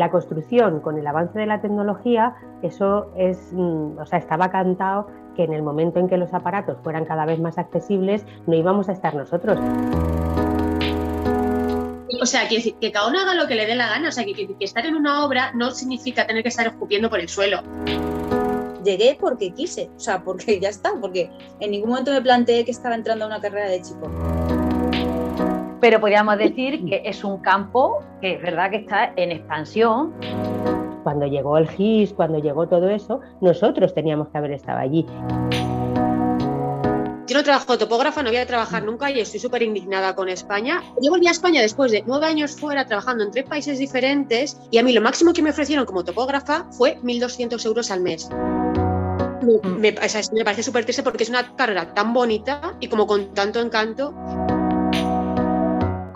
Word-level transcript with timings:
La 0.00 0.10
construcción, 0.10 0.80
con 0.80 0.96
el 0.96 1.06
avance 1.06 1.38
de 1.38 1.44
la 1.44 1.60
tecnología, 1.60 2.34
eso 2.62 3.12
es, 3.18 3.52
mm, 3.52 3.98
o 3.98 4.06
sea, 4.06 4.18
estaba 4.18 4.50
cantado 4.50 5.08
que 5.36 5.44
en 5.44 5.52
el 5.52 5.62
momento 5.62 5.98
en 5.98 6.08
que 6.08 6.16
los 6.16 6.32
aparatos 6.32 6.78
fueran 6.82 7.04
cada 7.04 7.26
vez 7.26 7.38
más 7.38 7.58
accesibles, 7.58 8.24
no 8.46 8.54
íbamos 8.54 8.88
a 8.88 8.92
estar 8.92 9.14
nosotros. 9.14 9.58
O 12.18 12.24
sea, 12.24 12.48
que, 12.48 12.74
que 12.80 12.90
cada 12.90 13.08
uno 13.08 13.20
haga 13.20 13.34
lo 13.34 13.46
que 13.46 13.54
le 13.54 13.66
dé 13.66 13.74
la 13.74 13.88
gana. 13.88 14.08
O 14.08 14.12
sea, 14.12 14.24
que, 14.24 14.32
que, 14.32 14.56
estar 14.60 14.86
en 14.86 14.94
una 14.94 15.22
obra 15.22 15.52
no 15.52 15.70
significa 15.70 16.26
tener 16.26 16.44
que 16.44 16.48
estar 16.48 16.66
escupiendo 16.66 17.10
por 17.10 17.20
el 17.20 17.28
suelo. 17.28 17.60
Llegué 18.82 19.18
porque 19.20 19.52
quise, 19.52 19.90
o 19.94 20.00
sea, 20.00 20.24
porque 20.24 20.58
ya 20.60 20.70
está, 20.70 20.94
porque 20.98 21.30
en 21.60 21.72
ningún 21.72 21.90
momento 21.90 22.10
me 22.10 22.22
planteé 22.22 22.64
que 22.64 22.70
estaba 22.70 22.94
entrando 22.94 23.26
a 23.26 23.28
una 23.28 23.40
carrera 23.42 23.68
de 23.68 23.82
chico. 23.82 24.10
Pero 25.80 26.00
podríamos 26.00 26.36
decir 26.38 26.84
que 26.84 27.02
es 27.04 27.24
un 27.24 27.38
campo 27.38 28.02
que 28.20 28.34
es 28.34 28.42
verdad 28.42 28.70
que 28.70 28.76
está 28.76 29.12
en 29.16 29.32
expansión. 29.32 30.12
Cuando 31.02 31.26
llegó 31.26 31.56
el 31.56 31.68
GIS, 31.68 32.12
cuando 32.12 32.38
llegó 32.38 32.68
todo 32.68 32.90
eso, 32.90 33.20
nosotros 33.40 33.94
teníamos 33.94 34.28
que 34.28 34.38
haber 34.38 34.52
estado 34.52 34.78
allí. 34.78 35.06
Yo 37.30 37.36
no 37.36 37.44
trabajo 37.44 37.78
topógrafa, 37.78 38.24
no 38.24 38.30
voy 38.30 38.38
a 38.38 38.46
trabajar 38.46 38.82
nunca 38.82 39.08
y 39.08 39.20
estoy 39.20 39.38
súper 39.38 39.62
indignada 39.62 40.16
con 40.16 40.28
España. 40.28 40.82
Yo 41.00 41.12
volví 41.12 41.28
a 41.28 41.30
España 41.30 41.62
después 41.62 41.92
de 41.92 42.02
nueve 42.04 42.26
años 42.26 42.56
fuera 42.56 42.86
trabajando 42.86 43.22
en 43.22 43.30
tres 43.30 43.44
países 43.44 43.78
diferentes 43.78 44.60
y 44.72 44.78
a 44.78 44.82
mí 44.82 44.92
lo 44.92 45.00
máximo 45.00 45.32
que 45.32 45.40
me 45.40 45.50
ofrecieron 45.50 45.86
como 45.86 46.02
topógrafa 46.02 46.66
fue 46.72 46.98
1.200 47.02 47.64
euros 47.66 47.92
al 47.92 48.00
mes. 48.00 48.28
Me, 49.78 49.92
me 49.92 50.44
parece 50.44 50.62
súper 50.64 50.84
triste 50.84 51.04
porque 51.04 51.22
es 51.22 51.30
una 51.30 51.54
carrera 51.54 51.94
tan 51.94 52.12
bonita 52.12 52.74
y 52.80 52.88
como 52.88 53.06
con 53.06 53.32
tanto 53.32 53.60
encanto. 53.60 54.12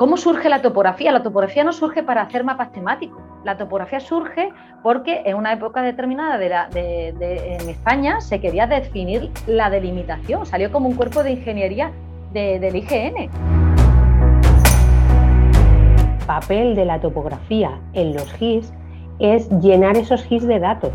¿Cómo 0.05 0.19
surge 0.19 0.50
la 0.50 0.60
topografía? 0.60 1.10
La 1.12 1.22
topografía 1.22 1.64
no 1.64 1.72
surge 1.72 2.02
para 2.02 2.20
hacer 2.20 2.44
mapas 2.44 2.70
temáticos. 2.72 3.22
La 3.42 3.56
topografía 3.56 4.00
surge 4.00 4.50
porque 4.83 5.22
en 5.24 5.34
una 5.34 5.55
época 5.55 5.80
determinada 5.80 6.36
de 6.36 7.08
en 7.19 7.70
España 7.70 8.20
se 8.20 8.38
quería 8.38 8.66
definir 8.66 9.30
la 9.47 9.70
delimitación. 9.70 10.44
Salió 10.44 10.70
como 10.70 10.91
un 10.91 10.97
cuerpo 10.97 11.22
de 11.22 11.30
ingeniería 11.30 11.91
del 12.34 12.77
IGN. 12.77 13.30
Papel 16.27 16.75
de 16.75 16.84
la 16.84 17.00
topografía 17.00 17.80
en 17.94 18.12
los 18.12 18.30
GIS 18.34 18.75
es 19.20 19.48
llenar 19.62 19.97
esos 19.97 20.22
GIS 20.25 20.47
de 20.47 20.58
datos. 20.58 20.92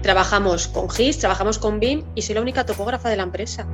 Trabajamos 0.00 0.68
con 0.68 0.88
GIS, 0.88 1.18
trabajamos 1.18 1.58
con 1.58 1.80
BIM 1.80 2.02
y 2.14 2.22
soy 2.22 2.34
la 2.34 2.40
única 2.40 2.64
topógrafa 2.64 3.10
de 3.10 3.16
la 3.16 3.24
empresa. 3.24 3.66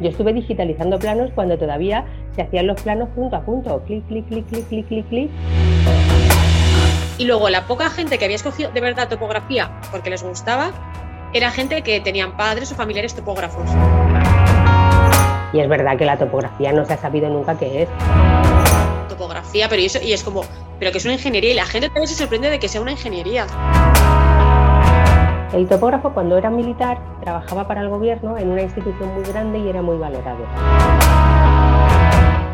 Yo 0.00 0.10
estuve 0.10 0.32
digitalizando 0.32 0.98
planos 0.98 1.30
cuando 1.34 1.58
todavía 1.58 2.04
se 2.36 2.42
hacían 2.42 2.68
los 2.68 2.80
planos 2.80 3.08
punto 3.10 3.34
a 3.34 3.40
punto, 3.42 3.82
clic, 3.84 4.06
clic, 4.06 4.26
clic, 4.28 4.46
clic, 4.46 4.68
clic, 4.68 4.86
clic, 4.86 5.08
clic. 5.08 5.30
Y 7.18 7.24
luego 7.24 7.48
la 7.48 7.66
poca 7.66 7.90
gente 7.90 8.16
que 8.16 8.24
había 8.24 8.36
escogido 8.36 8.70
de 8.70 8.80
verdad 8.80 9.08
topografía 9.08 9.72
porque 9.90 10.08
les 10.10 10.22
gustaba, 10.22 10.70
era 11.34 11.50
gente 11.50 11.82
que 11.82 12.00
tenían 12.00 12.36
padres 12.36 12.70
o 12.70 12.76
familiares 12.76 13.16
topógrafos. 13.16 13.68
Y 15.52 15.58
es 15.58 15.68
verdad 15.68 15.98
que 15.98 16.04
la 16.04 16.16
topografía 16.16 16.72
no 16.72 16.84
se 16.84 16.92
ha 16.92 16.98
sabido 16.98 17.28
nunca 17.28 17.58
qué 17.58 17.82
es. 17.82 17.88
Topografía, 19.08 19.68
pero 19.68 19.82
y, 19.82 19.86
eso, 19.86 19.98
y 20.00 20.12
es 20.12 20.22
como, 20.22 20.44
pero 20.78 20.92
que 20.92 20.98
es 20.98 21.04
una 21.06 21.14
ingeniería 21.14 21.50
y 21.50 21.54
la 21.54 21.66
gente 21.66 21.88
también 21.88 22.06
se 22.06 22.14
sorprende 22.14 22.50
de 22.50 22.60
que 22.60 22.68
sea 22.68 22.80
una 22.80 22.92
ingeniería. 22.92 23.46
El 25.52 25.66
topógrafo 25.66 26.12
cuando 26.12 26.36
era 26.36 26.50
militar 26.50 26.98
trabajaba 27.22 27.66
para 27.66 27.80
el 27.80 27.88
gobierno 27.88 28.36
en 28.36 28.50
una 28.50 28.62
institución 28.62 29.14
muy 29.14 29.22
grande 29.24 29.58
y 29.58 29.68
era 29.68 29.80
muy 29.80 29.96
valorado. 29.96 30.44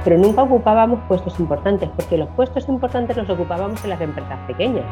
Pero 0.04 0.18
nunca 0.18 0.42
ocupábamos 0.42 1.00
puestos 1.08 1.40
importantes, 1.40 1.88
porque 1.96 2.16
los 2.16 2.28
puestos 2.30 2.68
importantes 2.68 3.16
los 3.16 3.28
ocupábamos 3.28 3.82
en 3.82 3.90
las 3.90 4.00
empresas 4.00 4.38
pequeñas. 4.46 4.84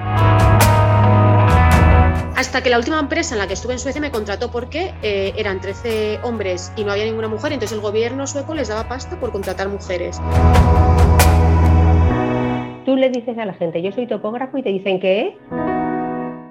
Hasta 2.35 2.61
que 2.61 2.71
la 2.71 2.79
última 2.79 2.99
empresa 2.99 3.37
en 3.37 3.39
la 3.39 3.47
que 3.47 3.53
estuve 3.53 3.75
en 3.75 3.79
Suecia 3.79 4.01
me 4.01 4.11
contrató 4.11 4.51
porque 4.51 4.93
eh, 5.03 5.33
eran 5.37 5.61
13 5.61 6.21
hombres 6.25 6.73
y 6.77 6.83
no 6.83 6.91
había 6.91 7.05
ninguna 7.05 7.29
mujer, 7.29 7.53
entonces 7.53 7.77
el 7.77 7.83
gobierno 7.83 8.27
sueco 8.27 8.55
les 8.55 8.67
daba 8.67 8.89
pasta 8.89 9.21
por 9.21 9.31
contratar 9.31 9.69
mujeres. 9.69 10.21
Tú 12.85 12.97
le 12.97 13.11
dices 13.11 13.39
a 13.39 13.47
la 13.47 13.55
gente, 13.55 13.81
yo 13.81 13.93
soy 13.93 14.09
topógrafo 14.09 14.59
y 14.59 14.63
te 14.65 14.71
dicen 14.71 14.99
que 14.99 15.39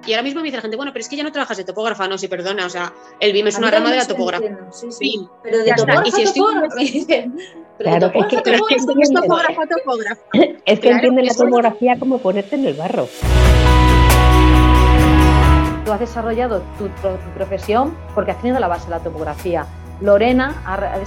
y 0.05 0.13
ahora 0.13 0.23
mismo 0.23 0.41
me 0.41 0.45
dice 0.45 0.57
la 0.57 0.61
gente, 0.61 0.77
bueno, 0.77 0.91
pero 0.93 1.01
es 1.01 1.09
que 1.09 1.15
ya 1.15 1.23
no 1.23 1.31
trabajas 1.31 1.57
de 1.57 1.63
topógrafa, 1.63 2.07
no, 2.07 2.17
sí, 2.17 2.27
perdona, 2.27 2.65
o 2.65 2.69
sea, 2.69 2.93
el 3.19 3.33
BIM 3.33 3.47
es 3.47 3.57
una 3.57 3.71
rama 3.71 3.91
de 3.91 3.97
la 3.97 4.07
topografía. 4.07 4.57
Sí, 4.71 4.91
sí. 4.91 5.27
Pero 5.43 5.59
de 5.59 5.73
topógrafa, 5.73 6.07
y 6.07 6.11
si 6.11 6.21
estoy... 6.23 6.43
Claro, 7.77 8.11
es 8.13 8.25
que, 8.27 8.35
es 8.35 8.41
que, 8.41 8.75
es 8.75 8.85
que 8.85 9.13
topógrafa, 9.13 9.63
topógrafa. 9.67 10.21
Es 10.65 10.79
que 10.79 10.91
entiende 10.91 11.23
la 11.23 11.33
topografía 11.33 11.97
como 11.97 12.19
ponerte 12.19 12.55
en 12.55 12.65
el 12.65 12.73
barro. 12.75 13.07
Tú 15.85 15.91
has 15.91 15.99
desarrollado 15.99 16.61
tu, 16.77 16.89
profesión 17.33 17.97
porque 18.13 18.31
has 18.31 18.37
tenido 18.37 18.59
la 18.59 18.67
base 18.67 18.85
de 18.85 18.91
la 18.91 18.99
topografía. 18.99 19.65
Lorena 19.99 20.61
ha 20.65 20.99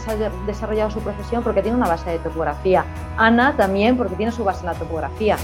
desarrollado 0.46 0.90
su 0.90 1.00
profesión 1.00 1.42
porque 1.42 1.62
tiene 1.62 1.76
una 1.76 1.88
base 1.88 2.10
de 2.10 2.18
topografía. 2.18 2.84
Ana 3.16 3.56
también 3.56 3.96
porque 3.96 4.16
tiene 4.16 4.32
su 4.32 4.44
base 4.44 4.60
en 4.60 4.66
la 4.66 4.74
topografía. 4.74 5.36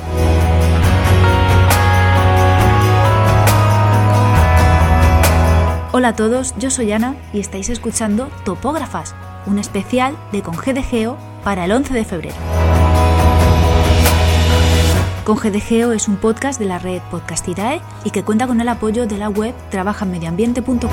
Hola 6.01 6.09
a 6.09 6.17
todos, 6.17 6.55
yo 6.57 6.71
soy 6.71 6.93
Ana 6.93 7.15
y 7.31 7.41
estáis 7.41 7.69
escuchando 7.69 8.31
Topógrafas, 8.47 9.15
un 9.45 9.59
especial 9.59 10.17
de 10.33 10.41
Con 10.41 10.57
Geo 10.57 11.19
para 11.45 11.67
el 11.67 11.73
11 11.73 11.93
de 11.93 12.05
febrero. 12.07 12.37
Con 15.27 15.37
es 15.93 16.09
un 16.09 16.17
podcast 16.17 16.59
de 16.59 16.65
la 16.65 16.79
red 16.79 17.03
Podcastirae 17.11 17.83
y 18.03 18.13
que 18.13 18.25
cuenta 18.25 18.47
con 18.47 18.63
el 18.63 18.69
apoyo 18.71 19.07
de 19.07 19.19
la 19.19 19.29
web 19.29 19.55
trabajanmedioambiente.com. 19.71 20.91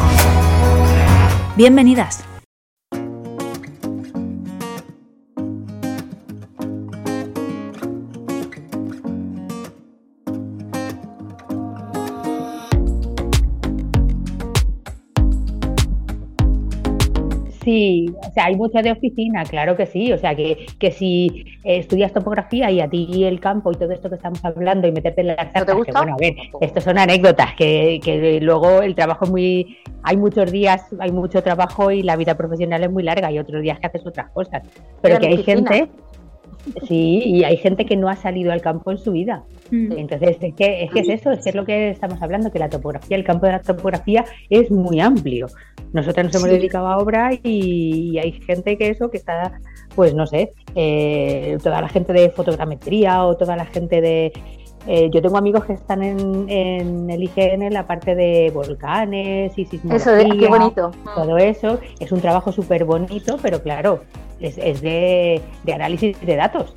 Bienvenidas. 1.56 2.26
O 18.28 18.34
sea, 18.34 18.46
hay 18.46 18.56
mucho 18.56 18.82
de 18.82 18.92
oficina, 18.92 19.44
claro 19.44 19.76
que 19.76 19.86
sí. 19.86 20.12
O 20.12 20.18
sea, 20.18 20.36
que, 20.36 20.66
que 20.80 20.92
si 20.92 21.46
estudias 21.64 22.14
topografía 22.14 22.70
y 22.72 22.82
a 22.82 22.90
ti 22.90 23.24
el 23.24 23.40
campo 23.40 23.72
y 23.72 23.76
todo 23.76 23.92
esto 23.92 24.10
que 24.10 24.16
estamos 24.16 24.44
hablando 24.44 24.88
y 24.88 24.92
meterte 24.92 25.22
en 25.22 25.28
las 25.28 25.52
cartas, 25.52 25.76
que 25.86 25.92
bueno, 25.92 26.14
a 26.14 26.18
ver, 26.18 26.36
estos 26.62 26.84
son 26.84 26.98
anécdotas, 26.98 27.56
que, 27.56 28.00
que 28.04 28.40
luego 28.42 28.82
el 28.82 28.96
trabajo 28.96 29.26
es 29.26 29.32
muy. 29.32 29.78
Hay 30.04 30.18
muchos 30.18 30.52
días, 30.52 30.86
hay 31.00 31.12
mucho 31.12 31.44
trabajo 31.44 31.92
y 31.92 32.04
la 32.04 32.16
vida 32.16 32.36
profesional 32.36 32.84
es 32.84 32.92
muy 32.92 33.04
larga 33.04 33.32
y 33.32 33.40
otros 33.40 33.62
días 33.62 33.80
que 33.80 33.88
haces 33.88 34.06
otras 34.06 34.30
cosas. 34.32 34.64
Pero 35.02 35.20
que 35.20 35.28
hay 35.28 35.44
gente 35.44 35.90
Sí, 36.88 37.22
y 37.26 37.44
hay 37.44 37.58
gente 37.58 37.86
que 37.86 37.96
no 37.96 38.10
ha 38.10 38.16
salido 38.16 38.52
al 38.52 38.62
campo 38.62 38.92
en 38.92 38.98
su 38.98 39.12
vida. 39.12 39.44
Mm. 39.72 39.94
Entonces, 39.94 40.38
es 40.42 40.54
que, 40.54 40.84
es 40.84 40.92
que 40.92 41.00
es 41.00 41.10
eso, 41.10 41.32
es 41.32 41.44
que 41.44 41.50
es 41.50 41.56
lo 41.56 41.66
que 41.66 41.90
estamos 41.90 42.22
hablando, 42.22 42.52
que 42.52 42.60
la 42.60 42.70
topografía, 42.70 43.18
el 43.18 43.24
campo 43.24 43.46
de 43.46 43.54
la 43.54 43.62
topografía 43.62 44.26
es 44.50 44.70
muy 44.72 45.00
amplio. 45.00 45.48
Nosotros 45.94 46.26
nos 46.26 46.36
hemos 46.36 46.50
dedicado 46.50 46.88
a 46.88 46.98
obra 46.98 47.32
y, 47.42 48.18
hay 48.18 48.34
gente 48.34 48.78
que 48.78 48.90
eso, 48.90 49.10
que 49.10 49.18
está, 49.18 49.60
pues 49.96 50.14
no 50.14 50.28
sé, 50.28 50.54
eh, 50.76 51.58
toda 51.64 51.82
la 51.82 51.90
gente 51.90 52.14
de 52.14 52.30
fotogrametría 52.30 53.24
o 53.24 53.36
toda 53.38 53.56
la 53.56 53.66
gente 53.66 54.02
de... 54.02 54.34
Eh, 54.88 55.10
yo 55.12 55.22
tengo 55.22 55.38
amigos 55.38 55.66
que 55.66 55.74
están 55.74 56.02
en, 56.02 56.50
en, 56.50 57.10
el 57.10 57.24
IGN 57.24 57.62
en 57.64 57.74
la 57.74 57.86
parte 57.86 58.16
de 58.16 58.52
volcanes 58.54 59.58
y 59.58 59.66
sismología. 59.66 60.20
Eso, 60.20 60.40
qué 60.40 60.48
bonito. 60.48 60.92
Todo 61.14 61.38
eso 61.38 61.80
es 62.00 62.12
un 62.12 62.22
trabajo 62.22 62.52
súper 62.52 62.86
bonito, 62.86 63.38
pero 63.42 63.62
claro, 63.62 64.02
es, 64.40 64.82
de, 64.82 65.42
análisis 65.74 66.20
de 66.22 66.36
datos. 66.36 66.74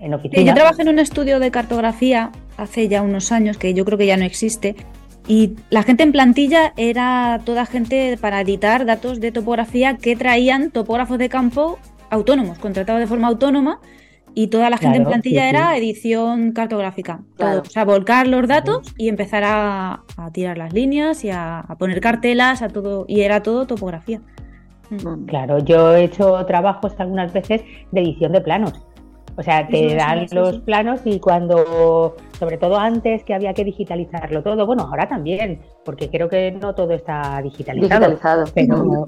en, 0.00 0.14
oficina. 0.14 0.42
yo 0.42 0.54
trabajé 0.54 0.82
en 0.82 0.88
un 0.88 0.98
estudio 0.98 1.40
de 1.40 1.50
cartografía 1.50 2.30
hace 2.56 2.88
ya 2.88 3.02
unos 3.02 3.32
años, 3.32 3.58
que 3.58 3.74
yo 3.74 3.84
creo 3.84 3.98
que 3.98 4.06
ya 4.06 4.16
no 4.16 4.24
existe, 4.24 4.76
y 5.26 5.56
la 5.70 5.82
gente 5.82 6.02
en 6.02 6.12
plantilla 6.12 6.74
era 6.76 7.40
toda 7.44 7.66
gente 7.66 8.18
para 8.20 8.42
editar 8.42 8.84
datos 8.84 9.20
de 9.20 9.32
topografía 9.32 9.96
que 9.96 10.16
traían 10.16 10.70
topógrafos 10.70 11.18
de 11.18 11.28
campo 11.28 11.78
autónomos, 12.10 12.58
contratados 12.58 13.00
de 13.00 13.06
forma 13.06 13.28
autónoma, 13.28 13.80
y 14.34 14.48
toda 14.48 14.68
la 14.68 14.76
gente 14.76 14.98
en 14.98 15.04
plantilla 15.04 15.48
era 15.48 15.76
edición 15.76 16.52
cartográfica. 16.52 17.20
o 17.38 17.64
sea, 17.64 17.84
volcar 17.84 18.26
los 18.26 18.46
datos 18.48 18.94
y 18.98 19.08
empezar 19.08 19.42
a, 19.46 20.02
tirar 20.32 20.58
las 20.58 20.72
líneas 20.72 21.24
y 21.24 21.30
a, 21.30 21.64
poner 21.78 22.00
cartelas, 22.00 22.62
a 22.62 22.68
todo, 22.68 23.04
y 23.08 23.20
era 23.20 23.42
todo 23.42 23.66
topografía. 23.66 24.20
Mm. 24.90 25.26
Claro, 25.26 25.58
yo 25.60 25.94
he 25.94 26.04
hecho 26.04 26.44
trabajos 26.46 26.94
algunas 26.98 27.32
veces 27.32 27.62
de 27.92 28.00
edición 28.00 28.32
de 28.32 28.40
planos. 28.40 28.84
O 29.36 29.42
sea, 29.42 29.66
te 29.66 29.96
dan 29.96 30.26
los 30.30 30.60
planos 30.60 31.00
y 31.04 31.18
cuando, 31.18 32.14
sobre 32.38 32.56
todo 32.56 32.78
antes 32.78 33.24
que 33.24 33.34
había 33.34 33.52
que 33.52 33.64
digitalizarlo 33.64 34.42
todo, 34.42 34.64
bueno, 34.64 34.84
ahora 34.84 35.08
también, 35.08 35.60
porque 35.84 36.08
creo 36.08 36.28
que 36.28 36.52
no 36.52 36.74
todo 36.74 36.92
está 36.92 37.40
digitalizado. 37.42 38.10
Digitalizado. 38.10 38.44
Pero, 38.54 39.04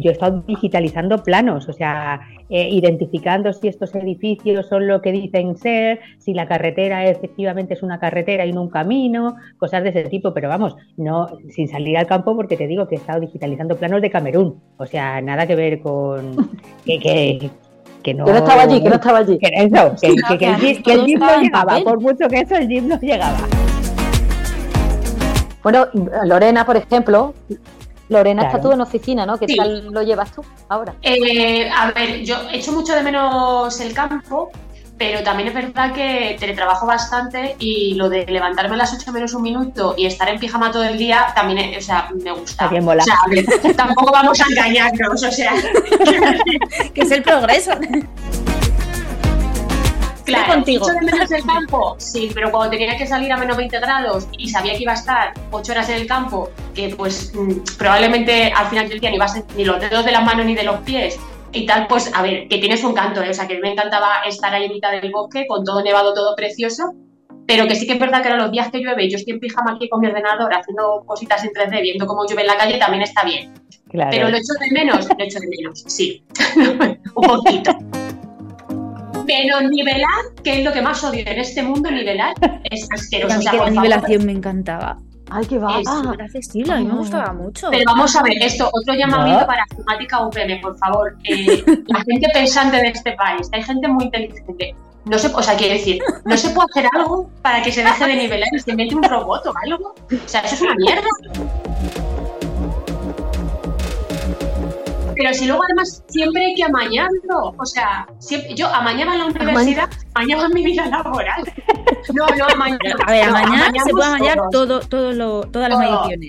yo 0.00 0.10
he 0.10 0.12
estado 0.12 0.42
digitalizando 0.46 1.22
planos, 1.22 1.68
o 1.68 1.72
sea, 1.72 2.20
eh, 2.48 2.68
identificando 2.70 3.52
si 3.52 3.68
estos 3.68 3.94
edificios 3.94 4.66
son 4.66 4.86
lo 4.86 5.00
que 5.00 5.12
dicen 5.12 5.56
ser, 5.56 6.00
si 6.18 6.34
la 6.34 6.46
carretera 6.46 7.06
efectivamente 7.06 7.74
es 7.74 7.82
una 7.82 7.98
carretera 7.98 8.46
y 8.46 8.52
no 8.52 8.62
un 8.62 8.70
camino, 8.70 9.36
cosas 9.58 9.82
de 9.82 9.90
ese 9.90 10.04
tipo, 10.04 10.32
pero 10.34 10.48
vamos, 10.48 10.76
no 10.96 11.28
sin 11.50 11.68
salir 11.68 11.96
al 11.96 12.06
campo 12.06 12.34
porque 12.34 12.56
te 12.56 12.66
digo 12.66 12.88
que 12.88 12.96
he 12.96 12.98
estado 12.98 13.20
digitalizando 13.20 13.76
planos 13.76 14.02
de 14.02 14.10
Camerún, 14.10 14.60
o 14.78 14.86
sea, 14.86 15.20
nada 15.20 15.46
que 15.46 15.56
ver 15.56 15.80
con 15.80 16.36
que, 16.84 16.98
que, 16.98 17.50
que 18.02 18.14
no, 18.14 18.24
que 18.24 18.32
no 18.32 18.38
estaba 18.38 18.62
allí, 18.62 18.82
que 18.82 18.88
no 18.88 18.94
estaba 18.94 19.18
allí. 19.18 19.38
Que, 19.38 19.50
eso, 19.54 19.94
que, 20.00 20.14
que, 20.28 20.38
que 20.38 20.70
el, 20.70 20.82
que 20.82 20.92
el 20.92 21.06
jeep 21.06 21.20
no 21.20 21.40
llegaba, 21.40 21.80
por 21.84 22.00
mucho 22.00 22.28
que 22.28 22.40
eso 22.40 22.56
el 22.56 22.68
jeep 22.68 22.84
no 22.84 22.98
llegaba. 22.98 23.38
Bueno, 25.62 25.86
Lorena, 26.24 26.64
por 26.64 26.78
ejemplo, 26.78 27.34
Lorena, 28.10 28.42
está 28.42 28.60
tú 28.60 28.72
en 28.72 28.80
oficina, 28.80 29.24
¿no? 29.24 29.38
¿Qué 29.38 29.46
tal 29.46 29.86
lo 29.86 30.02
llevas 30.02 30.32
tú 30.32 30.44
ahora? 30.68 30.94
Eh, 31.00 31.70
a 31.70 31.92
ver, 31.92 32.22
yo 32.24 32.36
echo 32.52 32.72
mucho 32.72 32.92
de 32.92 33.04
menos 33.04 33.80
el 33.80 33.94
campo, 33.94 34.50
pero 34.98 35.22
también 35.22 35.48
es 35.48 35.54
verdad 35.54 35.94
que 35.94 36.36
teletrabajo 36.38 36.86
bastante 36.86 37.54
y 37.60 37.94
lo 37.94 38.08
de 38.08 38.26
levantarme 38.26 38.74
a 38.74 38.78
las 38.78 38.92
8 38.92 39.12
menos 39.12 39.32
un 39.32 39.42
minuto 39.42 39.94
y 39.96 40.06
estar 40.06 40.28
en 40.28 40.40
pijama 40.40 40.72
todo 40.72 40.82
el 40.82 40.98
día 40.98 41.28
también, 41.36 41.72
o 41.78 41.80
sea, 41.80 42.10
me 42.12 42.32
gusta. 42.32 42.66
Bien 42.66 42.86
o 42.86 43.00
sea, 43.00 43.74
tampoco 43.76 44.10
vamos 44.10 44.40
a 44.40 44.44
engañarnos, 44.50 45.22
o 45.22 45.30
sea. 45.30 45.52
que 46.92 47.00
es 47.00 47.10
el 47.12 47.22
progreso. 47.22 47.70
Claro, 50.30 50.54
contigo. 50.54 50.86
de 50.86 51.00
menos 51.00 51.30
el 51.30 51.44
campo, 51.46 51.96
sí, 51.98 52.30
pero 52.34 52.50
cuando 52.50 52.70
tenía 52.70 52.96
que 52.96 53.06
salir 53.06 53.32
a 53.32 53.36
menos 53.36 53.56
20 53.56 53.78
grados 53.80 54.28
y 54.36 54.48
sabía 54.48 54.74
que 54.74 54.82
iba 54.82 54.92
a 54.92 54.96
estar 54.96 55.34
8 55.50 55.72
horas 55.72 55.88
en 55.90 55.96
el 55.96 56.06
campo, 56.06 56.50
que 56.74 56.94
pues 56.96 57.32
mm, 57.34 57.76
probablemente 57.78 58.52
al 58.52 58.66
final 58.66 58.88
del 58.88 59.00
día 59.00 59.10
ni 59.10 59.18
vas 59.18 59.42
ni 59.56 59.64
los 59.64 59.80
dedos 59.80 60.04
de 60.04 60.12
las 60.12 60.24
manos 60.24 60.46
ni 60.46 60.54
de 60.54 60.62
los 60.62 60.80
pies 60.80 61.18
y 61.52 61.66
tal, 61.66 61.86
pues 61.86 62.10
a 62.14 62.22
ver, 62.22 62.48
que 62.48 62.58
tienes 62.58 62.84
un 62.84 62.94
canto, 62.94 63.22
¿eh? 63.22 63.30
o 63.30 63.34
sea, 63.34 63.48
que 63.48 63.58
me 63.58 63.72
encantaba 63.72 64.20
estar 64.26 64.54
ahí 64.54 64.64
en 64.64 64.72
mitad 64.72 64.92
del 64.92 65.10
bosque 65.10 65.46
con 65.46 65.64
todo 65.64 65.82
nevado, 65.82 66.14
todo 66.14 66.36
precioso, 66.36 66.94
pero 67.46 67.66
que 67.66 67.74
sí 67.74 67.86
que 67.86 67.94
es 67.94 67.98
verdad 67.98 68.22
que 68.22 68.28
ahora 68.28 68.44
los 68.44 68.52
días 68.52 68.70
que 68.70 68.78
llueve 68.78 69.10
yo 69.10 69.16
estoy 69.16 69.34
en 69.34 69.40
pijama 69.40 69.72
aquí 69.72 69.88
con 69.88 70.00
mi 70.00 70.06
ordenador 70.06 70.54
haciendo 70.54 71.02
cositas 71.04 71.44
en 71.44 71.50
3D, 71.50 71.82
viendo 71.82 72.06
cómo 72.06 72.24
llueve 72.26 72.42
en 72.42 72.48
la 72.48 72.56
calle, 72.56 72.78
también 72.78 73.02
está 73.02 73.24
bien. 73.24 73.52
Pero 73.92 74.30
lo 74.30 74.36
echo 74.36 74.54
de 74.60 74.70
menos, 74.70 75.08
lo 75.08 75.24
echo 75.24 75.40
de 75.40 75.48
menos, 75.48 75.84
sí, 75.88 76.24
un 77.14 77.26
poquito. 77.26 77.72
Pero 79.30 79.60
nivelar, 79.60 80.34
que 80.42 80.58
es 80.58 80.64
lo 80.64 80.72
que 80.72 80.82
más 80.82 81.04
odio 81.04 81.20
en 81.20 81.38
este 81.38 81.62
mundo, 81.62 81.88
nivelar, 81.90 82.34
es 82.70 82.88
asqueroso. 82.92 83.38
O 83.38 83.42
sea, 83.42 83.52
la 83.52 83.70
nivelación 83.70 84.26
me 84.26 84.32
encantaba. 84.32 84.98
Ay, 85.30 85.46
qué 85.46 85.58
va. 85.58 85.80
Ah, 85.86 86.10
era 86.14 86.24
accesible, 86.24 86.72
a 86.72 86.76
mí 86.76 86.86
me 86.86 86.94
gustaba 86.94 87.32
mucho. 87.32 87.68
Pero 87.70 87.84
vamos 87.86 88.16
a 88.16 88.22
ver, 88.24 88.32
esto, 88.42 88.68
otro 88.72 88.94
llamamiento 88.94 89.46
para 89.46 89.64
Informática 89.70 90.26
UPM, 90.26 90.60
por 90.60 90.76
favor. 90.78 91.16
Eh, 91.24 91.62
la 91.86 92.00
gente 92.00 92.26
pensante 92.34 92.76
de 92.78 92.88
este 92.88 93.12
país, 93.12 93.48
hay 93.52 93.62
gente 93.62 93.86
muy 93.86 94.04
inteligente. 94.06 94.74
No 95.04 95.16
se, 95.18 95.28
o 95.28 95.42
sea, 95.42 95.56
quiero 95.56 95.74
decir, 95.74 96.02
no 96.24 96.36
se 96.36 96.50
puede 96.50 96.66
hacer 96.70 96.86
algo 96.96 97.30
para 97.42 97.62
que 97.62 97.70
se 97.70 97.84
deje 97.84 98.06
de 98.06 98.16
nivelar 98.16 98.48
y 98.52 98.58
se 98.58 98.74
mete 98.74 98.94
un 98.96 99.04
robot 99.04 99.46
o 99.46 99.52
algo. 99.64 99.94
O 100.12 100.28
sea, 100.28 100.40
eso 100.40 100.56
es 100.56 100.62
una 100.62 100.74
mierda. 100.74 101.08
Pero 105.20 105.34
si 105.34 105.44
luego 105.44 105.62
además 105.64 106.02
siempre 106.08 106.46
hay 106.46 106.54
que 106.54 106.64
amañarlo. 106.64 107.54
O 107.58 107.66
sea, 107.66 108.08
siempre, 108.20 108.54
yo 108.54 108.68
amañaba 108.68 109.12
en 109.12 109.18
la 109.18 109.26
universidad, 109.26 109.90
amañaba 110.14 110.46
en 110.46 110.54
mi 110.54 110.64
vida 110.64 110.86
laboral. 110.86 111.44
No, 112.14 112.26
no 112.26 112.44
amañaba. 112.54 113.04
A 113.06 113.10
ver, 113.10 113.24
amañar 113.24 113.70
se 113.84 113.90
puede 113.90 114.06
amañar 114.06 114.38
todo, 114.50 114.80
todo 114.80 115.12
lo, 115.12 115.42
todas 115.42 115.68
las 115.68 115.78
mediciones. 115.78 116.26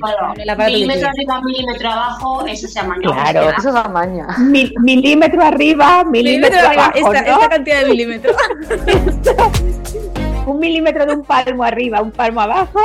milímetro 0.68 1.08
arriba, 1.08 1.42
milímetro 1.42 1.90
abajo, 1.90 2.46
eso 2.48 2.68
se 2.68 2.80
amaña. 2.80 3.14
Claro, 3.14 3.50
eso 3.58 3.70
es 3.70 3.76
amaña. 3.76 4.28
milímetro 4.40 5.42
arriba, 5.42 6.04
milímetro, 6.04 6.60
abajo. 6.60 6.92
Esta, 6.94 7.20
esta 7.20 7.48
cantidad 7.48 7.84
de 7.84 7.86
milímetros. 7.86 8.36
un 10.48 10.60
milímetro 10.60 11.06
de 11.06 11.14
un 11.14 11.24
palmo 11.24 11.64
arriba, 11.64 12.02
un 12.02 12.12
palmo 12.12 12.42
abajo. 12.42 12.82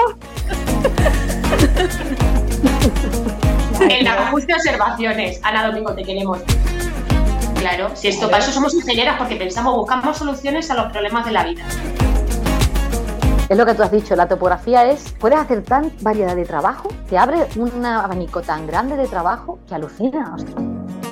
en 3.81 4.05
la 4.05 4.31
de 4.31 4.55
observaciones. 4.55 5.41
Ana 5.43 5.67
Domingo, 5.67 5.95
te 5.95 6.03
queremos. 6.03 6.39
Claro, 7.59 7.91
si 7.95 8.09
esto 8.09 8.31
para 8.31 8.43
eso 8.43 8.53
somos 8.53 8.75
ingenieras, 8.75 9.19
porque 9.19 9.37
pensamos, 9.37 9.75
buscamos 9.75 10.17
soluciones 10.17 10.71
a 10.71 10.75
los 10.75 10.93
problemas 10.93 11.25
de 11.27 11.33
la 11.33 11.45
vida. 11.45 11.65
Es 13.49 13.57
lo 13.57 13.65
que 13.65 13.75
tú 13.75 13.83
has 13.83 13.93
dicho, 13.93 14.17
la 14.17 14.29
topografía 14.29 14.85
es, 14.87 15.15
puedes 15.21 15.39
hacer 15.39 15.63
tan 15.63 15.93
variedad 16.01 16.35
de 16.35 16.45
trabajo, 16.45 16.89
te 17.09 17.17
abre 17.17 17.47
un 17.57 17.85
abanico 17.85 18.43
tan 18.43 18.67
grande 18.67 18.97
de 18.97 19.07
trabajo 19.07 19.59
que 19.69 19.75
alucina. 19.75 20.37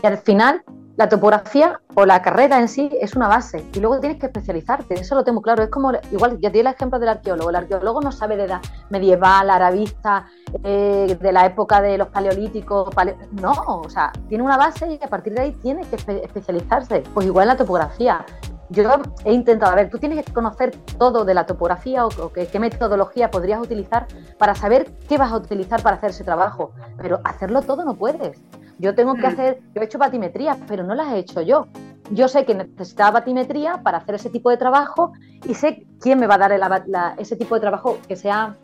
Y 0.03 0.07
al 0.07 0.19
final 0.19 0.63
la 0.97 1.09
topografía 1.09 1.81
o 1.95 2.07
la 2.07 2.23
carrera 2.23 2.59
en 2.59 2.69
sí 2.69 2.91
es 3.01 3.15
una 3.15 3.29
base 3.29 3.65
y 3.75 3.81
luego 3.81 4.01
tienes 4.01 4.19
que 4.19 4.27
especializarte, 4.27 4.95
eso 4.95 5.15
lo 5.15 5.25
tengo 5.25 5.43
claro. 5.43 5.63
Es 5.63 5.71
como, 5.71 5.93
igual, 6.13 6.39
ya 6.41 6.51
tiene 6.51 6.69
el 6.69 6.75
ejemplo 6.75 6.99
del 6.99 7.09
arqueólogo. 7.09 7.51
El 7.51 7.57
arqueólogo 7.57 8.01
no 8.01 8.13
sabe 8.13 8.37
de 8.37 8.45
edad 8.45 8.61
medieval, 8.91 9.51
arabista, 9.51 10.27
eh, 10.63 11.17
de 11.21 11.33
la 11.33 11.47
época 11.47 11.81
de 11.81 11.99
los 11.99 12.09
paleolíticos. 12.09 12.91
No, 13.33 13.53
o 13.67 13.89
sea, 13.89 14.13
tiene 14.29 14.45
una 14.45 14.57
base 14.57 14.93
y 14.93 15.05
a 15.05 15.09
partir 15.09 15.35
de 15.35 15.43
ahí 15.43 15.53
tiene 15.63 15.83
que 15.83 15.97
especializarse. 15.97 17.03
Pues 17.13 17.27
igual 17.27 17.45
en 17.45 17.49
la 17.49 17.57
topografía. 17.57 18.25
Yo 18.71 18.91
he 19.25 19.33
intentado, 19.33 19.73
a 19.73 19.75
ver, 19.75 19.91
tú 19.91 19.99
tienes 19.99 20.25
que 20.25 20.33
conocer 20.33 20.71
todo 20.99 21.25
de 21.25 21.35
la 21.35 21.47
topografía 21.47 22.07
o, 22.07 22.33
qué 22.33 22.59
metodología 22.59 23.31
podrías 23.31 23.61
utilizar 23.61 24.07
para 24.39 24.55
saber 24.55 24.91
qué 25.09 25.19
vas 25.19 25.33
a 25.33 25.37
utilizar 25.37 25.83
para 25.83 25.97
hacer 25.97 26.11
ese 26.11 26.25
trabajo, 26.25 26.73
pero 26.97 27.21
hacerlo 27.25 27.63
todo 27.63 27.85
no 27.85 27.95
puedes. 27.95 28.41
Yo 28.79 28.95
tengo 28.95 29.15
que 29.15 29.23
mm. 29.23 29.27
hacer, 29.27 29.61
yo 29.75 29.83
he 29.83 29.85
hecho 29.85 29.99
batimetría, 29.99 30.57
pero 30.67 30.83
no 30.83 30.95
las 30.95 31.13
he 31.13 31.19
hecho 31.19 31.43
yo. 31.43 31.69
Yo 32.11 32.29
sé 32.29 32.45
que 32.45 32.55
necesitaba 32.55 33.13
batimetría 33.13 33.83
para 33.83 33.99
hacer 33.99 34.17
ese 34.17 34.31
tipo 34.31 34.51
de 34.51 34.57
trabajo 34.57 35.13
y 35.47 35.55
sé 35.55 35.87
quién 36.01 36.19
me 36.19 36.27
va 36.27 36.35
a 36.35 36.39
dar 36.39 36.85
ese 37.19 37.37
tipo 37.37 37.55
de 37.55 37.61
trabajo 37.61 37.99
que 38.09 38.17
sea 38.17 38.57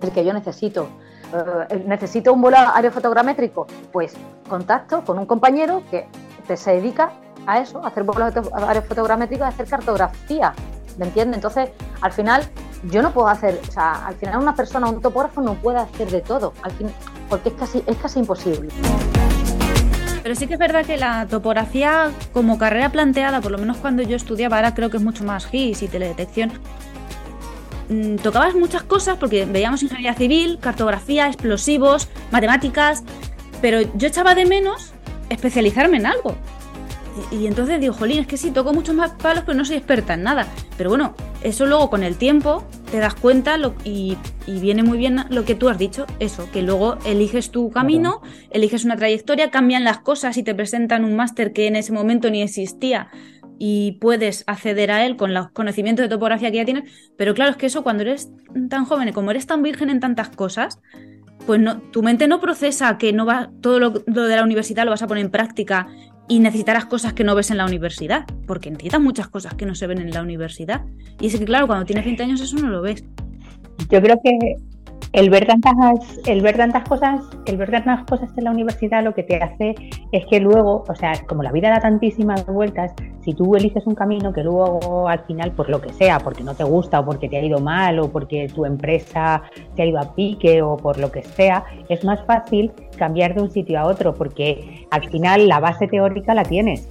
el 0.00 0.12
que 0.12 0.24
yo 0.24 0.32
necesito. 0.32 0.88
Eh, 1.70 1.84
necesito 1.86 2.32
un 2.32 2.40
vuelo 2.40 2.56
aerofotogramétrico, 2.56 3.66
pues 3.92 4.14
contacto 4.48 5.04
con 5.04 5.18
un 5.18 5.26
compañero 5.26 5.82
que 5.90 6.06
se 6.56 6.72
dedica 6.72 7.12
a 7.46 7.60
eso, 7.60 7.84
hacer 7.84 8.02
vuelos 8.04 8.34
aerofotogramétricos, 8.52 9.46
a 9.46 9.48
hacer 9.48 9.66
cartografía, 9.66 10.52
¿me 10.98 11.06
entiendes? 11.06 11.36
Entonces, 11.36 11.70
al 12.00 12.12
final, 12.12 12.42
yo 12.90 13.02
no 13.02 13.12
puedo 13.12 13.28
hacer, 13.28 13.60
o 13.68 13.72
sea, 13.72 14.06
al 14.06 14.14
final 14.14 14.38
una 14.38 14.54
persona, 14.54 14.88
un 14.88 15.00
topógrafo 15.00 15.40
no 15.40 15.54
puede 15.54 15.78
hacer 15.78 16.10
de 16.10 16.20
todo, 16.20 16.52
al 16.62 16.72
fin, 16.72 16.88
porque 17.28 17.50
es 17.50 17.54
casi, 17.54 17.82
es 17.86 17.96
casi 17.96 18.18
imposible. 18.20 18.68
Pero 20.22 20.34
sí 20.34 20.48
que 20.48 20.54
es 20.54 20.58
verdad 20.58 20.84
que 20.84 20.96
la 20.96 21.26
topografía 21.26 22.10
como 22.32 22.58
carrera 22.58 22.90
planteada, 22.90 23.40
por 23.40 23.52
lo 23.52 23.58
menos 23.58 23.76
cuando 23.76 24.02
yo 24.02 24.16
estudiaba, 24.16 24.56
ahora 24.56 24.74
creo 24.74 24.90
que 24.90 24.96
es 24.96 25.02
mucho 25.02 25.22
más 25.22 25.46
GIS 25.46 25.82
y 25.82 25.88
teledetección, 25.88 26.52
mm, 27.88 28.16
tocabas 28.16 28.56
muchas 28.56 28.82
cosas 28.82 29.18
porque 29.18 29.44
veíamos 29.44 29.84
ingeniería 29.84 30.14
civil, 30.14 30.58
cartografía, 30.60 31.28
explosivos, 31.28 32.08
matemáticas, 32.32 33.04
pero 33.62 33.82
yo 33.94 34.08
echaba 34.08 34.34
de 34.34 34.46
menos 34.46 34.92
especializarme 35.28 35.98
en 35.98 36.06
algo. 36.06 36.34
Y, 37.30 37.46
entonces 37.46 37.80
digo, 37.80 37.94
jolín, 37.94 38.20
es 38.20 38.26
que 38.26 38.36
sí, 38.36 38.50
toco 38.50 38.72
muchos 38.72 38.94
más 38.94 39.12
palos, 39.12 39.44
pero 39.46 39.56
no 39.56 39.64
soy 39.64 39.76
experta 39.76 40.14
en 40.14 40.22
nada. 40.22 40.46
Pero 40.76 40.90
bueno, 40.90 41.14
eso 41.42 41.66
luego 41.66 41.90
con 41.90 42.02
el 42.02 42.16
tiempo 42.16 42.66
te 42.90 42.98
das 42.98 43.14
cuenta 43.14 43.56
y, 43.84 44.16
viene 44.46 44.82
muy 44.82 44.98
bien 44.98 45.24
lo 45.30 45.44
que 45.44 45.54
tú 45.54 45.68
has 45.68 45.78
dicho, 45.78 46.06
eso, 46.18 46.48
que 46.52 46.62
luego 46.62 46.98
eliges 47.04 47.50
tu 47.50 47.70
camino, 47.70 48.22
eliges 48.50 48.84
una 48.84 48.96
trayectoria, 48.96 49.50
cambian 49.50 49.84
las 49.84 49.98
cosas 49.98 50.36
y 50.36 50.42
te 50.42 50.54
presentan 50.54 51.04
un 51.04 51.16
máster 51.16 51.52
que 51.52 51.66
en 51.66 51.76
ese 51.76 51.92
momento 51.92 52.30
ni 52.30 52.42
existía 52.42 53.08
y 53.58 53.92
puedes 53.92 54.44
acceder 54.46 54.90
a 54.90 55.06
él 55.06 55.16
con 55.16 55.32
los 55.32 55.50
conocimientos 55.50 56.04
de 56.04 56.08
topografía 56.08 56.50
que 56.50 56.58
ya 56.58 56.64
tienes. 56.64 56.90
Pero 57.16 57.34
claro, 57.34 57.52
es 57.52 57.56
que 57.56 57.66
eso 57.66 57.82
cuando 57.82 58.02
eres 58.02 58.30
tan 58.68 58.84
joven 58.84 59.08
y 59.08 59.12
como 59.12 59.30
eres 59.30 59.46
tan 59.46 59.62
virgen 59.62 59.90
en 59.90 60.00
tantas 60.00 60.28
cosas, 60.28 60.80
pues 61.46 61.60
no, 61.60 61.80
tu 61.80 62.02
mente 62.02 62.26
no 62.28 62.40
procesa 62.40 62.98
que 62.98 63.12
no 63.12 63.24
va 63.24 63.50
todo 63.60 63.78
lo, 63.78 63.90
de 63.90 64.36
la 64.36 64.42
universidad 64.42 64.84
lo 64.84 64.90
vas 64.90 65.02
a 65.02 65.06
poner 65.06 65.24
en 65.24 65.30
práctica 65.30 65.88
y 66.28 66.40
necesitarás 66.40 66.86
cosas 66.86 67.12
que 67.12 67.24
no 67.24 67.34
ves 67.34 67.50
en 67.50 67.58
la 67.58 67.66
universidad, 67.66 68.24
porque 68.46 68.70
necesitas 68.70 69.00
muchas 69.00 69.28
cosas 69.28 69.54
que 69.54 69.66
no 69.66 69.74
se 69.74 69.86
ven 69.86 69.98
en 69.98 70.10
la 70.10 70.22
universidad. 70.22 70.84
Y 71.20 71.28
es 71.28 71.38
que, 71.38 71.44
claro, 71.44 71.66
cuando 71.66 71.84
tienes 71.84 72.04
20 72.04 72.22
años 72.22 72.40
eso 72.40 72.56
no 72.56 72.68
lo 72.68 72.82
ves. 72.82 73.04
Yo 73.90 74.00
creo 74.00 74.20
que 74.22 74.56
el 75.12 75.30
ver 75.30 75.46
tantas, 75.46 75.74
el 76.26 76.42
ver 76.42 76.56
tantas 76.56 76.86
cosas, 76.86 77.22
el 77.46 77.56
ver 77.56 77.70
tantas 77.70 78.04
cosas 78.04 78.28
en 78.36 78.44
la 78.44 78.50
universidad 78.50 79.02
lo 79.02 79.14
que 79.14 79.22
te 79.22 79.36
hace 79.36 79.74
es 80.12 80.26
que 80.26 80.40
luego, 80.40 80.84
o 80.86 80.94
sea, 80.94 81.12
como 81.26 81.42
la 81.42 81.52
vida 81.52 81.70
da 81.70 81.80
tantísimas 81.80 82.44
vueltas, 82.46 82.92
si 83.24 83.32
tú 83.32 83.56
eliges 83.56 83.86
un 83.86 83.94
camino 83.94 84.32
que 84.32 84.42
luego 84.42 85.08
al 85.08 85.20
final, 85.20 85.52
por 85.52 85.70
lo 85.70 85.80
que 85.80 85.92
sea, 85.94 86.18
porque 86.20 86.44
no 86.44 86.54
te 86.54 86.64
gusta 86.64 87.00
o 87.00 87.04
porque 87.04 87.28
te 87.28 87.38
ha 87.38 87.42
ido 87.42 87.60
mal 87.60 87.98
o 87.98 88.10
porque 88.10 88.48
tu 88.54 88.66
empresa 88.66 89.42
te 89.74 89.82
ha 89.82 89.86
ido 89.86 89.98
a 89.98 90.14
pique 90.14 90.60
o 90.60 90.76
por 90.76 90.98
lo 90.98 91.10
que 91.10 91.22
sea, 91.22 91.64
es 91.88 92.04
más 92.04 92.22
fácil 92.26 92.72
cambiar 92.98 93.34
de 93.34 93.42
un 93.42 93.50
sitio 93.50 93.80
a 93.80 93.86
otro 93.86 94.14
porque 94.14 94.86
al 94.90 95.08
final 95.08 95.48
la 95.48 95.60
base 95.60 95.88
teórica 95.88 96.34
la 96.34 96.42
tienes. 96.42 96.88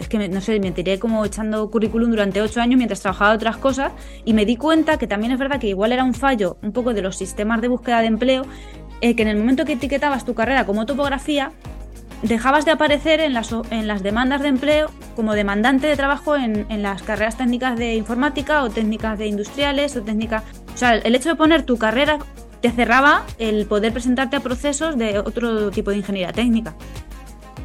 Es 0.00 0.08
que 0.08 0.28
no 0.28 0.40
sé, 0.40 0.60
me 0.60 0.72
tiré 0.72 0.98
como 0.98 1.24
echando 1.24 1.70
currículum 1.70 2.10
durante 2.10 2.40
ocho 2.40 2.60
años 2.60 2.76
mientras 2.76 3.00
trabajaba 3.00 3.34
otras 3.34 3.56
cosas 3.56 3.92
y 4.24 4.32
me 4.32 4.44
di 4.44 4.56
cuenta 4.56 4.98
que 4.98 5.06
también 5.06 5.32
es 5.32 5.38
verdad 5.38 5.60
que 5.60 5.68
igual 5.68 5.92
era 5.92 6.04
un 6.04 6.14
fallo 6.14 6.56
un 6.62 6.72
poco 6.72 6.94
de 6.94 7.02
los 7.02 7.16
sistemas 7.16 7.60
de 7.60 7.68
búsqueda 7.68 8.00
de 8.00 8.06
empleo, 8.06 8.44
eh, 9.00 9.16
que 9.16 9.22
en 9.22 9.28
el 9.28 9.36
momento 9.36 9.64
que 9.64 9.74
etiquetabas 9.74 10.24
tu 10.24 10.34
carrera 10.34 10.66
como 10.66 10.86
topografía, 10.86 11.52
dejabas 12.22 12.64
de 12.64 12.70
aparecer 12.70 13.20
en 13.20 13.34
las, 13.34 13.52
en 13.70 13.88
las 13.88 14.02
demandas 14.02 14.42
de 14.42 14.48
empleo 14.48 14.90
como 15.16 15.34
demandante 15.34 15.86
de 15.86 15.96
trabajo 15.96 16.36
en, 16.36 16.66
en 16.68 16.82
las 16.82 17.02
carreras 17.02 17.36
técnicas 17.36 17.76
de 17.76 17.94
informática 17.96 18.62
o 18.62 18.70
técnicas 18.70 19.18
de 19.18 19.26
industriales 19.26 19.96
o 19.96 20.02
técnicas... 20.02 20.44
O 20.72 20.76
sea, 20.76 20.94
el 20.94 21.14
hecho 21.14 21.28
de 21.28 21.34
poner 21.34 21.64
tu 21.64 21.76
carrera 21.76 22.18
te 22.62 22.70
cerraba 22.70 23.24
el 23.38 23.66
poder 23.66 23.92
presentarte 23.92 24.36
a 24.36 24.40
procesos 24.40 24.96
de 24.96 25.18
otro 25.18 25.70
tipo 25.70 25.90
de 25.90 25.98
ingeniería 25.98 26.32
técnica. 26.32 26.74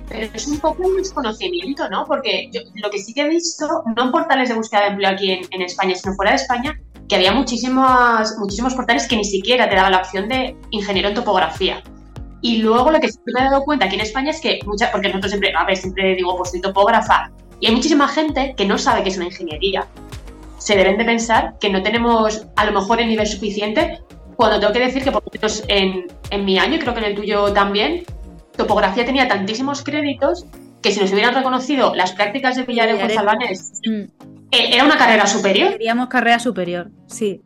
Pero 0.10 0.30
es 0.34 0.48
un 0.48 0.60
poco 0.60 0.84
un 0.84 0.98
desconocimiento, 0.98 1.90
¿no? 1.90 2.06
Porque 2.06 2.50
yo 2.52 2.62
lo 2.76 2.90
que 2.90 3.00
sí 3.00 3.14
que 3.14 3.22
he 3.22 3.30
visto, 3.30 3.84
no 3.96 4.04
en 4.04 4.12
portales 4.12 4.50
de 4.50 4.56
búsqueda 4.56 4.82
de 4.82 4.88
empleo 4.88 5.10
aquí 5.12 5.32
en, 5.32 5.42
en 5.52 5.62
España, 5.62 5.96
sino 5.96 6.16
fuera 6.16 6.32
de 6.32 6.38
España, 6.38 6.80
que 7.10 7.16
había 7.16 7.32
muchísimos, 7.32 8.36
muchísimos 8.38 8.74
portales 8.74 9.08
que 9.08 9.18
ni 9.18 9.26
siquiera 9.26 9.70
te 9.70 9.76
daban 9.76 9.92
la 9.92 10.00
opción 10.00 10.28
de 10.28 10.56
ingeniero 10.72 11.10
en 11.10 11.16
topografía. 11.16 11.82
Y 12.42 12.58
luego 12.58 12.92
lo 12.92 13.00
que 13.00 13.12
sí 13.12 13.18
me 13.26 13.42
he 13.42 13.44
dado 13.44 13.64
cuenta 13.64 13.86
aquí 13.86 13.96
en 13.96 14.02
España 14.02 14.32
es 14.32 14.40
que 14.40 14.60
muchas, 14.66 14.92
porque 14.92 15.08
nosotros 15.08 15.32
siempre, 15.32 15.54
a 15.56 15.66
ver, 15.66 15.76
siempre 15.76 16.16
digo, 16.16 16.38
pues 16.38 16.52
soy 16.52 16.62
topógrafa, 16.62 17.32
y 17.60 17.68
hay 17.68 17.76
muchísima 17.76 18.08
gente 18.08 18.54
que 18.56 18.66
no 18.66 18.78
sabe 18.78 19.04
que 19.04 19.10
es 19.10 19.18
una 19.18 19.26
ingeniería. 19.26 19.88
Se 20.58 20.76
deben 20.76 20.98
de 20.98 21.06
pensar 21.06 21.56
que 21.60 21.70
no 21.70 21.82
tenemos 21.82 22.46
a 22.56 22.66
lo 22.66 22.72
mejor 22.72 23.02
el 23.02 23.08
nivel 23.08 23.26
suficiente, 23.26 24.00
cuando 24.36 24.60
tengo 24.60 24.74
que 24.74 24.80
decir 24.80 25.04
que 25.04 25.12
por 25.12 25.24
lo 25.24 25.32
menos 25.34 25.64
en, 25.68 26.06
en 26.30 26.46
mi 26.46 26.60
año, 26.60 26.78
creo 26.80 26.94
que 26.94 27.00
en 27.00 27.06
el 27.06 27.16
tuyo 27.16 27.52
también, 27.54 28.04
topografía 28.58 29.06
tenía 29.06 29.28
tantísimos 29.28 29.84
créditos 29.84 30.46
que 30.82 30.92
si 30.92 31.00
nos 31.00 31.12
hubieran 31.12 31.34
reconocido 31.34 31.96
las 31.96 32.12
prácticas 32.12 32.56
de 32.56 32.64
Villarejo. 32.64 33.10
Salvanés, 33.10 33.82
Mm, 33.86 34.02
eh, 34.52 34.70
era 34.74 34.84
una 34.84 34.98
carrera 34.98 35.26
superior. 35.28 35.72
Queríamos 35.72 36.08
carrera 36.08 36.40
superior, 36.40 36.90
sí. 37.08 37.42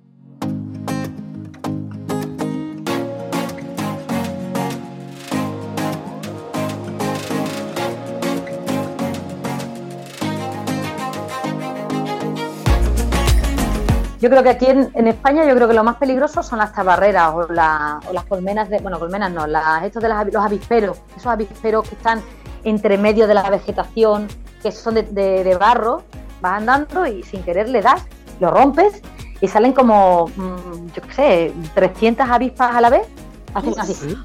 Yo 14.21 14.29
creo 14.29 14.43
que 14.43 14.49
aquí 14.49 14.67
en, 14.67 14.89
en 14.93 15.07
España, 15.07 15.43
yo 15.45 15.55
creo 15.55 15.67
que 15.67 15.73
lo 15.73 15.83
más 15.83 15.95
peligroso 15.97 16.43
son 16.43 16.59
las 16.59 16.71
tabarreras 16.73 17.33
o, 17.33 17.47
la- 17.51 17.99
o 18.07 18.13
las 18.13 18.23
colmenas 18.25 18.69
de, 18.69 18.77
bueno, 18.79 18.99
colmenas 18.99 19.31
no, 19.31 19.47
las, 19.47 19.83
estos 19.83 20.01
de 20.03 20.09
las 20.09 20.25
los 20.31 20.45
avisperos, 20.45 20.99
esos 21.17 21.25
avisperos 21.27 21.89
que 21.89 21.95
están 21.95 22.21
entre 22.63 22.97
medio 22.99 23.27
de 23.27 23.33
la 23.33 23.49
vegetación, 23.49 24.27
que 24.61 24.71
son 24.71 24.93
de, 24.93 25.03
de- 25.03 25.43
de 25.43 25.55
barro, 25.55 26.03
vas 26.39 26.57
andando 26.59 27.07
y 27.07 27.23
sin 27.23 27.41
querer 27.43 27.67
le 27.67 27.81
das, 27.81 28.03
lo 28.39 28.51
rompes 28.51 29.01
y 29.41 29.47
salen 29.47 29.73
como, 29.73 30.27
mm, 30.35 30.87
yo 30.95 31.01
qué 31.01 31.13
sé, 31.13 31.53
300 31.73 32.29
avispas 32.29 32.75
a 32.75 32.81
la 32.81 32.89
vez, 32.91 33.07
hacen 33.55 33.73
así. 33.79 34.15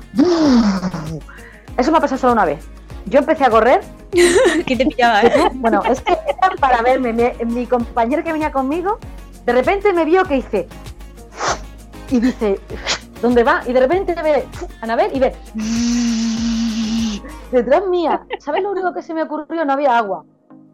Eso 1.76 1.90
me 1.90 1.98
ha 1.98 2.00
pasado 2.00 2.18
solo 2.20 2.32
una 2.34 2.44
vez. 2.44 2.64
Yo 3.06 3.20
empecé 3.20 3.44
a 3.44 3.50
correr 3.50 3.80
¿Qué 4.66 4.76
te 4.76 4.86
pillaba, 4.86 5.22
eh? 5.22 5.50
bueno, 5.54 5.80
es 5.88 6.00
que 6.00 6.16
para 6.60 6.80
verme. 6.82 7.12
Mi, 7.12 7.44
mi 7.44 7.66
compañero 7.66 8.22
que 8.24 8.32
venía 8.32 8.50
conmigo, 8.52 8.98
de 9.46 9.52
repente 9.52 9.92
me 9.92 10.04
vio 10.04 10.24
que 10.24 10.38
hice. 10.38 10.68
Y 12.10 12.18
dice, 12.18 12.60
¿dónde 13.22 13.44
va? 13.44 13.62
Y 13.66 13.72
de 13.72 13.80
repente 13.80 14.14
ve 14.20 14.46
Anabel 14.80 15.10
y 15.14 15.20
ve. 15.20 15.34
Detrás 17.52 17.86
mía. 17.86 18.26
¿Sabes 18.40 18.62
lo 18.62 18.72
único 18.72 18.92
que 18.92 19.02
se 19.02 19.14
me 19.14 19.22
ocurrió? 19.22 19.64
No 19.64 19.72
había 19.72 19.96
agua. 19.96 20.24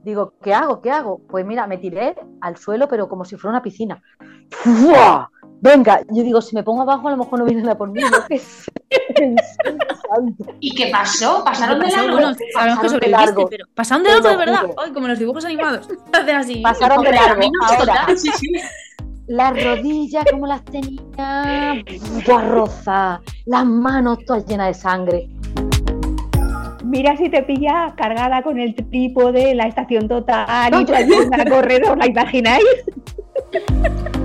Digo, 0.04 0.32
¿qué 0.42 0.54
hago? 0.54 0.80
¿Qué 0.80 0.90
hago? 0.90 1.20
Pues 1.28 1.44
mira, 1.44 1.66
me 1.66 1.78
tiré 1.78 2.16
al 2.40 2.56
suelo, 2.56 2.88
pero 2.88 3.08
como 3.08 3.26
si 3.26 3.36
fuera 3.36 3.56
una 3.56 3.62
piscina. 3.62 4.02
¡Fua! 4.50 5.30
Venga, 5.62 6.00
yo 6.10 6.24
digo, 6.24 6.42
si 6.42 6.56
me 6.56 6.64
pongo 6.64 6.82
abajo, 6.82 7.06
a 7.06 7.12
lo 7.12 7.18
mejor 7.18 7.38
no 7.38 7.44
vienen 7.44 7.68
a 7.68 7.76
por 7.76 7.88
mí. 7.88 8.00
Qué. 8.28 8.38
Santo. 8.40 10.44
¿Y 10.58 10.74
qué 10.74 10.88
pasó? 10.88 11.44
¿Pasaron 11.44 11.78
de 11.78 11.84
Pasó, 11.84 11.96
largo? 11.98 12.12
bueno, 12.14 12.34
sabemos 12.34 12.38
que 12.42 12.46
Pasaron 12.52 12.82
de 12.82 12.88
sobreviviste, 12.88 13.26
largo. 13.26 13.48
pero 13.48 13.64
pasaron 13.74 14.02
de 14.02 14.08
largo 14.10 14.28
de 14.28 14.36
verdad. 14.36 14.62
Ay, 14.84 14.92
como 14.92 15.06
en 15.06 15.10
los 15.10 15.18
dibujos 15.20 15.44
animados. 15.44 15.88
Hacen 16.12 16.34
así. 16.36 16.56
Pasaron 16.56 17.04
de 17.04 17.12
largo. 17.12 17.40
no 17.42 17.64
Ahora, 17.66 17.76
contaron, 17.78 18.18
sí, 18.18 18.30
sí. 18.36 18.48
las 19.28 19.64
rodillas 19.64 20.24
como 20.32 20.48
las 20.48 20.64
tenía, 20.64 21.84
rozadas, 22.26 23.20
las 23.46 23.64
manos 23.64 24.18
todas 24.26 24.44
llenas 24.46 24.66
de 24.66 24.74
sangre. 24.74 25.28
Mira 26.84 27.16
si 27.16 27.30
te 27.30 27.44
pilla 27.44 27.94
cargada 27.96 28.42
con 28.42 28.58
el 28.58 28.74
trípode, 28.74 29.54
la 29.54 29.68
estación 29.68 30.08
total 30.08 30.74
y 30.80 30.84
trayendo 30.84 31.36
a 31.40 31.44
correr, 31.44 31.88
¿os 31.88 31.96
la 31.96 32.06
imagináis? 32.08 32.64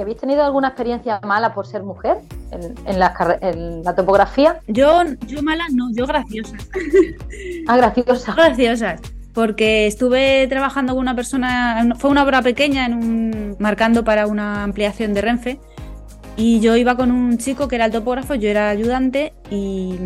¿Y 0.00 0.02
habéis 0.02 0.16
tenido 0.16 0.42
alguna 0.42 0.68
experiencia 0.68 1.20
mala 1.22 1.52
por 1.52 1.66
ser 1.66 1.82
mujer 1.82 2.16
en, 2.52 2.74
en 2.86 2.98
la, 2.98 3.12
carre- 3.12 3.38
en 3.42 3.84
la 3.84 3.94
topografía? 3.94 4.58
Yo, 4.66 5.02
yo 5.26 5.42
mala 5.42 5.66
no, 5.74 5.90
yo 5.92 6.06
graciosa. 6.06 6.56
Ah, 7.68 7.76
graciosa. 7.76 8.32
graciosas. 8.34 9.02
Porque 9.34 9.86
estuve 9.86 10.46
trabajando 10.48 10.94
con 10.94 11.02
una 11.02 11.14
persona, 11.14 11.94
fue 11.98 12.08
una 12.08 12.22
obra 12.24 12.40
pequeña, 12.40 12.86
en 12.86 12.94
un, 12.94 13.56
marcando 13.58 14.02
para 14.02 14.26
una 14.26 14.64
ampliación 14.64 15.12
de 15.12 15.20
Renfe. 15.20 15.60
Y 16.34 16.60
yo 16.60 16.76
iba 16.76 16.96
con 16.96 17.10
un 17.10 17.36
chico 17.36 17.68
que 17.68 17.76
era 17.76 17.84
el 17.84 17.92
topógrafo, 17.92 18.34
yo 18.36 18.48
era 18.48 18.70
ayudante 18.70 19.34
y 19.50 19.96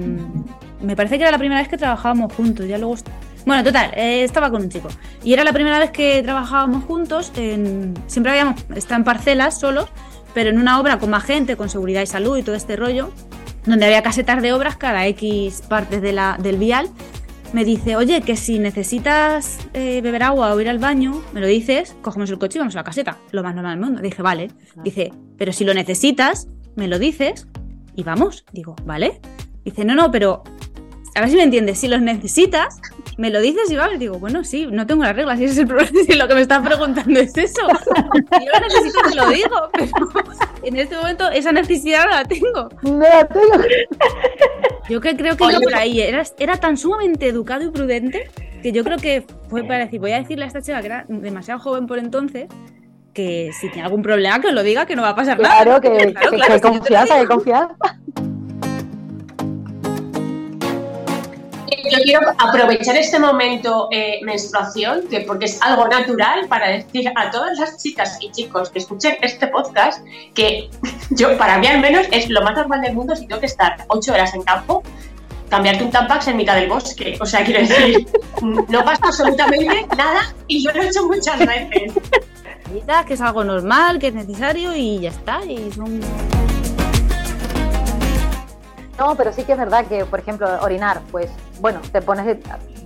me 0.83 0.97
parece 0.97 1.19
que 1.19 1.23
era 1.23 1.31
la 1.31 1.39
primera 1.39 1.61
vez 1.61 1.69
que 1.69 1.77
trabajábamos 1.79 2.33
juntos. 2.33 2.67
Ya 2.67 2.79
luego, 2.79 2.97
bueno, 3.47 3.63
total, 3.65 3.91
eh, 3.95 4.25
estaba 4.25 4.51
con 4.51 4.63
un 4.63 4.69
chico. 4.69 4.89
Y 5.23 5.33
era 5.33 5.45
la 5.45 5.53
primera 5.53 5.79
vez 5.79 5.91
que 5.91 6.23
trabajábamos 6.23 6.85
juntos. 6.85 7.33
en- 7.37 7.95
siempre 8.07 8.33
habíamos 8.33 8.61
estado 8.75 8.97
en 9.01 9.05
parcelas 9.05 9.59
solos, 9.61 9.89
pero 10.33 10.51
en 10.51 10.59
una 10.59 10.81
obra 10.81 10.99
con 10.99 11.11
más 11.11 11.25
gente, 11.25 11.57
con 11.57 11.69
seguridad 11.69 12.03
y 12.03 12.07
salud 12.07 12.37
y 12.39 12.43
todo 12.43 12.55
este 12.55 12.77
rollo, 12.77 13.11
donde 13.67 13.87
había 13.87 14.03
casetas 14.03 14.43
de 14.43 14.53
obras 14.53 14.77
cada 14.77 15.07
X 15.07 15.63
partes 15.69 16.03
de 16.03 16.13
la, 16.13 16.37
del 16.41 16.57
vial 16.59 16.89
me 17.53 17.65
dice, 17.65 17.95
oye, 17.95 18.21
que 18.23 18.35
si 18.35 18.59
necesitas 18.59 19.59
eh, 19.75 20.01
beber 20.03 20.25
agua 20.25 20.53
o 20.53 20.61
ir 20.61 20.69
al 20.69 20.81
baño, 20.81 21.23
me 21.33 21.41
lo 21.41 21.47
dices, 21.47 21.95
cogemos 22.03 22.29
el 22.31 22.39
coche 22.41 22.59
y 22.59 22.61
vamos 22.61 22.75
a 22.75 22.79
la 22.81 22.85
caseta. 22.85 23.17
Lo 23.31 23.45
más 23.45 23.55
normal 23.55 23.77
del 23.79 23.85
mundo. 23.87 24.03
Dije, 24.03 24.23
vale. 24.23 24.51
Dice, 24.83 25.13
pero 25.39 25.53
si 25.53 25.65
lo 25.65 25.73
necesitas, 25.73 26.49
me 26.75 26.89
lo 26.89 26.99
dices 26.99 27.47
y 27.95 28.03
vamos. 28.03 28.45
Digo, 28.53 28.75
vale. 28.85 29.21
Dice, 29.65 29.85
no, 29.85 29.95
no, 29.95 30.11
pero 30.11 30.43
a 31.15 31.21
ver 31.21 31.31
si 31.31 31.37
me 31.37 31.45
entiendes. 31.45 31.79
Si 31.79 31.87
los 31.87 32.03
necesitas, 32.03 32.81
me 33.17 33.31
lo 33.31 33.41
dices 33.41 33.71
y 33.71 33.77
vamos. 33.77 33.99
Digo, 33.99 34.19
bueno, 34.19 34.45
sí, 34.45 34.67
no 34.71 34.87
tengo 34.87 35.03
las 35.03 35.15
reglas. 35.15 35.39
Si, 35.39 35.45
ese 35.45 35.53
es 35.55 35.59
el 35.61 35.67
problema, 35.67 35.91
si 36.07 36.13
lo 36.15 36.29
que 36.29 36.35
me 36.35 36.41
estás 36.41 36.63
preguntando 36.65 37.21
es 37.21 37.37
eso. 37.37 37.67
Yo 37.67 38.53
lo 38.53 38.61
necesito, 38.61 39.01
te 39.09 39.15
lo 39.15 39.29
digo. 39.29 39.71
Pero 39.73 39.91
en 40.63 40.77
este 40.77 40.97
momento 40.97 41.31
esa 41.31 41.53
necesidad 41.53 42.05
no 42.05 42.11
la 42.11 42.25
tengo. 42.25 42.69
No 42.83 42.99
la 42.99 43.27
tengo. 43.27 43.65
Yo 44.89 45.01
que 45.01 45.17
creo 45.17 45.37
que 45.37 45.45
iba 45.45 45.61
por 45.61 45.75
ahí. 45.75 46.01
Era, 46.01 46.23
era 46.39 46.57
tan 46.59 46.77
sumamente 46.77 47.29
educado 47.29 47.65
y 47.65 47.71
prudente 47.71 48.31
que 48.63 48.73
yo 48.73 48.83
creo 48.85 48.99
que 48.99 49.25
fue 49.49 49.63
para 49.65 49.81
decir, 49.81 50.01
voy 50.01 50.13
a 50.13 50.19
decirle 50.19 50.45
a 50.45 50.49
esta 50.49 50.63
chica 50.63 50.81
que 50.81 50.87
era 50.87 51.05
demasiado 51.09 51.61
joven 51.61 51.87
por 51.87 51.99
entonces 51.99 52.49
que 53.13 53.51
si 53.59 53.69
tiene 53.69 53.85
algún 53.85 54.03
problema 54.03 54.41
que 54.41 54.51
lo 54.51 54.63
diga, 54.63 54.87
que 54.87 54.97
no 54.97 55.03
va 55.03 55.11
a 55.11 55.15
pasar 55.15 55.39
nada. 55.39 55.63
Claro, 55.63 55.81
que, 55.81 55.89
Claro, 56.13 56.31
que- 56.31 56.37
claro, 56.37 56.55
que 56.61 56.61
lo 56.61 56.61
confianza, 56.61 57.21
que 57.21 57.27
confianza. 57.27 57.77
Yo 61.91 61.99
quiero 62.03 62.21
aprovechar 62.39 62.97
este 62.97 63.19
momento 63.19 63.89
eh, 63.91 64.21
menstruación, 64.23 65.07
que 65.09 65.21
porque 65.21 65.47
es 65.47 65.61
algo 65.63 65.87
natural, 65.89 66.47
para 66.49 66.69
decir 66.69 67.11
a 67.15 67.31
todas 67.31 67.59
las 67.59 67.83
chicas 67.83 68.19
y 68.21 68.31
chicos 68.31 68.71
que 68.71 68.79
escuchen 68.79 69.17
este 69.23 69.47
podcast 69.49 70.05
que 70.35 70.71
yo, 71.11 71.37
para 71.39 71.59
mí 71.59 71.67
al 71.67 71.81
menos, 71.81 72.07
es 72.11 72.29
lo 72.29 72.43
más 72.43 72.57
normal 72.57 72.81
del 72.83 72.95
mundo 72.95 73.15
si 73.17 73.27
tengo 73.27 73.41
que 73.41 73.47
estar 73.47 73.85
ocho 73.89 74.13
horas 74.13 74.35
en 74.35 74.43
campo, 74.43 74.83
cambiarte 75.49 75.85
un 75.85 75.91
tampax 75.91 76.29
en 76.29 76.37
mitad 76.37 76.57
del 76.57 76.69
bosque. 76.69 77.17
O 77.21 77.27
sea, 77.27 77.45
quiero 77.45 77.61
decir, 77.61 78.07
no 78.43 78.85
pasa 78.85 79.07
absolutamente 79.07 79.87
nada 79.97 80.35
y 80.47 80.65
yo 80.65 80.73
lo 80.73 80.83
he 80.83 80.89
hecho 80.89 81.07
muchas 81.07 81.39
veces. 81.39 81.93
Que 83.07 83.15
es 83.15 83.21
algo 83.21 83.45
normal, 83.45 83.99
que 83.99 84.09
es 84.09 84.15
necesario 84.15 84.75
y 84.75 85.01
ya 85.01 85.11
está. 85.11 85.45
Y 85.45 85.71
son... 85.73 86.01
No, 88.99 89.15
pero 89.17 89.33
sí 89.33 89.43
que 89.43 89.53
es 89.53 89.59
verdad 89.59 89.85
que, 89.87 90.05
por 90.05 90.21
ejemplo, 90.21 90.47
orinar, 90.63 91.01
pues, 91.11 91.31
bueno, 91.61 91.81
te 91.93 92.01
pones. 92.01 92.27
de- 92.27 92.41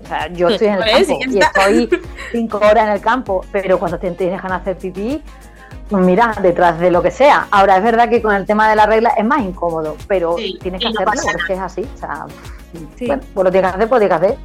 o 0.05 0.07
sea, 0.09 0.29
yo 0.33 0.49
estoy 0.49 0.69
en 0.69 0.75
el 0.75 0.79
Pues, 0.81 1.07
campo 1.07 1.19
y 1.31 1.39
estoy 1.39 2.01
cinco 2.33 2.59
horas 2.59 2.87
en 2.87 2.93
el 2.95 3.01
campo, 3.01 3.45
pero 3.53 3.79
cuando 3.79 3.99
te, 3.99 4.11
dejan 4.11 4.53
hacer 4.53 4.77
pipí, 4.79 5.23
pues 5.91 6.05
mira, 6.05 6.35
detrás 6.41 6.79
de 6.79 6.91
lo 6.91 7.03
que 7.03 7.11
sea. 7.11 7.47
Ahora, 7.51 7.77
es 7.77 7.83
verdad 7.83 8.09
que 8.09 8.23
con 8.23 8.35
el 8.35 8.47
tema 8.47 8.71
de 8.71 8.77
la 8.77 8.87
regla 8.87 9.11
es 9.19 9.25
más 9.25 9.41
incómodo, 9.43 9.97
pero 10.07 10.37
Sí, 10.39 10.59
tienes 10.63 10.81
que 10.81 10.89
hacerlo, 10.89 11.05
pasa 11.13 11.31
es 11.49 11.59
así. 11.59 11.83
O 11.95 11.99
sea, 11.99 12.27
Sí. 12.97 13.07
bueno, 13.07 13.23
pues 13.35 13.45
lo 13.45 13.51
tienes 13.51 13.71
que 13.71 13.77
hacer, 13.77 13.89
pues 13.89 14.03
lo 14.03 14.09
tienes 14.09 14.19
que 14.21 14.27
hacer. 14.27 14.39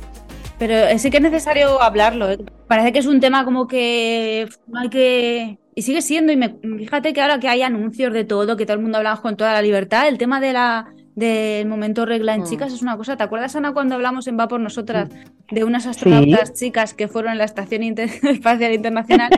Pero 0.60 1.00
sí 1.00 1.10
que 1.10 1.18
es 1.18 1.24
necesario 1.24 1.82
hablarlo. 1.82 2.30
¿eh? 2.30 2.40
Parece 2.68 2.92
que 2.94 3.00
es 3.00 3.06
un 3.06 3.20
tema 3.20 3.44
como 3.46 3.68
que 3.68 4.48
no 4.68 4.80
hay 4.82 4.90
que 4.90 5.58
y 5.76 5.82
sigue 5.82 6.02
siendo, 6.02 6.32
y 6.32 6.38
me, 6.38 6.56
fíjate 6.78 7.14
que 7.14 7.22
ahora 7.22 7.40
que 7.40 7.50
hay 7.50 7.64
anuncios 7.64 8.14
de 8.14 8.24
todo, 8.26 8.56
que 8.56 8.66
todo 8.66 8.76
el 8.78 8.82
mundo 8.84 8.98
hablamos 9.00 9.22
con 9.22 9.36
toda 9.36 9.54
la 9.54 9.62
libertad, 9.62 10.08
el 10.08 10.18
tema 10.20 10.40
de 10.40 10.54
la 10.54 10.86
del 11.16 11.68
momento 11.68 12.06
regla 12.06 12.34
en 12.36 12.42
Mm. 12.42 12.46
chicas 12.46 12.74
es 12.74 12.82
una 12.82 12.98
cosa. 12.98 13.16
¿Te 13.18 13.24
acuerdas, 13.24 13.56
Ana, 13.56 13.74
cuando 13.74 13.96
hablamos 13.96 14.28
en 14.28 14.38
Va 14.40 14.48
por 14.48 14.60
Nosotras 14.60 15.10
de 15.52 15.64
unas 15.64 15.86
astronautas 15.86 16.54
chicas 16.54 16.94
que 16.94 17.08
fueron 17.08 17.34
en 17.34 17.38
la 17.38 17.44
Estación 17.44 17.84
Inter- 17.84 18.10
Espacial 18.24 18.74
Internacional 18.74 19.30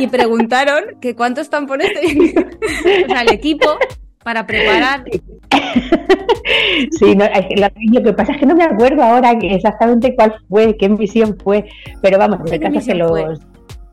y 0.00 0.06
preguntaron 0.06 0.82
que 1.00 1.14
cuántos 1.14 1.50
tampones 1.50 1.92
tenían 1.92 2.46
o 3.04 3.08
sea, 3.08 3.22
el 3.22 3.32
equipo 3.32 3.66
para 4.24 4.46
preparar 4.46 5.04
Sí, 6.98 7.14
no, 7.14 7.24
lo, 7.26 8.02
que 8.02 8.12
pasa 8.12 8.32
es 8.32 8.38
que 8.38 8.46
no 8.46 8.54
me 8.54 8.64
acuerdo 8.64 9.02
ahora 9.02 9.32
exactamente 9.42 10.14
cuál 10.14 10.34
fue, 10.48 10.76
qué 10.76 10.88
misión 10.88 11.36
fue, 11.42 11.64
pero 12.02 12.18
vamos, 12.18 12.40
¿Qué 12.46 12.56
el 12.56 12.60
caso 12.60 12.78
es 12.78 12.86
que 12.86 12.94
misión 12.94 13.08
fue? 13.08 13.24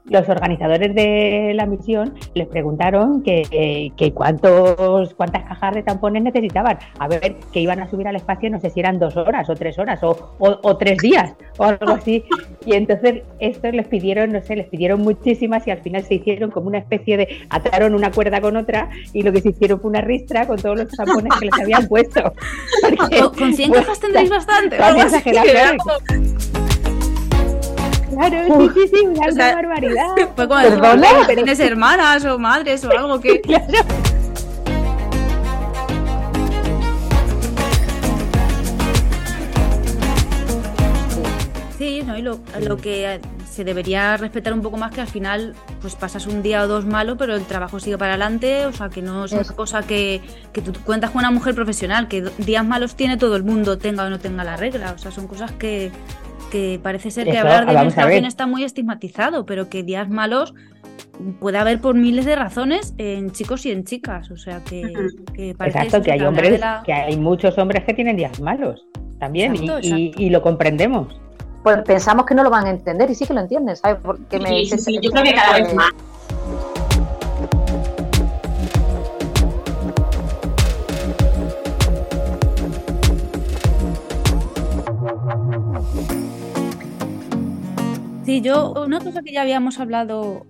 Los, 0.09 0.27
organizadores 0.29 0.93
de 0.95 1.51
la 1.55 1.65
misión 1.65 2.13
les 2.33 2.47
preguntaron 2.47 3.21
que, 3.23 3.91
que- 3.95 4.11
cuántos, 4.13 5.13
cuántas 5.15 5.43
cajas 5.43 5.75
de 5.75 5.83
tampones 5.83 6.23
necesitaban. 6.23 6.77
A 6.99 7.07
ver, 7.07 7.35
que 7.51 7.59
iban 7.59 7.79
a 7.79 7.89
subir 7.89 8.07
al 8.07 8.15
espacio, 8.15 8.49
no 8.49 8.59
sé 8.59 8.69
si 8.69 8.79
eran 8.79 8.99
dos 8.99 9.15
horas 9.17 9.49
o 9.49 9.55
tres 9.55 9.77
horas 9.79 10.01
o, 10.03 10.35
o- 10.39 10.59
o 10.61 10.77
tres 10.77 10.97
días 10.99 11.33
o 11.57 11.63
algo 11.65 11.91
así. 11.93 12.23
Y 12.65 12.73
entonces 12.73 13.23
estos 13.39 13.73
les 13.73 13.87
pidieron, 13.87 14.31
no 14.31 14.41
sé, 14.41 14.55
les 14.55 14.67
pidieron 14.67 15.01
muchísimas 15.01 15.65
y 15.67 15.71
al 15.71 15.79
final 15.81 16.03
se 16.03 16.15
hicieron 16.15 16.51
como 16.51 16.67
una 16.67 16.77
especie 16.79 17.17
de, 17.17 17.27
ataron 17.49 17.93
una 17.93 18.11
cuerda 18.11 18.41
con 18.41 18.55
otra 18.57 18.89
y 19.13 19.23
lo 19.23 19.31
que 19.31 19.41
se 19.41 19.49
hicieron 19.49 19.79
fue 19.79 19.89
una 19.89 20.01
ristra 20.01 20.47
con 20.47 20.57
todos 20.57 20.77
los 20.77 20.89
tampones 20.91 21.33
que 21.39 21.45
les 21.45 21.59
habían 21.61 21.87
puesto. 21.87 22.33
Porque, 22.97 23.19
Con- 23.19 23.33
Con 23.35 23.53
100 23.53 23.69
pues, 23.69 23.81
cajas 23.81 23.99
tendréis 23.99 24.29
bastante. 24.29 24.77
o 24.77 26.56
claro. 28.17 28.71
sí, 28.73 28.81
sí, 28.81 28.87
sí, 28.87 29.05
una 29.05 29.27
O 29.27 29.31
sea, 29.31 29.55
barbaridad. 29.55 30.15
Fue 30.35 30.47
como 30.47 30.61
Perdona, 30.61 31.27
¿tienes 31.27 31.59
hermanas 31.59 32.25
o 32.25 32.39
madres 32.39 32.83
o 32.83 32.91
algo 32.91 33.19
que 33.19 33.41
Claro. 33.47 33.65
Sí, 41.77 42.01
¿no? 42.05 42.17
y 42.17 42.21
lo, 42.21 42.39
lo 42.59 42.77
que 42.77 43.21
se 43.57 43.63
debería 43.63 44.17
respetar 44.17 44.53
un 44.53 44.61
poco 44.61 44.77
más 44.77 44.91
que 44.91 45.01
al 45.01 45.07
final 45.07 45.55
pues 45.81 45.95
pasas 45.95 46.27
un 46.27 46.43
día 46.43 46.61
o 46.61 46.67
dos 46.67 46.85
malo, 46.85 47.17
pero 47.17 47.33
el 47.33 47.43
trabajo 47.45 47.79
sigue 47.79 47.97
para 47.97 48.11
adelante, 48.11 48.67
o 48.67 48.71
sea 48.71 48.89
que 48.89 49.01
no 49.01 49.25
es 49.25 49.31
una 49.31 49.43
cosa 49.45 49.81
que, 49.81 50.21
que 50.53 50.61
tú 50.61 50.73
cuentas 50.85 51.09
con 51.09 51.21
una 51.21 51.31
mujer 51.31 51.55
profesional, 51.55 52.07
que 52.07 52.21
días 52.37 52.63
malos 52.63 52.93
tiene 52.93 53.17
todo 53.17 53.35
el 53.35 53.43
mundo, 53.43 53.79
tenga 53.79 54.05
o 54.05 54.11
no 54.11 54.19
tenga 54.19 54.43
la 54.43 54.57
regla, 54.57 54.93
o 54.95 54.99
sea, 54.99 55.09
son 55.09 55.25
cosas 55.25 55.51
que, 55.53 55.91
que 56.51 56.79
parece 56.81 57.11
ser 57.11 57.25
que 57.25 57.31
Eso, 57.31 57.41
hablar 57.41 57.65
de 57.65 57.73
menstruación 57.73 58.25
está 58.25 58.47
muy 58.47 58.63
estigmatizado, 58.63 59.45
pero 59.45 59.69
que 59.69 59.83
días 59.83 60.09
malos 60.09 60.53
puede 61.39 61.57
haber 61.57 61.79
por 61.81 61.95
miles 61.95 62.25
de 62.25 62.35
razones 62.35 62.93
en 62.97 63.31
chicos 63.31 63.65
y 63.65 63.71
en 63.71 63.83
chicas, 63.83 64.29
o 64.31 64.37
sea 64.37 64.63
que, 64.63 64.81
que 65.33 65.55
parece 65.55 65.79
Exacto, 65.79 66.03
que 66.03 66.11
hay 66.11 66.21
hombres, 66.21 66.59
la- 66.59 66.83
que 66.85 66.93
hay 66.93 67.17
muchos 67.17 67.57
hombres 67.57 67.83
que 67.85 67.93
tienen 67.93 68.15
días 68.17 68.39
malos 68.39 68.85
también 69.19 69.55
y- 69.55 69.69
Exacto, 69.69 69.79
y, 69.87 70.13
y 70.17 70.29
lo 70.29 70.41
comprendemos. 70.41 71.19
Pues 71.63 71.79
pensamos 71.85 72.25
que 72.25 72.35
no 72.35 72.43
lo 72.43 72.49
van 72.49 72.65
a 72.67 72.69
entender 72.69 73.09
y 73.09 73.15
sí 73.15 73.25
que 73.25 73.33
lo 73.33 73.41
entienden, 73.41 73.75
¿sabes? 73.75 73.97
Porque 74.01 74.39
me 74.39 74.49
Sí, 74.49 74.65
sí, 74.67 74.77
sí, 74.77 74.99
yo 75.01 75.11
creo 75.11 75.23
que 75.23 75.33
cada 75.33 75.53
vez 75.57 75.73
más. 75.73 75.91
Sí, 88.27 88.41
yo, 88.41 88.73
una 88.85 88.99
cosa 88.99 89.21
que 89.21 89.31
ya 89.31 89.41
habíamos 89.41 89.79
hablado 89.79 90.45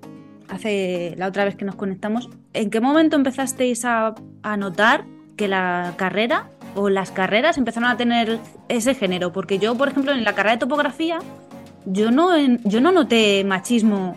hace 0.50 1.14
la 1.16 1.28
otra 1.28 1.46
vez 1.46 1.56
que 1.56 1.64
nos 1.64 1.76
conectamos, 1.76 2.28
¿en 2.54 2.72
qué 2.72 2.82
momento 2.82 3.16
empezasteis 3.16 3.86
a, 3.86 4.16
notar 4.58 5.06
que 5.36 5.48
la 5.48 5.94
carrera 5.96 6.50
o 6.74 6.90
las 6.90 7.12
carreras 7.12 7.56
empezaron 7.60 7.88
a 7.88 7.96
tener 7.96 8.40
ese 8.68 8.96
género? 8.96 9.32
Porque 9.32 9.60
yo, 9.60 9.76
por 9.76 9.90
ejemplo, 9.90 10.12
en 10.12 10.24
la 10.24 10.34
carrera 10.34 10.54
de 10.54 10.58
topografía, 10.58 11.20
yo 11.86 12.10
no, 12.10 12.36
yo 12.64 12.82
no 12.82 12.92
noté 12.92 13.44
machismo 13.44 14.16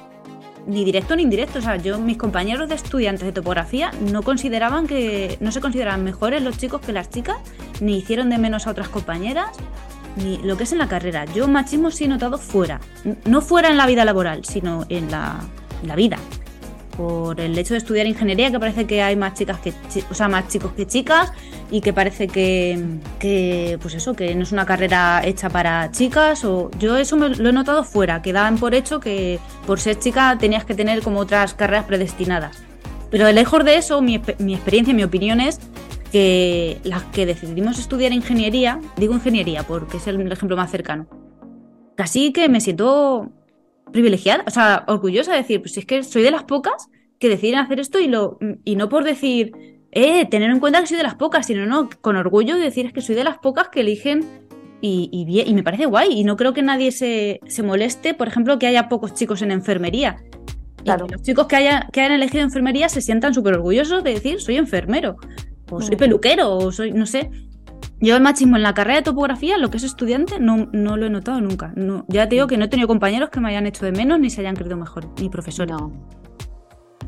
ni 0.67 0.83
directo 0.83 1.15
ni 1.15 1.25
indirecto. 1.25 1.59
O 1.59 1.63
sea, 1.63 1.77
yo, 1.77 1.99
mis 1.99 2.17
compañeros 2.17 2.67
de 2.67 2.77
estudiantes 2.77 3.27
de 3.27 3.33
topografía 3.33 3.91
no 4.11 4.23
consideraban 4.23 4.87
que, 4.87 5.37
no 5.41 5.53
se 5.53 5.61
consideraban 5.61 6.03
mejores 6.03 6.43
los 6.43 6.57
chicos 6.57 6.81
que 6.81 6.95
las 6.95 7.11
chicas, 7.11 7.37
ni 7.83 7.99
hicieron 7.99 8.31
de 8.31 8.39
menos 8.39 8.67
a 8.67 8.71
otras 8.71 8.89
compañeras, 8.89 9.51
ni 10.17 10.39
lo 10.39 10.57
que 10.57 10.65
es 10.65 10.73
en 10.73 10.79
la 10.79 10.89
carrera. 10.89 11.25
Yo 11.27 11.49
machismo 11.49 11.91
sí 11.91 12.05
he 12.05 12.09
notado 12.09 12.39
fuera. 12.39 12.81
No 13.25 13.41
fuera 13.41 13.71
en 13.71 13.77
la 13.77 13.87
vida 13.87 14.05
laboral, 14.05 14.45
sino 14.45 14.85
en 14.89 15.11
la, 15.11 15.41
la 15.85 15.95
vida. 15.97 16.19
Por 16.97 17.41
el 17.41 17.57
hecho 17.57 17.75
de 17.75 17.79
estudiar 17.79 18.07
ingeniería, 18.07 18.51
que 18.51 18.61
parece 18.61 18.87
que 18.87 19.03
hay 19.03 19.17
más 19.17 19.35
chicas 19.35 19.59
que 19.61 19.73
o 20.11 20.15
sea, 20.15 20.29
más 20.29 20.49
chicos 20.49 20.73
que 20.73 20.87
chicas, 20.87 21.33
y 21.71 21.81
que 21.81 21.93
parece 21.93 22.29
que, 22.29 22.99
que, 23.19 23.79
pues 23.81 23.95
eso, 23.95 24.15
que 24.15 24.35
no 24.35 24.43
es 24.43 24.53
una 24.53 24.67
carrera 24.67 25.23
hecha 25.25 25.49
para 25.49 25.91
chicas. 25.93 26.45
O 26.45 26.71
yo 26.79 26.97
eso 26.97 27.17
me 27.17 27.31
lo 27.31 27.49
he 27.49 27.53
notado 27.53 27.85
fuera, 27.85 28.23
que 28.23 28.33
daban 28.33 28.59
por 28.59 28.75
hecho 28.75 29.01
que 29.01 29.39
por 29.67 29.81
ser 29.81 29.99
chica 29.99 30.37
tenías 30.39 30.65
que 30.65 30.75
tener 30.75 31.03
como 31.03 31.21
otras 31.21 31.55
carreras 31.55 31.85
predestinadas. 31.85 32.59
Pero 33.11 33.31
lejos 33.33 33.65
de 33.65 33.77
eso, 33.77 34.03
mi, 34.03 34.21
mi 34.39 34.55
experiencia, 34.55 34.95
mi 34.95 35.03
opinión 35.03 35.41
es 35.41 35.59
que 36.11 36.79
las 36.85 37.05
que 37.05 37.27
decidimos 37.27 37.79
estudiar 37.79 38.13
ingeniería, 38.13 38.81
digo 38.97 39.15
ingeniería 39.15 39.63
porque 39.63 39.97
es 39.99 40.07
el 40.07 40.31
ejemplo 40.31 40.57
más 40.57 40.71
cercano, 40.71 41.07
casi 41.97 42.33
que 42.33 42.49
me 42.49 42.61
siento 42.61 43.31
privilegiada, 43.93 44.45
o 44.47 44.51
sea, 44.51 44.85
orgullosa 44.89 45.33
de 45.33 45.39
decir, 45.39 45.61
pues 45.61 45.77
es 45.77 45.85
que 45.85 46.03
soy 46.03 46.23
de 46.23 46.31
las 46.31 46.45
pocas 46.45 46.89
que 47.19 47.29
deciden 47.29 47.59
hacer 47.59 47.81
esto 47.81 47.99
y, 47.99 48.09
lo, 48.09 48.39
y 48.65 48.77
no 48.77 48.89
por 48.89 49.05
decir, 49.05 49.53
eh, 49.93 50.27
tener 50.27 50.51
en 50.51 50.61
cuenta 50.61 50.81
que 50.81 50.87
soy 50.87 50.97
de 50.97 51.03
las 51.03 51.17
pocas, 51.17 51.47
sino 51.47 51.67
no, 51.67 51.89
con 52.01 52.17
orgullo 52.17 52.57
de 52.57 52.63
decir 52.63 52.87
es 52.87 52.93
que 52.93 53.01
soy 53.01 53.15
de 53.15 53.25
las 53.25 53.39
pocas 53.39 53.69
que 53.69 53.81
eligen 53.81 54.25
y, 54.81 55.09
y, 55.13 55.41
y 55.41 55.55
me 55.55 55.63
parece 55.63 55.87
guay 55.87 56.13
y 56.13 56.25
no 56.25 56.37
creo 56.37 56.55
que 56.55 56.63
nadie 56.63 56.93
se, 56.93 57.41
se 57.47 57.63
moleste, 57.63 58.15
por 58.15 58.29
ejemplo, 58.29 58.59
que 58.59 58.67
haya 58.67 58.89
pocos 58.89 59.15
chicos 59.15 59.43
en 59.43 59.51
enfermería. 59.51 60.17
Y 60.81 60.85
Claro. 60.85 61.07
que 61.07 61.13
los 61.13 61.23
chicos 61.23 61.47
que, 61.47 61.57
haya, 61.57 61.89
que 61.93 62.01
hayan 62.01 62.13
elegido 62.13 62.43
enfermería 62.43 62.89
se 62.89 63.03
sientan 63.03 63.35
súper 63.35 63.55
orgullosos 63.55 64.03
de 64.03 64.15
decir 64.15 64.41
soy 64.41 64.57
enfermero, 64.57 65.17
o 65.71 65.81
soy 65.81 65.97
peluquero, 65.97 66.57
o 66.57 66.73
soy, 66.73 66.93
no 66.93 67.07
sé. 67.07 67.31
Yo 68.01 68.17
el 68.17 68.23
machismo 68.23 68.57
en 68.57 68.63
la 68.63 68.73
carrera 68.73 68.97
de 68.97 69.03
topografía, 69.03 69.59
lo 69.59 69.71
que 69.71 69.77
es 69.77 69.85
estudiante, 69.85 70.41
no, 70.41 70.69
no 70.73 70.97
lo 70.97 71.07
he 71.07 71.11
notado 71.11 71.41
nunca. 71.41 71.73
No, 71.77 72.07
ya 72.09 72.29
te 72.29 72.37
digo 72.37 72.47
que 72.47 72.57
no 72.57 72.65
he 72.65 72.69
tenido 72.69 72.89
compañeros 72.89 73.29
que 73.31 73.41
me 73.41 73.51
hayan 73.51 73.67
hecho 73.67 73.85
de 73.85 73.93
menos 73.93 74.19
ni 74.19 74.31
se 74.31 74.41
hayan 74.41 74.57
creído 74.57 74.77
mejor, 74.77 75.09
ni 75.21 75.29
profesores. 75.29 75.77
No. 75.77 75.93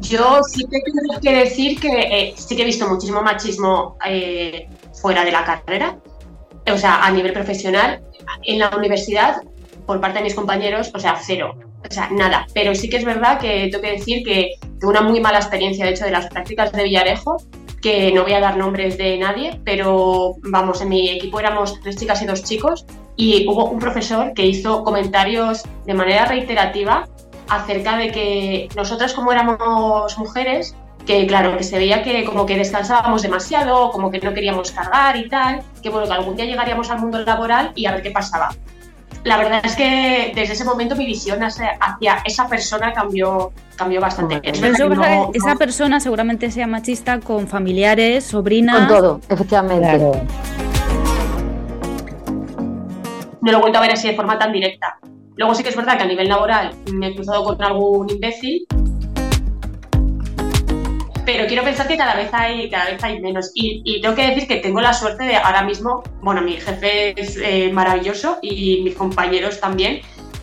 Yo 0.01 0.41
sí 0.43 0.65
que 0.65 0.81
tengo 0.81 1.21
que 1.21 1.33
decir 1.45 1.81
que 1.81 1.89
eh, 1.89 2.35
sí 2.37 2.57
que 2.57 2.63
he 2.63 2.67
visto 2.67 2.89
muchísimo 2.89 3.23
machismo 3.23 3.97
eh, 4.05 4.69
fuera 5.01 5.25
de 5.25 5.33
la 5.33 5.45
carrera, 5.45 5.99
o 6.71 6.77
sea, 6.77 7.05
a 7.05 7.11
nivel 7.11 7.33
profesional. 7.33 8.03
En 8.45 8.59
la 8.59 8.71
universidad, 8.77 9.43
por 9.87 10.01
parte 10.01 10.19
de 10.19 10.25
mis 10.25 10.35
compañeros, 10.35 10.91
o 10.95 10.99
sea, 10.99 11.17
cero, 11.23 11.55
o 11.89 11.93
sea, 11.93 12.11
nada. 12.11 12.47
Pero 12.53 12.75
sí 12.75 12.89
que 12.89 12.97
es 12.97 13.05
verdad 13.05 13.39
que 13.39 13.69
tengo 13.71 13.83
que 13.83 13.93
decir 13.93 14.25
que 14.25 14.53
tuve 14.81 14.91
una 14.91 15.03
muy 15.03 15.21
mala 15.21 15.39
experiencia, 15.39 15.85
de 15.85 15.93
hecho, 15.93 16.05
de 16.05 16.11
las 16.11 16.27
prácticas 16.27 16.73
de 16.73 16.85
Villarejo, 16.85 17.37
que 17.83 18.13
no 18.13 18.23
voy 18.23 18.33
a 18.33 18.41
dar 18.41 18.57
nombres 18.57 18.97
de 18.97 19.19
nadie, 19.19 19.61
pero 19.65 20.37
vamos, 20.43 20.81
en 20.81 20.89
mi 20.89 21.11
equipo 21.11 21.41
éramos 21.41 21.79
tres 21.81 21.97
chicas 21.97 22.23
y 22.23 22.27
dos 22.27 22.45
chicos, 22.45 22.87
y 23.17 23.47
hubo 23.49 23.69
un 23.69 23.79
profesor 23.79 24.33
que 24.35 24.47
hizo 24.47 24.85
comentarios 24.85 25.65
de 25.85 25.95
manera 25.95 26.25
reiterativa 26.25 27.09
acerca 27.49 27.99
de 27.99 28.11
que 28.13 28.69
nosotras 28.77 29.13
como 29.13 29.33
éramos 29.33 30.17
mujeres, 30.17 30.75
que 31.05 31.27
claro, 31.27 31.57
que 31.57 31.65
se 31.65 31.77
veía 31.77 32.05
que 32.05 32.25
como 32.25 32.47
que 32.47 32.57
descansábamos 32.57 33.23
demasiado, 33.23 33.91
como 33.91 34.11
que 34.11 34.21
no 34.21 34.33
queríamos 34.33 34.71
cargar 34.71 35.17
y 35.17 35.29
tal, 35.29 35.63
que 35.83 35.91
bueno, 35.91 36.07
que 36.07 36.13
algún 36.13 36.37
día 36.37 36.45
llegaríamos 36.45 36.89
al 36.91 37.01
mundo 37.01 37.19
laboral 37.19 37.73
y 37.75 37.87
a 37.87 37.93
ver 37.93 38.03
qué 38.03 38.13
pasaba. 38.13 38.55
La 39.25 39.37
verdad 39.37 39.61
es 39.65 39.77
que 39.77 40.33
desde 40.35 40.55
ese 40.55 40.65
momento 40.65 40.97
mi 40.97 41.07
visión 41.07 41.43
hacia, 41.43 41.77
hacia 41.81 42.19
esa 42.25 42.49
persona 42.49 42.93
cambió, 42.93 43.53
cambió 43.77 44.01
bastante. 44.01 44.41
Es 44.43 44.59
Pero 44.59 44.89
que 44.89 44.95
no- 44.97 45.31
esa 45.33 45.53
no- 45.53 45.59
persona 45.59 46.01
seguramente 46.01 46.51
sea 46.51 46.67
machista 46.67 47.21
con 47.21 47.47
familiares, 47.47 48.25
sobrinas. 48.25 48.77
Con 48.79 48.89
todo, 48.89 49.21
efectivamente. 49.29 49.81
Claro. 49.89 50.13
no 53.41 53.51
lo 53.51 53.59
he 53.59 53.61
vuelto 53.61 53.79
a 53.79 53.83
ver 53.83 53.93
así 53.93 54.09
de 54.09 54.15
forma 54.15 54.39
tan 54.39 54.53
directa. 54.53 54.99
Luego 55.37 55.55
sí 55.55 55.63
que 55.63 55.71
es 55.71 55.77
verdad 55.77 55.97
que 55.97 56.05
a 56.05 56.07
nivel 56.07 56.29
laboral 56.29 56.75
me 56.93 57.09
he 57.09 57.15
cruzado 57.15 57.43
con 57.45 57.63
algún 57.63 58.09
imbécil, 58.11 58.67
pero 61.25 61.47
quiero 61.47 61.63
pensar 61.63 61.87
que 61.87 61.97
cada 61.97 62.15
vez 62.15 62.29
hay, 62.33 62.69
cada 62.71 62.91
vez 62.91 63.03
hay 63.03 63.21
menos. 63.21 63.51
Y, 63.55 63.83
y 63.85 64.01
tengo 64.01 64.15
que 64.15 64.27
decir 64.27 64.49
que 64.49 64.57
tengo 64.57 64.81
la 64.81 64.93
suerte 64.93 65.25
de 65.25 65.37
ahora 65.37 65.63
mismo, 65.63 66.03
bueno, 66.21 66.43
mi 66.43 66.55
jefe 66.55 67.21
es 67.21 67.37
eh, 67.37 67.71
maravilloso 67.73 68.39
y 68.43 68.83
mis 68.83 68.95
compañeros 68.95 69.61
también. 69.61 70.01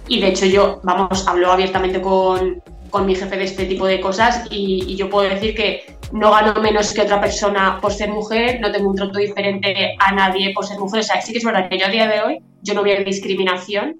Y 0.07 0.21
de 0.21 0.29
hecho 0.29 0.45
yo, 0.45 0.79
vamos, 0.83 1.27
hablo 1.27 1.51
abiertamente 1.51 2.01
con, 2.01 2.61
con 2.89 3.05
mi 3.05 3.15
jefe 3.15 3.37
de 3.37 3.43
este 3.43 3.65
tipo 3.65 3.85
de 3.85 3.99
cosas 3.99 4.47
y, 4.49 4.83
y 4.87 4.95
yo 4.95 5.09
puedo 5.09 5.29
decir 5.29 5.53
que 5.53 5.83
no 6.11 6.31
gano 6.31 6.59
menos 6.61 6.93
que 6.93 7.01
otra 7.01 7.21
persona 7.21 7.79
por 7.79 7.93
ser 7.93 8.09
mujer, 8.09 8.59
no 8.59 8.71
tengo 8.71 8.89
un 8.89 8.95
trato 8.95 9.19
diferente 9.19 9.95
a 9.99 10.11
nadie 10.13 10.53
por 10.53 10.65
ser 10.65 10.79
mujer. 10.79 11.01
O 11.01 11.03
sea, 11.03 11.21
sí 11.21 11.31
que 11.31 11.39
es 11.39 11.45
verdad 11.45 11.69
que 11.69 11.77
yo 11.77 11.85
a 11.85 11.89
día 11.89 12.07
de 12.07 12.21
hoy 12.21 12.39
yo 12.61 12.73
no 12.73 12.83
veo 12.83 13.03
discriminación 13.03 13.95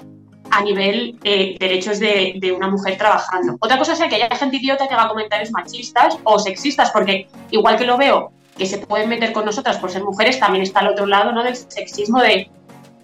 a 0.51 0.61
nivel 0.61 1.17
eh, 1.23 1.57
derechos 1.59 1.99
de, 1.99 2.35
de, 2.37 2.51
una 2.51 2.67
mujer 2.67 2.97
trabajando. 2.97 3.57
Otra 3.59 3.77
cosa 3.77 3.93
es 3.93 3.99
que 3.99 4.15
haya 4.15 4.29
gente 4.35 4.57
idiota 4.57 4.87
que 4.87 4.93
haga 4.93 5.09
comentarios 5.09 5.51
machistas 5.51 6.17
o 6.23 6.39
sexistas, 6.39 6.91
porque 6.91 7.27
igual 7.51 7.77
que 7.77 7.85
lo 7.85 7.97
veo 7.97 8.31
que 8.59 8.65
se 8.65 8.77
pueden 8.77 9.09
meter 9.09 9.31
con 9.31 9.45
nosotras 9.45 9.77
por 9.77 9.89
ser 9.89 10.03
mujeres, 10.03 10.39
también 10.39 10.63
está 10.63 10.81
al 10.81 10.89
otro 10.89 11.07
lado 11.07 11.31
¿no? 11.31 11.43
del 11.43 11.55
sexismo 11.55 12.21
de 12.21 12.51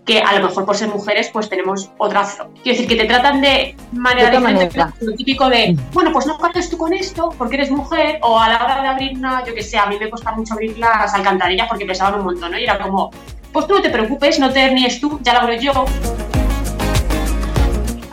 que 0.05 0.19
a 0.19 0.37
lo 0.37 0.47
mejor 0.47 0.65
por 0.65 0.75
ser 0.75 0.89
mujeres 0.89 1.29
pues 1.33 1.49
tenemos 1.49 1.89
otra... 1.97 2.23
Quiero 2.61 2.77
decir, 2.77 2.87
que 2.87 2.95
te 2.95 3.05
tratan 3.05 3.41
de 3.41 3.75
manera 3.91 4.29
diferente, 4.29 4.79
lo 5.01 5.13
típico 5.13 5.49
de, 5.49 5.73
mm. 5.73 5.93
bueno, 5.93 6.11
pues 6.11 6.27
no 6.27 6.37
cargues 6.37 6.69
tú 6.69 6.77
con 6.77 6.93
esto 6.93 7.33
porque 7.37 7.55
eres 7.55 7.71
mujer, 7.71 8.19
o 8.21 8.39
a 8.39 8.49
la 8.49 8.63
hora 8.63 8.81
de 8.83 8.87
abrir 8.87 9.17
una, 9.17 9.43
yo 9.43 9.55
que 9.55 9.63
sé, 9.63 9.79
a 9.79 9.87
mí 9.87 9.97
me 9.99 10.09
cuesta 10.09 10.31
mucho 10.33 10.53
abrir 10.53 10.77
las 10.77 11.11
alcantarillas 11.13 11.67
porque 11.67 11.85
pesaban 11.85 12.19
un 12.19 12.25
montón, 12.25 12.51
¿no? 12.51 12.59
Y 12.59 12.63
era 12.63 12.77
como, 12.77 13.09
pues 13.51 13.65
tú 13.65 13.73
no 13.73 13.81
te 13.81 13.89
preocupes, 13.89 14.37
no 14.37 14.51
te 14.51 14.61
hernies 14.61 14.99
tú, 14.99 15.19
ya 15.23 15.33
lo 15.33 15.39
abro 15.39 15.55
yo. 15.55 15.85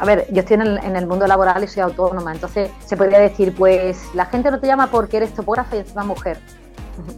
A 0.02 0.04
ver, 0.04 0.26
yo 0.32 0.40
estoy 0.40 0.54
en 0.54 0.96
el, 0.96 1.06
mundo 1.06 1.28
laboral 1.28 1.62
y 1.62 1.68
soy 1.68 1.80
autónoma, 1.80 2.32
entonces 2.32 2.72
se 2.84 2.96
podría 2.96 3.20
decir, 3.20 3.54
pues 3.54 4.02
la 4.14 4.26
gente 4.26 4.50
no 4.50 4.58
te 4.58 4.66
llama 4.66 4.88
porque 4.88 5.18
eres 5.18 5.32
topógrafa 5.32 5.76
y 5.76 5.78
eres 5.78 5.92
una 5.92 6.02
mujer. 6.02 6.40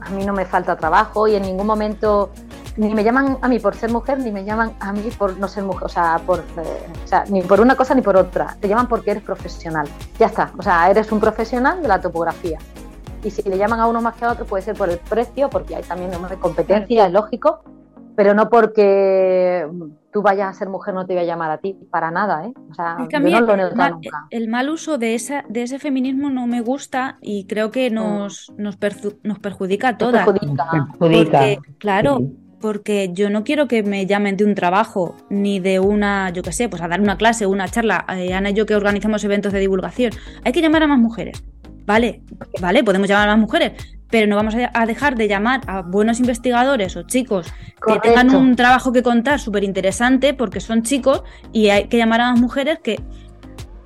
A 0.03 0.11
mí 0.11 0.23
no 0.27 0.35
me 0.35 0.45
falta 0.45 0.77
trabajo 0.77 1.27
y 1.27 1.35
en 1.35 1.45
ningún 1.45 1.67
momento 1.67 2.31
ni 2.77 2.93
me 2.93 3.03
llaman 3.03 3.39
a 3.41 3.49
mí 3.49 3.59
por 3.59 3.75
ser 3.75 3.91
mujer, 3.91 4.19
ni 4.19 4.31
me 4.31 4.45
llaman 4.45 4.75
a 4.81 4.93
mí 4.93 5.09
por 5.17 5.39
no 5.39 5.49
ser 5.49 5.65
mujer, 5.65 5.85
o 5.85 5.89
sea, 5.89 6.21
por, 6.27 6.41
eh, 6.41 7.23
ni 7.31 7.41
por 7.41 7.63
una 7.63 7.75
cosa 7.75 7.95
ni 7.95 8.03
por 8.03 8.19
otra. 8.19 8.55
Te 8.61 8.69
llaman 8.69 8.87
porque 8.87 9.13
eres 9.13 9.23
profesional. 9.23 9.89
Ya 10.19 10.27
está, 10.27 10.53
o 10.59 10.63
sea, 10.63 10.91
eres 10.91 11.11
un 11.11 11.21
profesional 11.21 11.81
de 11.81 11.89
la 11.89 12.03
topografía. 12.03 12.59
Y 13.23 13.31
si 13.31 13.41
le 13.45 13.57
llaman 13.57 13.81
a 13.81 13.87
uno 13.87 14.03
más 14.03 14.15
que 14.17 14.27
a 14.27 14.33
otro, 14.33 14.45
puede 14.45 14.63
ser 14.63 14.77
por 14.77 14.91
el 14.91 14.99
precio, 14.99 15.49
porque 15.49 15.75
hay 15.75 15.85
también 15.85 16.15
una 16.15 16.29
competencia, 16.39 17.07
es 17.07 17.13
lógico, 17.15 17.63
pero 18.17 18.35
no 18.35 18.49
porque 18.49 19.67
tú 20.13 20.23
vayas 20.23 20.49
a 20.49 20.59
ser 20.59 20.69
mujer 20.69 20.95
no 20.95 21.07
te 21.07 21.15
voy 21.15 21.23
a 21.23 21.27
llamar 21.27 21.51
a 21.51 21.59
ti, 21.59 21.77
para 21.91 22.11
nada, 22.11 22.47
¿eh? 22.47 22.53
O 22.71 22.75
sea, 22.75 22.97
es 23.01 23.09
que 23.09 23.17
a 23.17 23.21
mí 23.21 23.35
el, 23.35 23.45
mal, 23.75 23.99
el, 24.31 24.49
mal, 24.49 24.71
uso 24.71 24.97
de, 24.97 25.15
esa, 25.15 25.45
de 25.49 25.63
ese 25.63 25.79
feminismo 25.79 26.31
no 26.31 26.47
me 26.47 26.61
gusta 26.61 27.19
y 27.21 27.47
creo 27.47 27.71
que 27.71 27.91
nos, 27.91 28.53
nos, 28.57 28.79
nos 29.23 29.39
perjudica 29.41 29.89
a 29.89 29.99
todas. 29.99 30.25
Perjudica. 30.25 30.87
Porque, 30.99 31.59
claro, 31.79 32.21
porque 32.61 33.11
yo 33.13 33.29
no 33.29 33.45
quiero 33.45 33.69
que 33.69 33.83
me 33.83 34.07
llamen 34.07 34.39
de 34.39 34.45
un 34.45 34.55
trabajo 34.55 35.17
ni 35.29 35.61
de 35.61 35.81
una, 35.81 36.31
yo 36.31 36.43
qué 36.43 36.53
sé, 36.53 36.69
pues 36.69 36.81
a 36.81 36.89
dar 36.89 37.01
una 37.01 37.19
clase 37.19 37.45
o 37.45 37.51
una 37.51 37.69
charla. 37.69 38.07
Eh, 38.17 38.33
Ana 38.33 38.51
y 38.51 38.55
yo 38.55 38.65
que 38.65 38.75
organizamos 38.75 39.23
eventos 39.25 39.53
de 39.53 39.59
divulgación. 39.59 40.13
Hay 40.45 40.53
que 40.53 40.63
llamar 40.63 40.83
a 40.83 40.87
más 40.87 40.99
mujeres. 40.99 41.45
Vale, 41.85 42.23
vale, 42.63 42.83
podemos 42.83 43.07
llamar 43.07 43.29
a 43.29 43.33
más 43.33 43.41
mujeres, 43.41 43.73
pero 44.15 44.29
no 44.29 44.37
vamos 44.37 44.55
a 44.55 44.87
dejar 44.87 45.17
de 45.17 45.27
llamar 45.27 45.63
a 45.67 45.83
buenos 45.83 46.21
investigadores 46.21 46.97
o 46.97 47.03
chicos 47.03 47.53
que 47.85 47.99
tengan 47.99 48.33
un 48.33 48.55
trabajo 48.55 48.93
que 48.93 49.03
contar 49.03 49.41
súper 49.41 49.65
interesante 49.65 50.35
porque 50.35 50.61
son 50.61 50.85
chicos 50.85 51.25
y 51.53 51.71
hay 51.71 51.89
que 51.89 51.97
llamar 51.97 52.21
a 52.21 52.31
más 52.31 52.41
mujeres 52.41 52.79
que, 52.79 53.01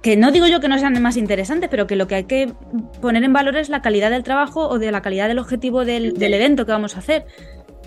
que 0.03 0.19
no 0.19 0.31
digo 0.31 0.47
yo 0.47 0.61
que 0.61 0.69
no 0.69 0.79
sean 0.79 1.01
más 1.01 1.17
interesantes, 1.17 1.71
pero 1.71 1.87
que 1.87 1.97
lo 1.97 2.07
que 2.09 2.15
hay 2.17 2.25
que 2.25 2.53
poner 3.01 3.25
en 3.25 3.33
valor 3.33 3.57
es 3.57 3.71
la 3.71 3.81
calidad 3.81 4.11
del 4.11 4.23
trabajo 4.23 4.69
o 4.69 4.79
de 4.79 4.93
la 4.93 5.01
calidad 5.01 5.29
del 5.29 5.39
objetivo 5.39 5.87
del, 5.87 6.13
del 6.13 6.35
evento 6.35 6.67
que 6.67 6.73
vamos 6.73 6.97
a 6.97 6.99
hacer. 6.99 7.25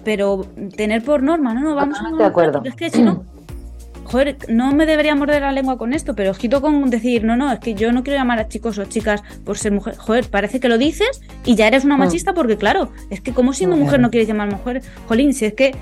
Pero 0.03 0.41
tener 0.75 1.03
por 1.03 1.21
norma, 1.21 1.53
no, 1.53 1.61
no, 1.61 1.75
vamos 1.75 1.99
a... 2.01 2.09
De 2.17 2.25
acuerdo. 2.25 2.63
Es 2.65 2.73
que 2.73 2.89
si 2.89 3.03
no, 3.03 3.23
joder, 4.11 4.37
no 4.49 4.73
me 4.73 4.85
debería 4.85 5.15
morder 5.15 5.41
la 5.41 5.51
lengua 5.51 5.77
con 5.77 5.93
esto, 5.93 6.15
pero 6.15 6.31
ojito 6.31 6.61
con 6.61 6.89
decir, 6.89 7.23
no, 7.23 7.37
no, 7.37 7.51
es 7.51 7.59
que 7.59 7.73
yo 7.73 7.91
no 7.91 8.03
quiero 8.03 8.19
llamar 8.19 8.39
a 8.39 8.47
chicos 8.49 8.77
o 8.77 8.85
chicas 8.85 9.23
por 9.45 9.57
ser 9.57 9.71
mujer. 9.71 9.95
Joder, 9.95 10.29
parece 10.29 10.59
que 10.59 10.67
lo 10.67 10.77
dices 10.77 11.21
y 11.45 11.55
ya 11.55 11.67
eres 11.67 11.85
una 11.85 11.95
mm. 11.95 11.99
machista 11.99 12.33
porque, 12.33 12.57
claro, 12.57 12.91
es 13.09 13.21
que 13.21 13.33
como 13.33 13.53
siendo 13.53 13.77
mujer 13.77 13.99
no 13.99 14.11
quieres 14.11 14.27
llamar 14.27 14.51
mujer. 14.51 14.81
Jolín, 15.07 15.33
si 15.33 15.45
es 15.45 15.53
que 15.53 15.75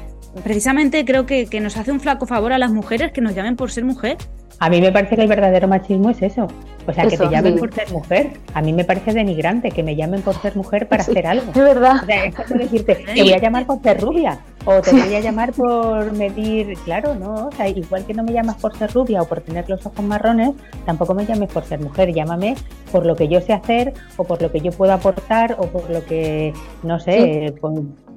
precisamente 0.44 1.04
creo 1.06 1.26
que, 1.26 1.48
que 1.48 1.60
nos 1.60 1.76
hace 1.78 1.92
un 1.92 2.00
flaco 2.00 2.28
favor 2.28 2.54
a 2.54 2.60
las 2.60 2.72
mujeres 2.72 3.12
que 3.12 3.22
nos 3.22 3.34
llamen 3.34 3.56
por 3.56 3.72
ser 3.72 3.84
mujer. 3.84 4.18
A 4.60 4.70
mí 4.70 4.82
me 4.82 4.92
parece 4.92 5.16
que 5.16 5.22
el 5.22 5.28
verdadero 5.28 5.68
machismo 5.68 6.10
es 6.10 6.22
eso. 6.22 6.48
O 6.86 6.94
sea, 6.94 7.06
que 7.08 7.18
te 7.18 7.30
llamen 7.30 7.58
por 7.58 7.74
ser 7.74 7.92
mujer. 7.92 8.32
A 8.54 8.62
mí 8.62 8.74
me 8.74 8.84
parece 8.84 9.14
denigrante 9.14 9.72
que 9.72 9.84
me 9.84 9.96
llamen 9.96 10.22
por 10.22 10.36
ser 10.42 10.56
mujer 10.56 10.88
para 10.88 11.04
hacer 11.04 11.28
algo. 11.28 11.52
Es 11.52 11.56
verdad. 11.56 11.98
O 12.02 12.06
sea, 12.06 12.26
es 12.26 12.36
como 12.36 12.60
decirte, 12.60 12.96
te 12.96 13.22
voy 13.22 13.34
a 13.34 13.38
llamar 13.38 13.66
por 13.66 13.82
ser 13.82 14.02
rubia. 14.02 14.40
O 14.66 14.82
te 14.82 14.92
voy 14.92 15.16
a 15.16 15.20
llamar 15.20 15.54
por 15.54 16.12
medir. 16.14 16.78
Claro, 16.84 17.16
no. 17.16 17.48
O 17.48 17.52
sea, 17.52 17.70
igual 17.70 18.06
que 18.06 18.14
no 18.14 18.24
me 18.24 18.34
llamas 18.34 18.58
por 18.58 18.76
ser 18.76 18.92
rubia 18.92 19.22
o 19.22 19.26
por 19.26 19.42
tener 19.42 19.70
los 19.70 19.86
ojos 19.86 20.04
marrones, 20.04 20.52
tampoco 20.86 21.14
me 21.14 21.26
llames 21.26 21.50
por 21.52 21.64
ser 21.64 21.80
mujer. 21.80 22.12
Llámame 22.12 22.56
por 22.92 23.06
lo 23.06 23.16
que 23.16 23.28
yo 23.28 23.40
sé 23.42 23.54
hacer 23.54 23.94
o 24.18 24.24
por 24.24 24.42
lo 24.42 24.52
que 24.52 24.60
yo 24.60 24.72
puedo 24.72 24.92
aportar 24.92 25.56
o 25.60 25.68
por 25.68 25.90
lo 25.90 26.04
que, 26.06 26.54
no 26.84 27.00
sé, 27.00 27.54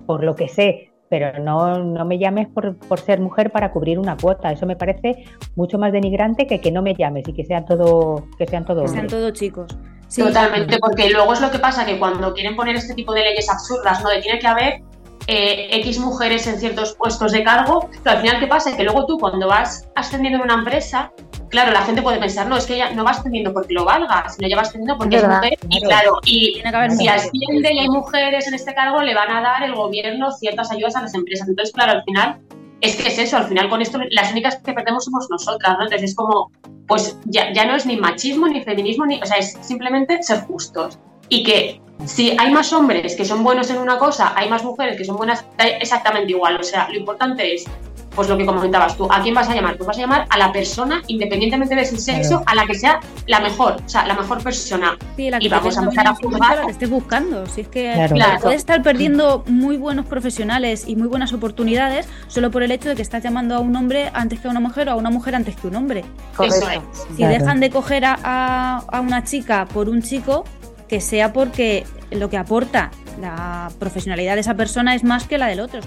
por 0.07 0.25
lo 0.25 0.35
que 0.35 0.49
sé 0.49 0.92
pero 1.13 1.39
no, 1.41 1.85
no 1.85 2.07
me 2.07 2.19
llames 2.19 2.49
por, 2.49 2.75
por, 2.75 2.99
ser 2.99 3.21
mujer 3.21 3.53
para 3.53 3.71
cubrir 3.71 3.99
una 3.99 4.17
cuota. 4.17 4.51
Eso 4.51 4.65
me 4.65 4.77
parece 4.77 5.27
mucho 5.57 5.77
más 5.77 5.93
denigrante 5.93 6.47
que 6.47 6.59
que 6.59 6.73
no 6.73 6.81
me 6.81 6.95
llames 6.95 7.29
y 7.29 7.35
que 7.35 7.45
sean 7.45 7.67
todo, 7.67 8.29
que 8.39 8.47
sean 8.47 8.65
todos. 8.65 8.85
Que 8.85 8.97
sean 8.97 9.09
todos 9.09 9.31
chicos. 9.35 9.77
Totalmente, 10.17 10.79
porque 10.79 11.11
luego 11.11 11.35
es 11.35 11.43
lo 11.43 11.51
que 11.51 11.59
pasa 11.59 11.85
que 11.85 11.99
cuando 11.99 12.33
quieren 12.33 12.57
poner 12.57 12.77
este 12.77 12.95
tipo 12.95 13.13
de 13.13 13.25
leyes 13.25 13.47
absurdas, 13.51 14.03
¿no? 14.03 14.09
De 14.09 14.23
tiene 14.23 14.39
que 14.39 14.47
haber 14.47 14.81
eh, 15.27 15.69
X 15.81 15.99
mujeres 15.99 16.47
en 16.47 16.59
ciertos 16.59 16.95
puestos 16.95 17.31
de 17.33 17.45
cargo, 17.45 17.91
pero 18.03 18.17
al 18.17 18.23
final, 18.23 18.41
¿qué 18.41 18.47
pasa? 18.47 18.75
Que 18.75 18.83
luego 18.83 19.05
tú, 19.05 19.19
cuando 19.19 19.49
vas 19.49 19.91
ascendiendo 19.95 20.39
en 20.39 20.45
una 20.45 20.55
empresa, 20.55 21.13
claro, 21.53 21.71
la 21.71 21.83
gente 21.83 22.01
puede 22.01 22.19
pensar, 22.19 22.49
no, 22.49 22.57
es 22.57 22.67
que 22.67 22.79
ya 22.79 22.91
no 22.93 23.05
vas 23.05 23.19
ascendiendo 23.19 23.53
porque 23.53 23.75
lo 23.75 23.85
valga, 23.85 24.27
sino 24.31 24.49
ya 24.49 24.57
vas 24.57 24.69
ascendiendo 24.69 24.97
porque 24.97 25.17
es, 25.17 25.29
mujer. 25.29 25.59
Y 25.69 25.81
claro, 25.83 26.19
y 26.25 26.63
si 26.97 27.09
asciende 27.09 27.73
y 27.73 27.79
hay 27.79 27.89
mujeres 27.89 28.49
en 28.49 28.55
este 28.55 28.75
cargo, 28.75 29.03
le 29.03 29.15
van 29.15 29.31
a 29.31 29.43
dar 29.43 29.63
el 29.63 29.75
gobierno 29.75 30.33
ciertas 30.33 30.73
ayudas 30.73 30.97
a 30.97 31.03
las 31.03 31.15
empresas. 31.15 31.47
Entonces, 31.47 31.75
claro, 31.75 31.93
al 31.93 32.05
final 32.05 32.41
es 32.81 32.97
que 32.97 33.09
es 33.09 33.19
eso, 33.19 33.37
al 33.37 33.45
final 33.45 33.69
con 33.69 33.83
esto 33.83 34.01
las 34.11 34.33
únicas 34.33 34.57
que 34.57 34.73
perdemos 34.73 35.05
somos 35.05 35.29
nosotras, 35.31 35.77
¿no? 35.77 35.85
Entonces 35.85 36.11
es 36.11 36.17
como, 36.17 36.51
pues 36.89 37.19
ya, 37.27 37.53
ya 37.53 37.67
no 37.67 37.77
es 37.77 37.85
ni 37.85 37.99
machismo, 37.99 38.49
ni 38.49 38.63
feminismo, 38.63 39.05
ni, 39.05 39.21
o 39.21 39.27
sea, 39.27 39.37
es 39.37 39.57
simplemente 39.61 40.23
ser 40.23 40.41
justos. 40.47 40.99
Y 41.29 41.45
que 41.45 41.83
si 42.07 42.35
hay 42.39 42.51
más 42.51 42.73
hombres 42.73 43.15
que 43.15 43.27
son 43.27 43.45
buenos 43.45 43.69
en 43.71 43.77
una 43.77 43.99
cosa, 43.99 44.33
hay 44.35 44.49
más 44.49 44.65
mujeres 44.65 44.97
que 44.97 45.05
son 45.05 45.17
buenas, 45.17 45.45
exactamente 45.59 46.33
igual. 46.33 46.59
O 46.59 46.65
sea, 46.65 46.89
lo 46.89 46.97
importante 46.97 47.55
es, 47.55 47.67
pues 48.15 48.29
lo 48.29 48.37
que 48.37 48.47
comentabas 48.47 48.97
tú, 48.97 49.09
¿a 49.11 49.23
quién 49.23 49.35
vas 49.35 49.49
a 49.49 49.55
llamar? 49.55 49.77
Tú 49.77 49.85
vas 49.85 49.97
a 49.97 50.01
llamar 50.01 50.27
a 50.29 50.39
la 50.39 50.53
persona, 50.53 51.03
independientemente 51.07 51.75
de 51.75 51.85
su 51.85 51.97
sexo, 51.97 52.43
a 52.47 52.55
la 52.55 52.67
que 52.67 52.75
sea 52.75 53.01
la 53.27 53.41
mejor, 53.41 53.77
o 53.85 53.89
sea, 53.89 54.07
la 54.07 54.15
mejor 54.15 54.43
persona. 54.43 54.97
Sí, 55.17 55.31
la 55.31 55.39
que 55.39 55.47
y 55.47 55.49
vamos 55.49 55.77
a 55.77 55.83
empezar 55.83 56.07
a 56.09 56.15
juzgar. 56.15 56.65
que 56.67 56.73
estés 56.73 56.91
buscando. 56.91 57.47
Si 57.47 57.63
es 57.63 57.69
que 57.69 58.09
claro. 58.13 58.41
puedes 58.41 58.59
estar 58.59 58.83
perdiendo 58.83 59.45
muy 59.47 59.77
buenos 59.77 60.07
profesionales 60.07 60.85
y 60.87 60.97
muy 60.97 61.09
buenas 61.09 61.33
oportunidades 61.33 62.09
solo 62.29 62.51
por 62.51 62.63
el 62.63 62.73
hecho 62.73 62.89
de 62.89 62.97
que 62.97 63.03
estás 63.03 63.23
llamando 63.23 63.55
a 63.55 63.61
un 63.61 63.75
hombre 63.77 64.11
antes 64.15 64.41
que 64.41 64.49
a 64.49 64.51
una 64.51 64.61
mujer 64.61 64.89
o 64.89 64.93
a 64.93 64.97
una 64.97 65.11
mujer 65.11 65.35
antes 65.35 65.57
que 65.57 65.67
a 65.67 65.71
un 65.71 65.77
hombre. 65.77 66.05
Eso 66.41 66.69
es. 66.71 66.81
Si 67.17 67.25
dejan 67.25 67.61
de 67.61 67.71
coger 67.71 68.05
a, 68.05 68.79
a 68.79 69.01
una 69.01 69.25
chica 69.25 69.67
por 69.73 69.89
un 69.89 70.03
chico, 70.03 70.45
que 70.89 71.01
sea 71.01 71.33
porque 71.33 71.85
lo 72.11 72.29
que 72.29 72.37
aporta 72.37 72.91
la 73.21 73.71
profesionalidad 73.79 74.35
de 74.35 74.41
esa 74.41 74.55
persona 74.55 74.95
es 74.95 75.05
más 75.05 75.27
que 75.27 75.39
la 75.39 75.47
del 75.47 75.61
otro. 75.61 75.81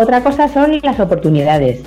Otra 0.00 0.22
cosa 0.22 0.48
son 0.48 0.80
las 0.82 0.98
oportunidades. 0.98 1.82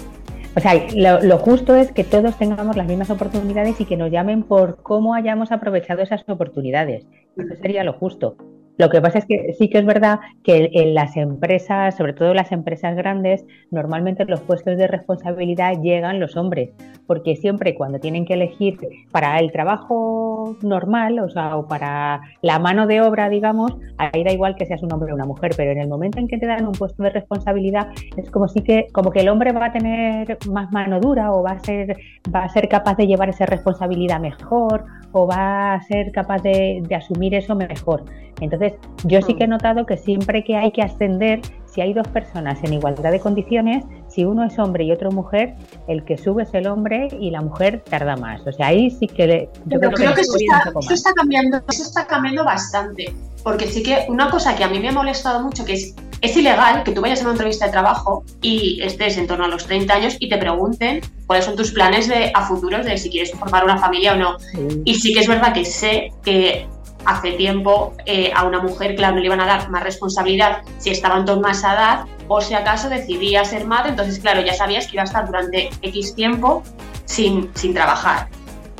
O 0.56 0.60
sea, 0.60 0.74
lo, 0.96 1.40
justo 1.40 1.76
es 1.76 1.92
que 1.92 2.04
todos 2.04 2.38
tengamos 2.38 2.78
las 2.78 2.86
mismas 2.86 3.10
oportunidades 3.10 3.82
y 3.82 3.86
que 3.86 3.98
nos 3.98 4.12
llamen 4.12 4.44
por 4.44 4.84
cómo 4.84 5.16
hayamos 5.16 5.52
aprovechado 5.52 6.04
esas 6.04 6.24
oportunidades. 6.30 7.08
Eso 7.36 7.56
sería 7.60 7.84
lo 7.84 7.94
justo. 7.94 8.38
Lo 8.78 8.90
que 8.90 9.02
pasa 9.02 9.20
es 9.20 9.26
que 9.26 9.54
sí 9.58 9.70
que 9.70 9.78
es 9.80 9.86
verdad 9.86 10.20
que 10.44 10.70
en 10.74 10.96
las 10.96 11.16
empresas, 11.16 11.96
sobre 11.96 12.14
todo 12.14 12.34
las 12.34 12.52
empresas 12.52 12.96
grandes, 12.96 13.46
normalmente 13.70 14.26
los 14.26 14.42
puestos 14.42 14.78
de 14.78 14.88
responsabilidad 14.88 15.80
llegan 15.82 16.20
los 16.20 16.36
hombres, 16.36 16.72
porque 17.06 17.36
siempre 17.36 17.76
cuando 17.76 18.00
tienen 18.00 18.26
que 18.26 18.34
elegir 18.34 18.80
para 19.12 19.38
el 19.38 19.52
trabajo 19.52 20.58
normal, 20.64 21.20
o 21.20 21.30
sea, 21.30 21.56
o 21.56 21.68
para 21.68 22.22
la 22.42 22.58
mano 22.58 22.88
de 22.88 23.02
obra, 23.02 23.30
digamos, 23.30 23.78
ahí 23.98 24.24
da 24.24 24.32
igual 24.32 24.56
que 24.56 24.66
seas 24.66 24.82
un 24.82 24.92
hombre 24.92 25.12
o 25.12 25.16
una 25.16 25.26
mujer, 25.26 25.52
pero 25.56 25.72
en 25.72 25.80
el 25.80 25.88
momento 25.88 26.20
en 26.20 26.28
que 26.28 26.40
te 26.40 26.48
dan 26.48 26.66
un 26.66 26.74
puesto 26.74 27.04
de 27.04 27.12
responsabilidad 27.12 27.90
es 28.18 28.32
como 28.32 28.48
si 28.48 28.62
que 28.62 28.88
como 28.92 29.12
que 29.12 29.20
el 29.20 29.30
hombre 29.30 29.52
va 29.52 29.68
a 29.68 29.72
tener 29.72 30.38
más 30.50 30.72
mano 30.72 31.00
dura 31.00 31.32
o 31.32 31.44
va 31.44 31.52
a 31.52 31.60
ser 31.60 31.96
va 32.34 32.44
a 32.44 32.50
ser 32.50 32.68
capaz 32.68 32.96
de 32.98 33.06
llevar 33.06 33.30
esa 33.30 33.46
responsabilidad 33.46 34.20
mejor 34.20 34.86
o 35.12 35.28
va 35.28 35.76
a 35.76 35.82
ser 35.84 36.12
capaz 36.12 36.42
de, 36.42 36.82
de 36.88 36.96
asumir 36.96 37.36
eso 37.36 37.56
mejor. 37.56 38.04
Entonces, 38.42 38.63
yo 39.04 39.22
sí 39.22 39.36
que 39.36 39.46
he 39.46 39.48
mm. 39.48 39.52
notado 39.52 39.86
que 39.86 39.98
siempre 39.98 40.44
que 40.44 40.56
hay 40.56 40.72
que 40.72 40.82
ascender, 40.82 41.42
si 41.74 41.82
hay 41.82 41.94
dos 41.94 42.08
personas 42.08 42.64
en 42.64 42.74
igualdad 42.74 43.12
de 43.12 43.20
condiciones, 43.20 43.84
si 44.08 44.26
uno 44.26 44.44
es 44.44 44.60
hombre 44.60 44.84
y 44.84 44.92
otro 44.92 45.12
mujer, 45.12 45.56
el 45.88 46.04
que 46.06 46.18
sube 46.18 46.44
es 46.44 46.54
el 46.54 46.68
hombre 46.68 47.08
y 47.20 47.32
la 47.32 47.42
mujer 47.42 47.84
tarda 47.90 48.16
más. 48.16 48.46
O 48.46 48.52
sea, 48.52 48.68
ahí 48.68 48.92
sí 48.92 49.08
que 49.08 49.50
yo 49.66 49.80
creo, 49.80 50.14
que, 50.14 50.22
eso, 50.22 50.36
está, 50.94 51.14
cambiando, 51.14 51.58
eso 51.70 51.84
está 51.84 52.06
cambiando 52.06 52.44
bastante. 52.44 53.14
Porque 53.44 53.68
sí 53.68 53.82
que 53.82 54.06
una 54.08 54.30
cosa 54.30 54.56
que 54.56 54.64
a 54.64 54.70
mí 54.70 54.80
me 54.80 54.90
ha 54.90 54.92
molestado 54.92 55.42
mucho, 55.42 55.66
que 55.66 55.74
es, 55.74 55.96
es 56.22 56.38
ilegal 56.38 56.84
que 56.84 56.92
tú 56.92 57.02
vayas 57.02 57.20
a 57.22 57.24
una 57.24 57.32
entrevista 57.32 57.66
de 57.66 57.72
trabajo 57.72 58.24
y 58.42 58.80
estés 58.82 59.18
en 59.18 59.28
torno 59.28 59.46
a 59.46 59.48
los 59.48 59.66
30 59.66 59.94
años 59.94 60.16
y 60.20 60.30
te 60.30 60.38
pregunten 60.38 61.02
cuáles 61.26 61.46
son 61.46 61.56
tus 61.56 61.72
planes 61.72 62.08
de, 62.08 62.32
a 62.34 62.46
futuros 62.46 62.86
de 62.86 62.98
si 62.98 63.10
quieres 63.10 63.32
formar 63.32 63.66
una 63.66 63.78
familia 63.78 64.14
o 64.14 64.16
no. 64.16 64.38
Y 64.86 64.96
sí 64.96 65.14
que 65.14 65.22
es 65.22 65.28
verdad 65.28 65.54
que 65.54 65.66
sé 65.66 66.12
que 66.24 66.68
hace 67.06 67.34
tiempo 67.34 67.94
eh, 68.06 68.32
a 68.36 68.46
una 68.46 68.62
mujer, 68.62 68.96
claro, 68.96 69.16
no 69.16 69.22
le 69.22 69.28
iban 69.28 69.42
a 69.42 69.46
dar 69.46 69.70
más 69.70 69.84
responsabilidad 69.84 70.64
si 70.78 70.90
estaba 70.90 71.18
en 71.18 71.42
más 71.42 71.64
edad 71.64 72.06
o 72.28 72.42
si 72.42 72.54
acaso 72.54 72.90
decidía 72.90 73.44
ser 73.46 73.66
madre, 73.66 73.90
entonces, 73.90 74.20
claro, 74.20 74.42
ya 74.42 74.54
sabías 74.54 74.88
que 74.88 74.94
iba 74.94 75.04
a 75.04 75.06
estar 75.06 75.26
durante 75.26 75.70
X 75.82 76.16
tiempo 76.16 76.64
sin, 77.06 77.50
sin 77.56 77.74
trabajar. 77.74 78.28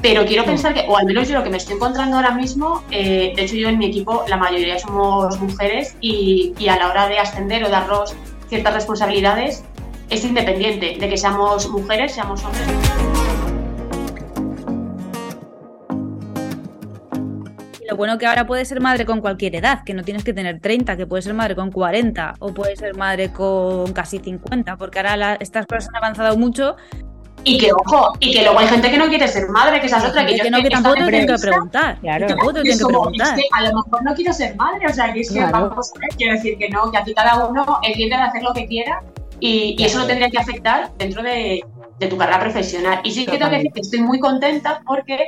Pero 0.02 0.26
quiero 0.26 0.44
pensar 0.44 0.74
que, 0.74 0.86
o 0.88 0.98
al 0.98 1.06
menos 1.06 1.30
yo 1.30 1.38
lo 1.38 1.44
que 1.44 1.50
me 1.50 1.58
estoy 1.58 1.76
encontrando 1.76 2.18
ahora 2.18 2.32
mismo, 2.32 2.84
eh, 2.92 3.34
de 3.36 3.44
hecho 3.44 3.56
yo 3.56 3.70
en 3.70 3.78
mi 3.78 3.86
equipo 3.86 4.26
la 4.28 4.36
mayoría 4.36 4.78
somos 4.78 5.40
mujeres 5.40 5.96
y, 6.02 6.54
y 6.58 6.68
a 6.68 6.76
la 6.76 6.90
hora 6.90 7.08
de 7.08 7.20
ascender 7.20 7.64
o 7.64 7.70
darnos 7.70 8.14
ciertas 8.50 8.74
responsabilidades 8.74 9.64
es 10.10 10.26
independiente 10.26 10.98
de 11.00 11.10
que 11.10 11.18
seamos 11.18 11.70
mujeres, 11.70 12.14
seamos 12.14 12.44
hombres. 12.44 12.83
Lo 17.94 17.98
bueno 17.98 18.18
que 18.18 18.26
ahora 18.26 18.48
puedes 18.48 18.68
ser 18.68 18.82
madre 18.82 19.06
con 19.06 19.22
cualquier 19.22 19.56
edad, 19.56 19.84
que 19.84 19.94
no 19.94 20.02
tienes 20.02 20.24
que 20.24 20.34
tener 20.34 20.60
30, 20.60 20.98
que 20.98 21.06
puedes 21.06 21.26
ser 21.26 21.36
madre 21.36 21.56
con 21.56 21.72
40 21.72 22.38
o 22.40 22.52
puedes 22.52 22.80
ser 22.80 22.98
madre 22.98 23.32
con 23.32 23.94
casi 23.94 24.18
50, 24.18 24.78
porque 24.78 24.98
ahora 24.98 25.38
estas 25.40 25.68
cosas 25.68 25.90
han 25.90 25.98
avanzado 25.98 26.36
mucho 26.36 26.76
y 27.44 27.60
que, 27.60 27.72
ojo, 27.72 28.14
y 28.20 28.34
que 28.34 28.42
luego 28.42 28.58
hay 28.58 28.66
gente 28.66 28.90
que 28.90 28.98
no 28.98 29.08
quiere 29.10 29.28
ser 29.28 29.48
madre, 29.50 29.80
que 29.80 29.86
esa 29.86 30.00
es 30.00 30.06
otra. 30.06 30.26
Que, 30.26 30.40
yo 30.40 30.50
no, 30.50 30.64
que 30.64 30.72
tampoco 30.72 30.96
te 30.96 31.02
tienen 31.04 31.28
que 31.28 31.36
preguntar. 31.36 32.00
Claro. 32.00 32.26
Tampoco 32.26 32.54
te 32.54 32.62
tienen 32.64 32.80
que 32.80 32.86
preguntar. 32.86 33.28
Es 33.28 33.34
que 33.36 33.50
a 33.52 33.62
lo 33.62 33.76
mejor 33.76 34.04
no 34.04 34.16
quiero 34.16 34.34
ser 34.34 34.56
madre, 34.56 34.88
o 34.88 34.94
sea, 34.94 35.14
que 35.14 35.20
es 35.20 35.32
que 35.32 35.40
vamos 35.46 35.92
a 35.96 36.00
ver, 36.00 36.10
quiero 36.18 36.34
decir 36.34 36.58
que 36.58 36.70
no, 36.70 36.90
que 36.90 36.98
aquí 36.98 37.14
cada 37.14 37.46
uno 37.46 37.78
entiende 37.84 38.16
de 38.16 38.24
hacer 38.24 38.42
lo 38.42 38.54
que 38.56 38.66
quiera 38.66 39.04
y, 39.40 39.76
y, 39.78 39.84
eso 39.84 40.00
no 40.00 40.08
tendría 40.08 40.32
que 40.32 40.40
afectar 40.40 40.92
dentro 40.98 41.22
de, 41.22 41.64
de, 42.00 42.08
tu 42.08 42.18
carrera 42.18 42.40
profesional. 42.40 43.02
Y 43.04 43.12
sí 43.12 43.28
que 43.28 43.38
tengo 43.38 43.52
que 43.52 43.58
decir 43.58 43.72
que 43.72 43.82
estoy 43.82 44.02
muy 44.02 44.20
contenta 44.20 44.82
porque 44.84 45.28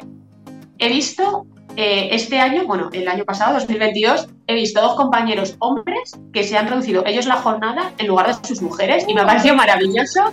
he 0.79 0.89
visto 0.89 1.45
eh, 1.75 2.09
este 2.11 2.39
año, 2.39 2.65
bueno, 2.65 2.89
el 2.93 3.07
año 3.07 3.25
pasado, 3.25 3.53
2022, 3.55 4.27
he 4.47 4.55
visto 4.55 4.81
dos 4.81 4.95
compañeros 4.95 5.55
hombres 5.59 6.17
que 6.31 6.43
se 6.43 6.57
han 6.57 6.67
reducido 6.67 7.03
ellos 7.05 7.25
la 7.25 7.35
jornada 7.35 7.91
en 7.97 8.07
lugar 8.07 8.27
de 8.27 8.47
sus 8.47 8.61
mujeres 8.61 9.05
y 9.07 9.13
me 9.13 9.21
ha 9.21 9.25
parecido 9.25 9.55
maravilloso 9.55 10.31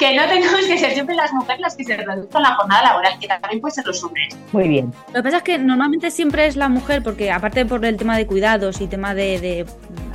que 0.00 0.16
no 0.16 0.26
tengamos 0.26 0.64
que 0.66 0.78
ser 0.78 0.92
siempre 0.94 1.14
las 1.14 1.30
mujeres 1.32 1.60
las 1.60 1.76
que 1.76 1.84
se 1.84 1.94
reduzcan 1.94 2.42
la 2.42 2.54
jornada 2.54 2.82
laboral, 2.84 3.18
que 3.20 3.28
también 3.28 3.60
pueden 3.60 3.74
ser 3.74 3.86
los 3.86 4.02
hombres. 4.02 4.34
Muy 4.50 4.66
bien. 4.66 4.92
Lo 5.08 5.14
que 5.14 5.22
pasa 5.22 5.36
es 5.36 5.42
que 5.42 5.58
normalmente 5.58 6.10
siempre 6.10 6.46
es 6.46 6.56
la 6.56 6.70
mujer, 6.70 7.02
porque 7.02 7.30
aparte 7.30 7.66
por 7.66 7.84
el 7.84 7.98
tema 7.98 8.16
de 8.16 8.26
cuidados 8.26 8.80
y 8.80 8.86
tema 8.86 9.14
de, 9.14 9.66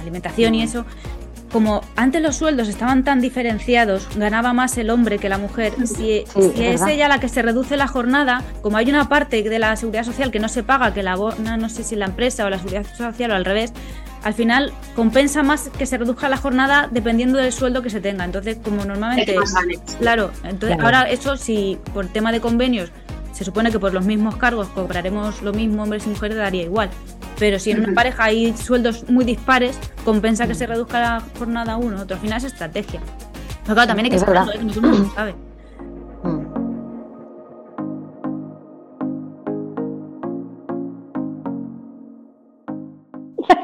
alimentación 0.02 0.56
y 0.56 0.64
eso, 0.64 0.86
como 1.56 1.80
antes 1.96 2.22
los 2.22 2.36
sueldos 2.36 2.68
estaban 2.68 3.06
tan 3.06 3.22
diferenciados, 3.22 4.10
ganaba 4.18 4.52
más 4.52 4.78
el 4.78 4.90
hombre 4.90 5.20
que 5.20 5.30
la 5.30 5.38
mujer. 5.38 5.72
Si, 5.88 6.26
es 6.58 6.82
ella 6.82 7.08
la 7.08 7.22
que 7.22 7.30
se 7.30 7.42
reduce 7.42 7.78
la 7.78 7.88
jornada, 7.88 8.44
como 8.62 8.76
hay 8.76 8.90
una 8.90 9.08
parte 9.08 9.42
de 9.42 9.58
la 9.58 9.74
seguridad 9.78 10.04
social 10.04 10.32
que 10.32 10.40
no 10.42 10.50
se 10.50 10.64
paga, 10.64 10.94
que 10.94 11.02
la 11.02 11.16
no 11.16 11.70
sé 11.70 11.86
si 11.86 11.96
la 11.96 12.08
empresa 12.08 12.44
o 12.44 12.50
la 12.50 12.58
seguridad 12.58 12.86
social 12.98 13.32
o 13.32 13.36
al 13.36 13.46
revés, 13.46 13.72
al 14.24 14.34
final 14.34 14.74
compensa 14.98 15.44
más 15.44 15.70
que 15.70 15.86
se 15.86 15.98
reduzca 15.98 16.28
la 16.28 16.36
jornada 16.36 16.90
dependiendo 16.92 17.38
del 17.38 17.54
sueldo 17.54 17.82
que 17.82 17.90
se 17.90 18.02
tenga. 18.02 18.26
Entonces, 18.26 18.58
como 18.62 18.84
normalmente, 18.84 19.38
claro, 19.98 20.32
entonces 20.44 20.78
ahora 20.78 21.04
eso 21.04 21.38
si 21.38 21.80
por 21.94 22.06
tema 22.08 22.34
de 22.34 22.42
convenios 22.42 22.92
se 23.32 23.46
supone 23.46 23.72
que 23.72 23.80
por 23.80 23.94
los 23.94 24.04
mismos 24.04 24.36
cargos 24.36 24.68
cobraremos 24.68 25.42
lo 25.42 25.54
mismo 25.54 25.84
hombres 25.84 26.06
y 26.06 26.10
mujeres 26.10 26.36
daría 26.36 26.64
igual. 26.64 26.90
Pero 27.38 27.60
si 27.60 27.72
en 27.72 27.84
una 27.84 27.94
pareja 27.94 28.26
hay 28.26 28.56
sueldos 28.56 29.10
muy 29.10 29.26
dispares, 29.26 29.78
compensa 30.04 30.48
que 30.48 30.56
se 30.56 30.66
reduzca 30.66 31.00
la 31.00 31.24
jornada 31.38 31.78
uno, 31.78 32.02
otro. 32.02 32.16
Al 32.16 32.22
final 32.22 32.38
es 32.38 32.46
estrategia. 32.46 33.02
Pero 33.64 33.76
claro, 33.76 33.88
también 33.88 34.06
hay 34.06 34.12
que 34.12 34.20
saberlo, 34.20 34.52
¿eh? 34.52 34.58
que 34.58 34.64
no 34.64 34.74
todo 34.74 34.86
el 34.86 34.92
mundo 34.92 35.12
sabe. 35.16 35.36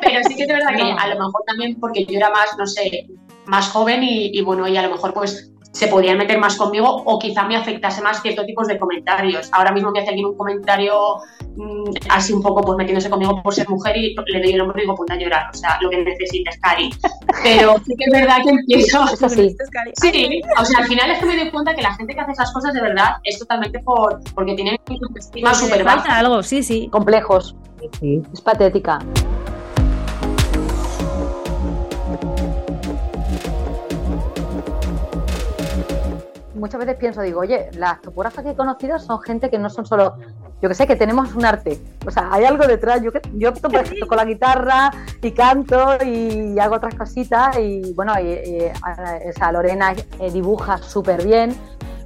Pero 0.01 0.23
sí 0.27 0.35
que 0.35 0.43
es 0.43 0.47
verdad 0.47 0.75
que 0.75 0.91
a 0.91 1.07
lo 1.13 1.25
mejor 1.25 1.43
también 1.47 1.79
porque 1.79 2.05
yo 2.05 2.17
era 2.17 2.29
más, 2.31 2.57
no 2.57 2.67
sé, 2.67 3.07
más 3.45 3.69
joven 3.69 4.01
y, 4.03 4.41
bueno, 4.41 4.67
y 4.67 4.75
a 4.75 4.81
lo 4.81 4.89
mejor 4.89 5.13
pues 5.13 5.50
se 5.71 5.87
podían 5.87 6.17
meter 6.17 6.37
más 6.37 6.57
conmigo 6.57 6.87
o 7.05 7.17
quizá 7.17 7.43
me 7.43 7.55
afectase 7.55 8.01
más 8.01 8.21
ciertos 8.21 8.45
tipos 8.45 8.67
de 8.67 8.77
comentarios. 8.77 9.49
Ahora 9.53 9.71
mismo 9.71 9.91
me 9.91 9.99
hace 9.99 10.09
alguien 10.09 10.27
un 10.27 10.35
comentario 10.35 11.17
mm, 11.55 11.91
así 12.09 12.33
un 12.33 12.41
poco 12.41 12.61
pues 12.61 12.77
metiéndose 12.77 13.09
conmigo 13.09 13.41
por 13.41 13.53
ser 13.53 13.69
mujer 13.69 13.95
y 13.97 14.15
le 14.27 14.41
doy 14.41 14.53
el 14.53 14.61
hombro 14.61 14.77
y 14.77 14.81
digo, 14.81 14.95
puta 14.95 15.15
llorar, 15.15 15.49
o 15.53 15.57
sea, 15.57 15.77
lo 15.81 15.89
que 15.89 16.03
necesites, 16.03 16.59
Cari. 16.59 16.89
Pero 17.43 17.75
sí 17.85 17.95
que 17.97 18.05
es 18.05 18.11
verdad 18.11 18.37
que 18.43 18.49
empiezo... 18.75 19.07
sí. 19.29 19.55
sí, 20.01 20.41
o 20.59 20.65
sea, 20.65 20.79
al 20.79 20.87
final 20.87 21.11
es 21.11 21.19
que 21.19 21.25
me 21.25 21.37
doy 21.37 21.51
cuenta 21.51 21.73
que 21.73 21.81
la 21.81 21.93
gente 21.95 22.13
que 22.13 22.19
hace 22.19 22.31
esas 22.33 22.51
cosas 22.53 22.73
de 22.73 22.81
verdad 22.81 23.15
es 23.23 23.39
totalmente 23.39 23.79
por 23.79 24.19
porque 24.35 24.55
tienen 24.55 24.77
estima 25.15 25.53
súper 25.53 25.83
baja. 25.83 26.17
algo, 26.17 26.43
sí, 26.43 26.63
sí. 26.63 26.89
Complejos. 26.91 27.55
Sí. 27.99 28.21
Es 28.33 28.41
patética. 28.41 28.99
Muchas 36.61 36.79
veces 36.79 36.95
pienso, 36.95 37.21
digo, 37.21 37.41
oye, 37.41 37.69
las 37.73 38.01
topógrafas 38.01 38.45
que 38.45 38.51
he 38.51 38.55
conocido 38.55 38.99
son 38.99 39.19
gente 39.21 39.49
que 39.49 39.57
no 39.57 39.69
son 39.69 39.85
solo, 39.85 40.15
yo 40.61 40.69
que 40.69 40.75
sé, 40.75 40.85
que 40.85 40.95
tenemos 40.95 41.33
un 41.33 41.43
arte. 41.43 41.79
O 42.05 42.11
sea, 42.11 42.29
hay 42.31 42.45
algo 42.45 42.65
detrás. 42.67 43.01
Yo, 43.01 43.11
yo 43.33 43.51
toco 43.51 44.15
la 44.15 44.25
guitarra 44.25 44.91
y 45.21 45.31
canto 45.31 45.97
y 46.05 46.57
hago 46.59 46.75
otras 46.75 46.93
cositas. 46.93 47.57
Y 47.57 47.93
bueno, 47.93 48.13
y, 48.21 48.71
esa 49.25 49.51
Lorena 49.51 49.93
eh, 50.19 50.31
dibuja 50.31 50.77
súper 50.77 51.25
bien. 51.25 51.55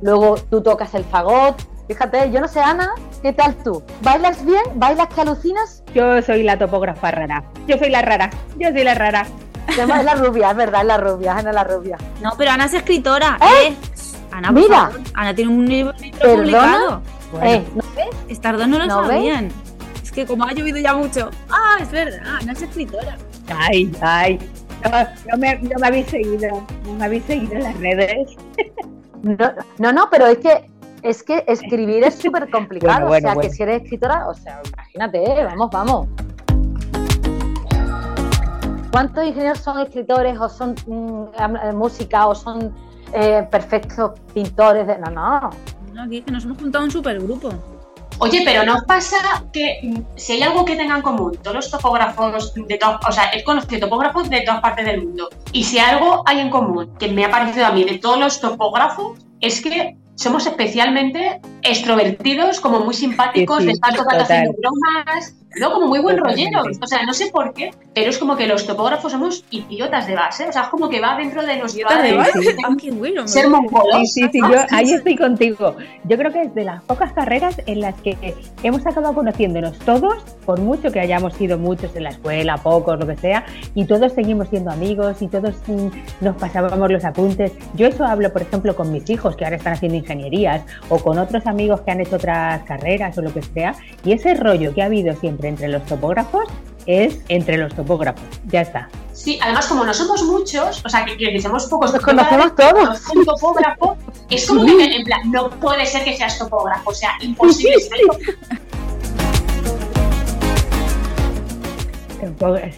Luego 0.02 0.36
tú 0.50 0.63
tocas 0.63 0.96
el 0.96 1.04
fagot. 1.04 1.62
Fíjate, 1.88 2.32
yo 2.32 2.39
no 2.39 2.48
sé, 2.48 2.62
Ana, 2.62 2.91
¿qué 3.22 3.34
tal 3.34 3.56
tú? 3.58 3.84
¿Bailas 4.02 4.44
bien? 4.44 4.63
¿Bailas 4.76 5.08
que 5.13 5.22
alucinas? 5.22 5.84
Yo 5.94 6.22
soy 6.22 6.44
la 6.44 6.58
topógrafa 6.58 7.12
rara. 7.12 7.44
Yo 7.68 7.78
soy 7.78 7.89
la 7.89 8.02
rara. 8.02 8.30
Yo 8.58 8.72
soy 8.72 8.84
la 8.86 8.96
rara. 8.96 9.28
Es 9.68 9.88
la 9.88 10.15
rubia, 10.15 10.52
es 10.52 10.58
verdad, 10.58 10.82
es 10.82 10.88
la 10.88 10.98
rubia, 10.98 11.36
Ana 11.36 11.52
la 11.52 11.63
rubia. 11.63 11.98
No, 12.22 12.32
pero 12.38 12.52
Ana 12.52 12.65
es 12.65 12.74
escritora. 12.74 13.38
¿Eh? 13.41 13.68
¿eh? 13.68 13.78
Ana, 14.36 14.52
Mira, 14.52 14.91
Ana 15.13 15.34
tiene 15.34 15.50
un 15.50 15.65
libro 15.65 15.93
publicado. 16.21 17.02
Eh, 17.41 17.63
¿no 17.74 17.84
ves? 17.95 18.10
Estardos 18.28 18.67
no 18.67 18.80
lo 18.80 18.89
sabían. 18.89 19.50
Es 20.04 20.12
que 20.12 20.26
como 20.26 20.43
ha 20.43 20.52
llovido 20.52 20.78
ya 20.78 20.93
mucho. 20.93 21.30
Ah, 21.50 21.78
es 21.80 21.89
verdad, 21.89 22.19
Ana 22.41 22.52
es 22.52 22.62
escritora. 22.62 23.17
Ay, 23.48 23.89
ay. 24.02 24.39
No, 25.32 25.38
me, 25.38 25.56
no 25.60 25.80
me 25.80 25.88
habéis 25.88 26.08
seguido, 26.08 26.65
no 26.86 26.93
me 26.95 27.06
habéis 27.06 27.24
seguido 27.24 27.54
en 27.54 27.63
las 27.63 27.80
redes. 27.80 28.36
No, 29.80 29.93
no, 29.93 30.10
pero 30.12 30.28
es 30.28 30.39
que 30.39 30.69
es 31.02 31.24
que 31.24 31.45
escribir 31.48 32.04
es 32.04 32.15
súper 32.15 32.50
complicado. 32.52 33.10
o 33.10 33.17
sea, 33.17 33.36
que 33.38 33.50
si 33.50 33.63
eres 33.63 33.84
escritora, 33.84 34.28
o 34.28 34.34
sea, 34.34 34.62
imagínate, 34.67 35.24
¿eh? 35.24 35.45
vamos, 35.45 35.69
vamos. 35.71 36.08
¿Cuántos 38.91 39.26
ingenieros 39.26 39.60
son 39.60 39.80
escritores 39.80 40.38
o 40.38 40.50
son 40.50 40.76
mm, 40.88 41.76
música 41.76 42.28
o 42.28 42.36
son 42.36 42.74
eh, 43.13 43.48
perfectos 43.50 44.20
pintores 44.34 44.88
de. 44.88 44.98
No, 44.98 45.12
no. 45.12 45.50
No, 45.94 46.04
aquí 46.04 46.18
es 46.18 46.26
que 46.26 46.32
nos 46.32 46.44
hemos 46.46 46.58
juntado 46.58 46.86
un 46.86 46.91
supergrupo. 46.91 47.52
Oye, 48.20 48.44
pero 48.46 48.65
¿no 48.65 48.78
pasa 48.88 49.18
que 49.52 49.80
mm, 49.84 50.02
si 50.15 50.34
hay 50.34 50.44
algo 50.44 50.63
que 50.63 50.76
tengan 50.76 50.98
en 50.98 51.04
común 51.04 51.38
todos 51.41 51.56
los 51.56 51.72
topógrafos 51.72 52.54
de 52.54 52.78
todas, 52.78 53.00
o 53.08 53.12
sea, 53.12 53.32
he 53.34 53.44
conocido 53.44 53.82
topógrafos 53.82 54.30
de 54.30 54.41
todas 54.41 54.62
partes 54.62 54.86
del 54.86 55.04
mundo, 55.04 55.30
y 55.52 55.63
si 55.63 55.80
algo 55.80 56.24
hay 56.26 56.39
en 56.39 56.50
común 56.50 56.96
que 56.98 57.10
me 57.10 57.26
ha 57.26 57.32
parecido 57.32 57.65
a 57.65 57.72
mí 57.72 57.84
de 57.84 57.98
todos 57.98 58.20
los 58.20 58.39
topógrafos, 58.39 59.20
es 59.41 59.62
que 59.62 59.98
somos 60.15 60.48
especialmente 60.48 61.41
extrovertidos, 61.62 62.62
como 62.62 62.80
muy 62.80 62.94
simpáticos, 62.94 63.65
de 63.65 63.72
estar 63.74 63.94
todo 63.94 64.08
haciendo 64.10 64.54
bromas, 64.54 65.36
no, 65.60 65.72
como 65.72 65.88
muy 65.88 66.00
buen 66.00 66.18
rollero. 66.18 66.63
O 66.82 66.88
sea, 66.88 67.04
no 67.06 67.13
sé 67.13 67.28
por 67.32 67.54
qué, 67.54 67.72
pero 67.94 68.10
es 68.10 68.18
como 68.18 68.36
que 68.36 68.48
los 68.48 68.65
topógrafos 68.65 69.12
somos 69.12 69.46
idiotas 69.52 70.08
de 70.08 70.15
base. 70.15 70.48
O 70.48 70.52
sea, 70.52 70.63
es 70.63 70.68
como 70.70 70.89
que 70.89 71.00
va 71.00 71.18
dentro 71.18 71.46
de 71.46 71.58
nuestra 71.58 72.02
de 72.02 72.13
base. 72.13 72.56
ser 73.28 73.50
mongolos. 73.50 74.12
Sí, 74.12 74.24
sí, 74.24 74.30
sí, 74.34 74.39
yo 74.39 74.60
ahí 74.72 74.91
estoy 74.91 75.15
contigo. 75.15 75.76
Yo 76.04 76.18
creo 76.18 76.32
que 76.32 76.41
es 76.44 76.56
de 76.56 76.65
las 76.65 76.84
pocas 76.84 77.13
carreras 77.13 77.62
en 77.65 77.82
las 77.82 77.96
que 78.02 78.36
hemos 78.63 78.86
acabado 78.86 79.13
conociéndonos 79.13 79.78
todos, 79.80 80.24
por 80.46 80.60
mucho 80.60 80.91
que 80.91 81.00
hayamos 81.00 81.34
sido 81.36 81.58
muchos 81.58 81.96
en 81.96 82.04
la 82.04 82.10
escuela, 82.10 82.58
pocos, 82.58 83.00
lo 83.00 83.08
que 83.08 83.15
sea, 83.15 83.46
y 83.74 83.86
todos 83.86 84.12
seguimos 84.13 84.50
siendo 84.50 84.72
amigos 84.72 85.22
y 85.22 85.28
todos 85.28 85.56
mm, 85.68 85.88
nos 86.22 86.36
pasábamos 86.36 86.91
los 86.91 87.06
apuntes. 87.06 87.54
Yo 87.76 87.88
eso 87.88 88.04
hablo, 88.04 88.32
por 88.34 88.41
ejemplo, 88.41 88.76
con 88.76 88.91
mis 88.91 89.10
hijos 89.10 89.36
que 89.36 89.46
ahora 89.46 89.58
están 89.58 89.74
haciendo 89.74 89.98
ingenierías 89.98 90.63
o 90.89 91.00
con 91.00 91.18
otros 91.18 91.46
amigos 91.48 91.82
que 91.82 91.91
han 91.91 92.02
hecho 92.02 92.18
otras 92.18 92.63
carreras 92.63 93.18
o 93.18 93.22
lo 93.22 93.34
que 93.34 93.41
sea, 93.41 93.76
y 94.04 94.12
ese 94.12 94.34
rollo 94.34 94.74
que 94.74 94.82
ha 94.82 94.86
habido 94.86 95.15
siempre 95.15 95.44
entre 95.47 95.67
los 95.67 95.86
topógrafos 95.86 96.45
es 96.86 97.19
entre 97.29 97.58
los 97.58 97.73
topógrafos. 97.73 98.23
Ya 98.47 98.62
está. 98.62 98.89
Sí, 99.13 99.39
además 99.41 99.67
como 99.67 99.86
no 99.86 99.93
somos 99.93 100.23
muchos, 100.23 100.84
o 100.86 100.89
sea, 100.89 101.05
que, 101.05 101.17
que 101.17 101.41
somos 101.41 101.65
pocos, 101.67 101.93
nos 101.93 102.03
conocemos 102.03 102.55
todos. 102.55 103.01
Un 103.15 103.25
topógrafo 103.25 103.97
es 104.29 104.45
como 104.47 104.65
que 104.65 104.84
en 104.84 105.03
plan, 105.03 105.31
no 105.31 105.49
puede 105.49 105.86
ser 105.86 106.03
que 106.03 106.15
seas 106.15 106.38
topógrafo, 106.38 106.89
o 106.89 106.93
sea, 106.93 107.12
imposible. 107.21 107.79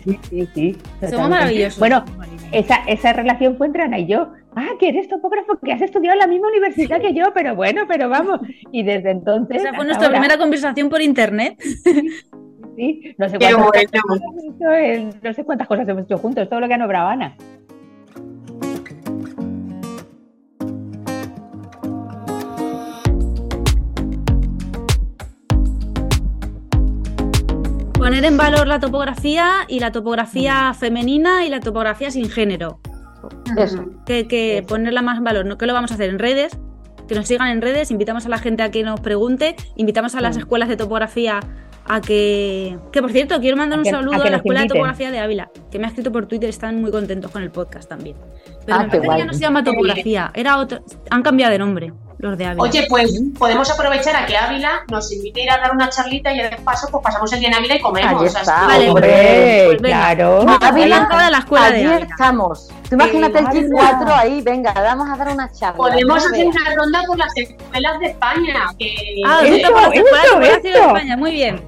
Sí, 0.03 0.19
sí, 0.29 0.49
sí. 0.53 0.77
Somos 1.09 1.29
maravillosos. 1.29 1.79
Bueno, 1.79 2.05
esa, 2.51 2.77
esa 2.87 3.13
relación 3.13 3.57
fue 3.57 3.67
entre 3.67 3.83
Ana 3.83 3.99
y 3.99 4.07
yo. 4.07 4.29
Ah, 4.55 4.69
que 4.79 4.89
eres 4.89 5.07
topógrafo, 5.07 5.59
que 5.63 5.71
has 5.71 5.81
estudiado 5.81 6.13
en 6.13 6.19
la 6.19 6.27
misma 6.27 6.47
universidad 6.47 6.99
que 6.99 7.13
yo, 7.13 7.25
pero 7.33 7.55
bueno, 7.55 7.83
pero 7.87 8.09
vamos. 8.09 8.39
Y 8.71 8.83
desde 8.83 9.11
entonces. 9.11 9.57
Esa 9.61 9.73
fue 9.73 9.85
nuestra 9.85 10.09
primera 10.09 10.37
conversación 10.37 10.89
por 10.89 11.01
internet. 11.01 11.57
Sí, 12.77 13.15
no 13.17 13.27
sé 13.27 13.39
cuántas, 13.39 14.01
bueno. 14.07 15.11
no 15.23 15.33
sé 15.33 15.43
cuántas 15.43 15.67
cosas 15.67 15.87
hemos 15.89 16.03
hecho 16.03 16.19
juntos, 16.19 16.47
todo 16.47 16.59
lo 16.59 16.67
que 16.67 16.75
ha 16.75 16.77
nombrado 16.77 17.07
Ana. 17.07 17.35
Poner 27.93 28.23
en 28.25 28.37
valor 28.37 28.67
la 28.67 28.79
topografía 28.79 29.65
y 29.67 29.79
la 29.79 29.91
topografía 29.91 30.73
femenina 30.73 31.45
y 31.45 31.49
la 31.49 31.59
topografía 31.59 32.11
sin 32.11 32.29
género. 32.29 32.79
Eso. 33.57 33.85
Que, 34.05 34.27
que 34.27 34.63
ponerla 34.67 35.01
más 35.01 35.17
en 35.17 35.23
valor. 35.23 35.45
¿no? 35.45 35.57
¿Qué 35.57 35.65
lo 35.65 35.73
vamos 35.73 35.91
a 35.91 35.95
hacer? 35.95 36.09
En 36.09 36.19
redes. 36.19 36.57
Que 37.07 37.15
nos 37.15 37.27
sigan 37.27 37.49
en 37.49 37.61
redes. 37.61 37.89
Invitamos 37.91 38.25
a 38.25 38.29
la 38.29 38.37
gente 38.37 38.63
a 38.63 38.69
que 38.71 38.83
nos 38.83 38.99
pregunte. 38.99 39.55
Invitamos 39.75 40.15
a 40.15 40.21
las 40.21 40.35
Sí. 40.35 40.41
escuelas 40.41 40.69
de 40.69 40.77
topografía 40.77 41.39
a 41.89 42.01
que. 42.01 42.77
Que 42.91 43.01
por 43.01 43.11
cierto, 43.11 43.39
quiero 43.39 43.57
mandar 43.57 43.77
A 43.77 43.81
un 43.81 43.83
que- 43.85 43.91
saludo 43.91 44.13
a 44.13 44.17
a, 44.17 44.23
que 44.23 44.29
la 44.29 44.37
Escuela 44.37 44.61
de. 44.61 44.67
Topografía 44.67 45.11
de 45.11 45.19
Ávila, 45.19 45.49
que 45.71 45.79
me 45.79 45.85
ha 45.85 45.89
escrito 45.89 46.11
por 46.11 46.25
Twitter. 46.25 46.49
Están 46.49 46.81
muy 46.81 46.91
contentos 46.91 47.31
con 47.31 47.41
el 47.43 47.51
podcast 47.51 47.87
también. 47.89 48.15
Pero 48.65 48.79
Ah, 48.79 48.83
me 48.83 48.89
parece 48.89 49.07
que 49.09 49.17
ya 49.17 49.25
no 49.25 49.33
se 49.33 49.39
llama 49.39 49.63
topografía. 49.63 50.31
Era 50.33 50.57
otro. 50.57 50.79
Han 51.09 51.23
cambiado 51.23 51.51
de 51.53 51.59
nombre, 51.59 51.93
los 52.17 52.37
de 52.37 52.45
Ávila. 52.45 52.63
Oye, 52.63 52.85
pues 52.89 53.21
podemos 53.39 53.71
aprovechar 53.71 54.15
a 54.15 54.25
que 54.25 54.35
Ávila 54.35 54.81
nos 54.91 55.09
invite 55.13 55.39
a 55.39 55.43
ir 55.45 55.51
a 55.51 55.57
dar 55.59 55.71
una 55.73 55.87
charlita 55.89 56.33
y 56.33 56.37
de 56.41 56.49
paso 56.65 56.87
pues 56.91 57.01
pasamos 57.03 57.31
el 57.31 57.39
día 57.39 57.47
en 57.49 57.55
Ávila 57.55 57.75
y 57.75 57.79
comemos. 57.81 58.21
Ahí 58.21 58.27
está. 58.27 58.41
que- 58.41 58.67
Vale, 58.67 58.89
Hombre, 58.89 59.63
pues 59.67 59.81
venga. 59.81 60.13
claro. 60.15 60.45
Ávila 60.61 61.07
toda 61.09 61.29
la 61.31 61.37
escuela 61.37 61.69
de 61.71 61.75
allí 61.77 61.85
Ávila. 61.85 62.05
estamos. 62.11 62.67
Tú 62.89 62.95
imagínate 62.95 63.39
el 63.39 63.47
Ávila. 63.47 63.67
G4 63.69 64.11
ahí, 64.17 64.41
venga, 64.41 64.73
vamos 64.73 65.09
a 65.09 65.15
dar 65.17 65.33
una 65.33 65.51
charla. 65.51 65.77
Podemos 65.77 66.25
hacer 66.25 66.45
una 66.47 66.75
ronda 66.75 67.03
por 67.07 67.17
las 67.17 67.37
escuelas 67.37 67.99
de 67.99 68.05
España. 68.07 68.53
Que 68.77 68.95
Ah, 69.25 69.41
esto 69.45 69.73
de 69.89 69.99
de 69.99 70.69
eso. 70.71 70.87
España. 70.87 71.15
Muy 71.17 71.31
bien. 71.31 71.61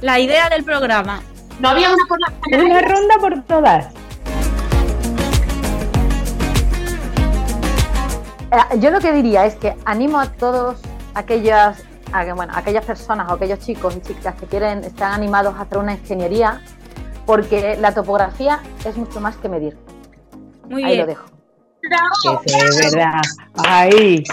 La 0.00 0.18
idea 0.18 0.48
del 0.48 0.64
programa. 0.64 1.20
no 1.60 1.68
había 1.70 1.88
una 1.90 2.04
por 2.08 2.20
las 2.20 2.32
Una 2.64 2.80
ronda 2.82 3.14
por 3.20 3.42
todas. 3.44 3.86
Eh, 8.52 8.78
Yo 8.78 8.90
lo 8.90 9.00
que 9.00 9.12
diría 9.12 9.46
es 9.46 9.54
que 9.56 9.74
animo 9.84 10.20
a 10.20 10.26
todos 10.32 10.78
aquellas, 11.14 11.82
a 12.12 12.24
que, 12.24 12.32
bueno, 12.32 12.52
aquellas 12.54 12.84
personas 12.84 13.28
o 13.30 13.34
aquellos 13.34 13.58
chicos 13.60 13.96
y 13.96 14.00
chicas 14.00 14.34
que 14.38 14.46
quieren, 14.46 14.84
están 14.84 15.12
animados 15.12 15.54
a 15.56 15.62
hacer 15.62 15.78
una 15.78 15.94
ingeniería, 15.94 16.60
porque 17.24 17.76
la 17.80 17.92
topografía 17.92 18.60
es 18.84 18.96
mucho 18.96 19.20
más 19.20 19.36
que 19.36 19.48
medir. 19.48 19.76
Muy 20.68 20.84
Ahí 20.84 20.96
lo 20.98 21.06
bien. 21.06 21.16
dejo. 21.16 21.26
Sí, 22.44 22.54
es 22.54 22.92
verdad. 22.92 23.20
Ay. 23.66 24.24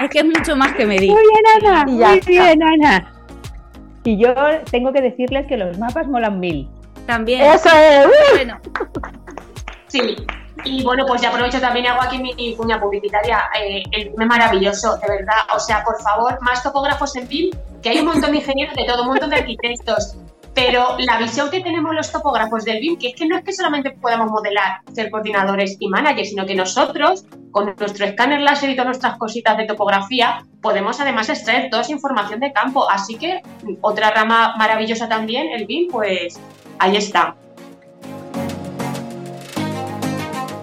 Es 0.00 0.10
que 0.10 0.18
es 0.18 0.24
mucho 0.24 0.54
más 0.56 0.72
que 0.74 0.86
medir. 0.86 1.10
Muy 1.10 1.22
bien, 1.22 1.66
Ana. 1.68 1.84
Muy 1.86 2.20
bien, 2.20 2.62
Ana. 2.62 3.12
Y 4.08 4.16
yo 4.16 4.32
tengo 4.70 4.90
que 4.90 5.02
decirles 5.02 5.46
que 5.46 5.58
los 5.58 5.76
mapas 5.76 6.06
molan 6.06 6.40
mil. 6.40 6.66
También. 7.06 7.42
Eso 7.42 7.68
es. 7.68 8.06
¡uh! 8.06 8.10
Bueno, 8.36 8.58
Sí. 9.88 10.16
Y 10.64 10.82
bueno, 10.82 11.04
pues 11.06 11.20
ya 11.20 11.28
aprovecho 11.28 11.60
también 11.60 11.86
hago 11.88 12.00
aquí 12.00 12.18
mi, 12.18 12.56
cuña 12.56 12.80
publicitaria. 12.80 13.50
Eh, 13.60 13.82
el 13.92 14.08
es 14.08 14.26
maravilloso, 14.26 14.96
de 14.96 15.08
verdad. 15.08 15.36
O 15.54 15.60
sea, 15.60 15.84
por 15.84 16.00
favor, 16.00 16.40
más 16.40 16.62
topógrafos 16.62 17.16
en 17.16 17.28
BIM, 17.28 17.50
que 17.82 17.90
hay 17.90 17.98
un 17.98 18.06
montón 18.06 18.32
de 18.32 18.38
ingenieros 18.38 18.74
de 18.74 18.84
todo, 18.86 19.02
un 19.02 19.08
montón 19.08 19.28
de 19.28 19.36
arquitectos. 19.36 20.16
Pero 20.60 20.96
la 20.98 21.18
visión 21.18 21.50
que 21.50 21.60
tenemos 21.60 21.94
los 21.94 22.10
topógrafos 22.10 22.64
del 22.64 22.80
BIM, 22.80 22.98
que 22.98 23.10
es 23.10 23.14
que 23.14 23.26
no 23.26 23.36
es 23.36 23.44
que 23.44 23.52
solamente 23.52 23.92
podamos 23.92 24.28
modelar, 24.28 24.80
ser 24.92 25.08
coordinadores 25.08 25.76
y 25.78 25.86
managers, 25.86 26.30
sino 26.30 26.46
que 26.46 26.56
nosotros, 26.56 27.24
con 27.52 27.76
nuestro 27.78 28.04
escáner 28.04 28.40
láser 28.40 28.70
y 28.70 28.74
todas 28.74 28.86
nuestras 28.86 29.18
cositas 29.18 29.56
de 29.56 29.66
topografía, 29.66 30.44
podemos 30.60 30.98
además 30.98 31.28
extraer 31.28 31.70
toda 31.70 31.82
esa 31.82 31.92
información 31.92 32.40
de 32.40 32.52
campo. 32.52 32.90
Así 32.90 33.14
que 33.14 33.40
otra 33.82 34.10
rama 34.10 34.56
maravillosa 34.58 35.08
también, 35.08 35.46
el 35.52 35.64
BIM, 35.64 35.92
pues 35.92 36.40
ahí 36.80 36.96
está. 36.96 37.36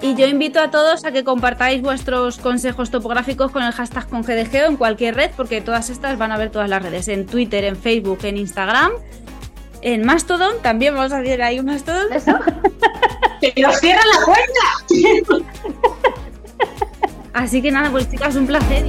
y 0.01 0.13
yo 0.13 0.27
invito 0.27 0.59
a 0.59 0.69
todos 0.69 1.03
a 1.03 1.11
que 1.11 1.23
compartáis 1.23 1.81
vuestros 1.81 2.37
consejos 2.37 2.91
topográficos 2.91 3.51
con 3.51 3.63
el 3.63 3.71
hashtag 3.71 4.07
con 4.07 4.23
en 4.29 4.77
cualquier 4.77 5.15
red, 5.15 5.31
porque 5.35 5.61
todas 5.61 5.89
estas 5.89 6.19
van 6.19 6.31
a 6.31 6.37
ver 6.37 6.51
todas 6.51 6.69
las 6.69 6.83
redes, 6.83 7.07
en 7.07 7.25
Twitter, 7.25 7.63
en 7.63 7.75
Facebook, 7.75 8.19
en 8.21 8.37
Instagram, 8.37 8.91
en 9.85 10.03
Mastodon, 10.03 10.63
también 10.63 10.95
vamos 10.95 11.13
a 11.13 11.19
hacer 11.19 11.43
ahí 11.43 11.59
un 11.59 11.67
Mastodon. 11.67 12.11
Eso. 12.11 12.31
¡Que 13.39 13.53
nos 13.61 13.79
cierran 13.79 14.03
la 14.09 14.25
puerta! 14.25 15.45
Así 17.33 17.61
que 17.61 17.71
nada, 17.71 17.91
pues 17.91 18.09
chicas, 18.09 18.35
un 18.35 18.47
placer. 18.47 18.83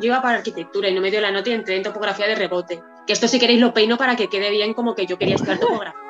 Yo 0.00 0.06
iba 0.08 0.20
para 0.20 0.38
arquitectura 0.38 0.88
y 0.88 0.94
no 0.94 1.00
me 1.00 1.12
dio 1.12 1.20
la 1.20 1.30
nota 1.30 1.50
y 1.50 1.52
entré 1.52 1.76
en 1.76 1.84
topografía 1.84 2.26
de 2.26 2.34
rebote. 2.34 2.82
Que 3.06 3.12
esto 3.12 3.28
si 3.28 3.38
queréis 3.38 3.60
lo 3.60 3.72
peino 3.72 3.96
para 3.96 4.16
que 4.16 4.28
quede 4.28 4.50
bien 4.50 4.74
como 4.74 4.96
que 4.96 5.06
yo 5.06 5.18
quería 5.18 5.36
estudiar 5.36 5.60
topografía. 5.60 6.03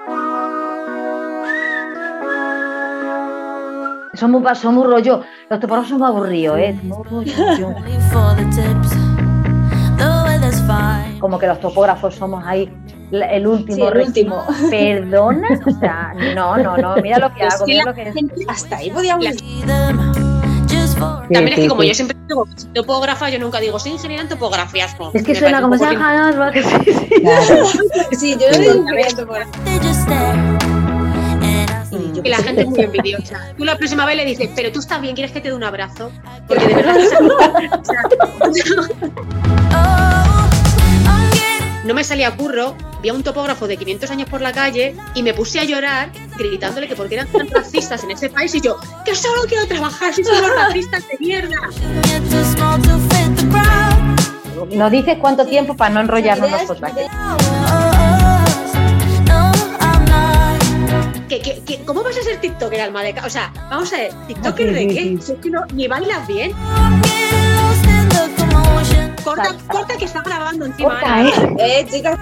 Son 4.14 4.30
muy, 4.30 4.42
son 4.54 4.74
muy 4.74 4.86
rollo. 4.86 5.22
Los 5.50 5.60
topógrafos 5.60 5.88
son 5.88 5.98
muy 5.98 6.08
aburridos, 6.08 6.58
¿eh? 6.58 6.78
Como 11.20 11.38
que 11.38 11.46
los 11.46 11.60
topógrafos 11.60 12.14
somos 12.14 12.44
ahí 12.46 12.70
el 13.12 13.46
último. 13.46 13.76
Sí, 13.76 13.82
el 13.82 13.98
último. 14.06 14.44
Perdona, 14.70 15.48
o 15.66 15.70
sea, 15.78 16.14
no, 16.34 16.56
no, 16.56 16.76
no, 16.76 16.96
mira 16.96 17.18
lo 17.18 17.32
que 17.34 17.46
Es 17.46 17.54
hago, 17.54 17.64
que 17.64 17.72
mira 17.72 17.84
la 17.84 17.90
lo 17.90 17.94
que 17.96 18.08
es. 18.08 18.14
Hasta 18.48 18.76
ahí 18.76 18.90
podíamos 18.90 19.24
También 21.32 21.48
es 21.48 21.54
sí, 21.54 21.62
que 21.62 21.68
como 21.68 21.82
sí. 21.82 21.88
yo 21.88 21.94
siempre 21.94 22.16
digo 22.28 22.46
soy 22.56 22.70
topógrafa, 22.72 23.30
yo 23.30 23.38
nunca 23.38 23.60
digo 23.60 23.78
soy 23.78 23.92
ingeniera 23.92 24.22
en 24.22 24.28
topografías. 24.28 24.98
no. 24.98 25.10
Es 25.14 25.22
que 25.22 25.32
Me 25.32 25.38
suena 25.38 25.60
como 25.60 25.74
un 25.74 25.78
se 25.78 25.84
poco 25.86 25.98
llama, 25.98 26.50
que 26.52 26.62
sí, 26.62 26.76
sí. 26.86 27.20
Claro. 27.20 27.66
Sí, 28.18 28.36
yo 28.38 28.50
no 28.50 28.58
digo 28.58 28.74
ingeniero 28.74 29.16
topográfico. 29.16 29.64
they 29.64 30.73
Y 31.98 32.16
yo 32.16 32.22
que 32.22 32.28
la 32.28 32.36
qué 32.38 32.42
sé. 32.42 32.48
gente 32.48 32.62
es 32.62 32.68
muy 32.68 32.80
envidiosa. 32.80 33.54
Tú 33.56 33.64
la 33.64 33.76
próxima 33.76 34.06
vez 34.06 34.16
le 34.16 34.24
dices, 34.24 34.50
pero 34.54 34.72
tú 34.72 34.80
estás 34.80 35.00
bien, 35.00 35.14
¿quieres 35.14 35.32
que 35.32 35.40
te 35.40 35.48
dé 35.48 35.54
un 35.54 35.64
abrazo? 35.64 36.10
Porque 36.46 36.66
de 36.66 36.74
verdad 36.74 36.96
no 41.84 41.92
me 41.92 42.02
salía 42.02 42.34
curro, 42.34 42.74
vi 43.02 43.10
a 43.10 43.14
un 43.14 43.22
topógrafo 43.22 43.66
de 43.66 43.76
500 43.76 44.10
años 44.10 44.28
por 44.28 44.40
la 44.40 44.52
calle 44.52 44.96
y 45.14 45.22
me 45.22 45.34
puse 45.34 45.60
a 45.60 45.64
llorar 45.64 46.10
gritándole 46.36 46.88
que 46.88 46.96
porque 46.96 47.14
eran 47.14 47.28
tan 47.28 47.48
racistas 47.48 48.02
en 48.04 48.12
ese 48.12 48.30
país 48.30 48.54
y 48.54 48.60
yo, 48.60 48.78
que 49.04 49.14
solo 49.14 49.42
quiero 49.46 49.66
trabajar 49.66 50.14
si 50.14 50.24
son 50.24 50.40
los 50.40 50.56
racistas 50.56 51.04
de 51.08 51.18
mierda. 51.18 51.56
Nos 54.70 54.90
dices 54.90 55.18
cuánto 55.20 55.46
tiempo 55.46 55.76
para 55.76 55.94
no 55.94 56.00
enrollarnos 56.00 56.50
nosotras. 56.50 56.92
Not. 61.38 61.42
¿Que, 61.42 61.54
que, 61.54 61.64
que- 61.64 61.84
cómo 61.84 62.02
vas 62.02 62.16
a 62.16 62.22
ser 62.22 62.40
TikToker, 62.40 62.80
alma 62.80 63.02
de 63.02 63.14
O 63.24 63.30
sea, 63.30 63.52
vamos 63.70 63.92
a 63.92 63.96
ver, 63.96 64.12
¿TikToker 64.26 64.72
de 64.72 64.86
qué? 64.88 65.18
Si 65.20 65.32
es 65.32 65.38
que 65.38 65.50
no, 65.50 65.64
ni 65.72 65.88
bailas 65.88 66.26
bien. 66.26 66.52
Corta, 69.24 69.56
corta 69.68 69.96
que 69.96 70.04
está 70.04 70.22
grabando 70.22 70.66
encima. 70.66 70.90
Corta. 71.00 71.22
¿eh? 71.26 71.32
Eh, 71.58 71.86
chicas. 71.90 72.18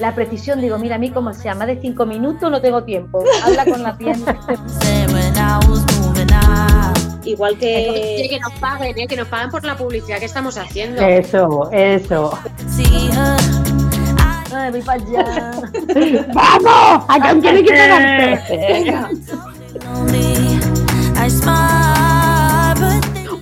La 0.00 0.14
precisión, 0.14 0.60
digo, 0.60 0.78
mira, 0.78 0.96
a 0.96 0.98
mí 0.98 1.10
como 1.10 1.32
sea 1.32 1.54
más 1.54 1.66
de 1.68 1.80
cinco 1.80 2.04
minutos 2.06 2.50
no 2.50 2.60
tengo 2.60 2.84
tiempo. 2.84 3.24
Habla 3.44 3.64
con 3.64 3.82
la 3.82 3.96
tienda. 3.96 4.38
Igual 7.24 7.58
que 7.58 8.26
que 8.30 8.38
nos 8.38 8.52
paguen, 8.60 8.98
¿eh? 8.98 9.06
que 9.08 9.16
nos 9.16 9.26
paguen 9.28 9.50
por 9.50 9.64
la 9.64 9.76
publicidad 9.76 10.18
que 10.18 10.26
estamos 10.26 10.56
haciendo. 10.56 11.02
Eso, 11.02 11.70
eso. 11.72 12.38
Ay, 14.54 14.70
voy 14.70 14.82
para 14.82 15.02
allá. 15.02 15.50
¡Vamos! 16.34 17.04
¿A 17.08 17.18
quién 17.20 17.40
quiere 17.40 17.64
que 17.64 17.72
they 17.72 18.92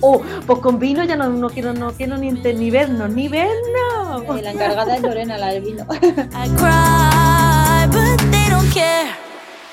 Oh, 0.07 0.21
pues 0.45 0.59
con 0.59 0.77
vino 0.77 1.03
ya 1.03 1.15
no, 1.15 1.29
no 1.29 1.49
quiero, 1.49 1.73
no 1.73 1.91
quiero 1.93 2.15
ni, 2.17 2.31
ni 2.31 2.69
vernos, 2.69 3.09
ni 3.09 3.27
vernos. 3.27 4.23
eh, 4.37 4.41
la 4.43 4.51
encargada 4.51 4.95
es 4.95 5.01
Lorena, 5.01 5.37
la 5.37 5.47
del 5.47 5.63
vino. 5.63 5.83
I 5.91 6.49
cry, 6.57 7.87
but 7.87 8.21
they 8.31 8.47
don't 8.49 8.71
care. 8.71 9.09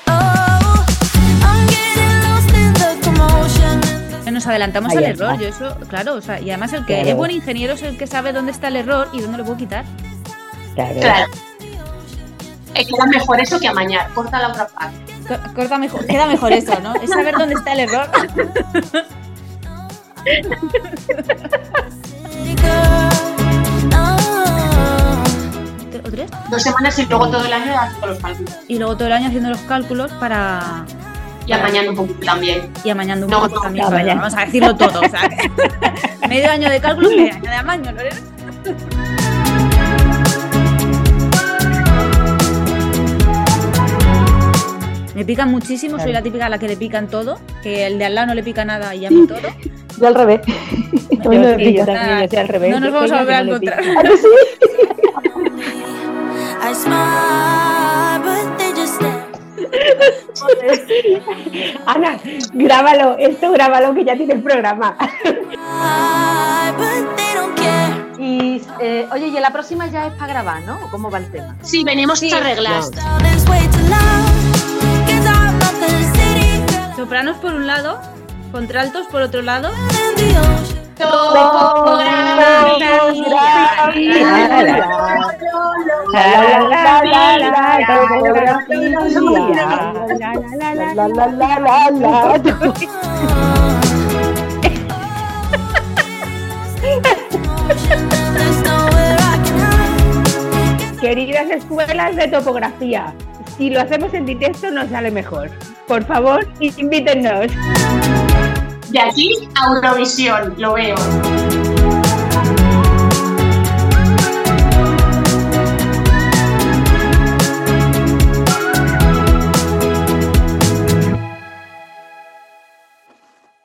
Oh, 0.07 0.85
I'm 1.43 1.67
getting 1.67 2.23
lost 2.23 2.49
in 2.55 2.73
the 2.73 2.97
commotion. 3.03 4.33
Nos 4.33 4.47
adelantamos 4.47 4.91
Ahí 4.91 4.97
al 4.97 5.11
está. 5.11 5.25
error, 5.35 5.39
yo 5.39 5.47
eso, 5.49 5.77
claro, 5.87 6.15
o 6.15 6.21
sea, 6.21 6.39
y 6.41 6.49
además 6.49 6.73
el 6.73 6.85
que 6.85 6.95
Claro. 6.95 7.09
es 7.09 7.15
buen 7.15 7.29
ingeniero 7.31 7.73
es 7.73 7.83
el 7.83 7.97
que 7.97 8.07
sabe 8.07 8.33
dónde 8.33 8.51
está 8.51 8.69
el 8.69 8.77
error 8.77 9.09
y 9.13 9.21
dónde 9.21 9.37
lo 9.37 9.43
puedo 9.43 9.57
quitar. 9.57 9.85
Claro. 10.75 10.99
Claro. 10.99 11.31
Es 12.75 12.87
que 12.87 12.95
era 12.95 13.05
mejor 13.05 13.39
eso 13.39 13.59
que 13.59 13.67
amañar. 13.67 14.11
Corta 14.13 14.39
la 14.39 14.47
otra 14.49 14.67
parte. 14.67 14.97
Co- 15.27 15.53
Corta 15.53 15.77
mejor, 15.77 16.05
queda 16.07 16.25
mejor 16.25 16.51
eso, 16.53 16.79
¿no? 16.81 16.95
Es 16.95 17.09
saber 17.09 17.35
dónde 17.37 17.53
está 17.55 17.73
el 17.73 17.79
error. 17.81 18.09
O 26.03 26.09
tres. 26.09 26.29
Dos 26.49 26.61
semanas 26.63 26.97
y 26.99 27.05
luego 27.05 27.27
todo 27.29 27.45
el 27.45 27.53
año 27.53 27.73
haciendo 27.79 28.07
los 28.07 28.19
cálculos. 28.19 28.53
Y 28.67 28.77
luego 28.77 28.95
todo 28.97 29.07
el 29.07 29.13
año 29.13 29.27
haciendo 29.27 29.49
los 29.49 29.61
cálculos 29.61 30.11
para. 30.13 30.85
Y 31.45 31.51
amañando 31.51 31.91
un 31.91 31.97
poquito 31.97 32.25
también. 32.25 32.71
Y 32.83 32.89
amañando 32.89 33.25
un 33.25 33.31
No, 33.31 33.41
poco 33.41 33.55
no, 33.55 33.61
también. 33.61 33.85
no, 33.89 34.15
vamos 34.15 34.33
a 34.33 34.45
decirlo 34.45 34.75
todo. 34.75 35.01
o 35.01 35.09
sea, 35.09 35.29
medio 36.29 36.49
año 36.51 36.69
de 36.69 36.79
cálculos, 36.79 37.11
medio 37.11 37.33
año 37.33 37.49
de 37.49 37.55
amaño, 37.55 37.91
Lorena. 37.91 38.17
Me 45.15 45.23
pican 45.25 45.49
muchísimo, 45.51 45.99
soy 45.99 46.11
la 46.11 46.21
típica 46.23 46.47
a 46.47 46.49
la 46.49 46.57
que 46.57 46.67
le 46.67 46.75
pican 46.77 47.07
todo, 47.07 47.39
que 47.61 47.85
el 47.85 47.99
de 47.99 48.05
al 48.05 48.15
lado 48.15 48.27
no 48.27 48.33
le 48.33 48.43
pica 48.43 48.65
nada 48.65 48.95
y 48.95 49.05
a 49.05 49.11
mí 49.11 49.27
todo. 49.27 49.39
Yo 49.99 50.07
al 50.07 50.15
revés. 50.15 50.41
No, 51.23 51.31
Yo 51.31 51.41
yo 51.41 51.55
sí, 51.57 51.65
sí, 51.65 51.73
yo 51.73 51.85
nada, 51.85 51.99
también, 51.99 52.21
yo 52.21 52.27
soy 52.29 52.39
al 52.39 52.47
revés. 52.47 52.71
no 52.71 52.79
nos 52.79 52.93
vamos 52.93 53.11
a 53.11 53.17
volver 53.19 53.35
a 53.35 53.39
encontrar. 53.41 53.83
I 56.65 56.73
smile, 56.73 58.21
but 58.23 58.57
they 58.57 58.71
just 58.71 58.95
stare. 58.95 59.23
Ana, 61.85 62.17
grábalo, 62.53 63.17
esto 63.19 63.51
grábalo 63.51 63.93
que 63.93 64.05
ya 64.05 64.15
tiene 64.15 64.33
el 64.33 64.41
programa. 64.41 64.97
Y, 68.19 68.61
eh, 68.79 69.05
oye, 69.11 69.27
y 69.27 69.35
en 69.35 69.41
la 69.41 69.51
próxima 69.51 69.87
ya 69.87 70.07
es 70.07 70.13
para 70.13 70.27
grabar, 70.27 70.61
¿no? 70.61 70.77
¿O 70.85 70.89
¿Cómo 70.89 71.11
va 71.11 71.17
el 71.17 71.29
tema? 71.29 71.57
Sí, 71.61 71.83
venimos 71.83 72.23
a 72.23 72.39
reglas. 72.39 72.89
Sound 72.95 73.82
Sopranos 76.95 77.37
por 77.37 77.53
un 77.53 77.67
lado, 77.67 77.99
contraltos 78.51 79.07
por 79.07 79.21
otro 79.21 79.41
lado. 79.41 79.69
Queridas 101.01 101.49
escuelas 101.49 102.15
de 102.15 102.27
topografía, 102.29 103.13
si 103.57 103.69
lo 103.69 103.81
hacemos 103.81 104.13
en 104.13 104.25
directo 104.25 104.71
nos 104.71 104.89
sale 104.89 105.11
mejor. 105.11 105.49
Por 105.87 106.03
favor, 106.05 106.47
invítennos. 106.59 107.51
De 108.89 108.99
aquí 108.99 109.49
a 109.55 109.73
Eurovisión, 109.73 110.53
lo 110.57 110.73
veo. 110.73 111.82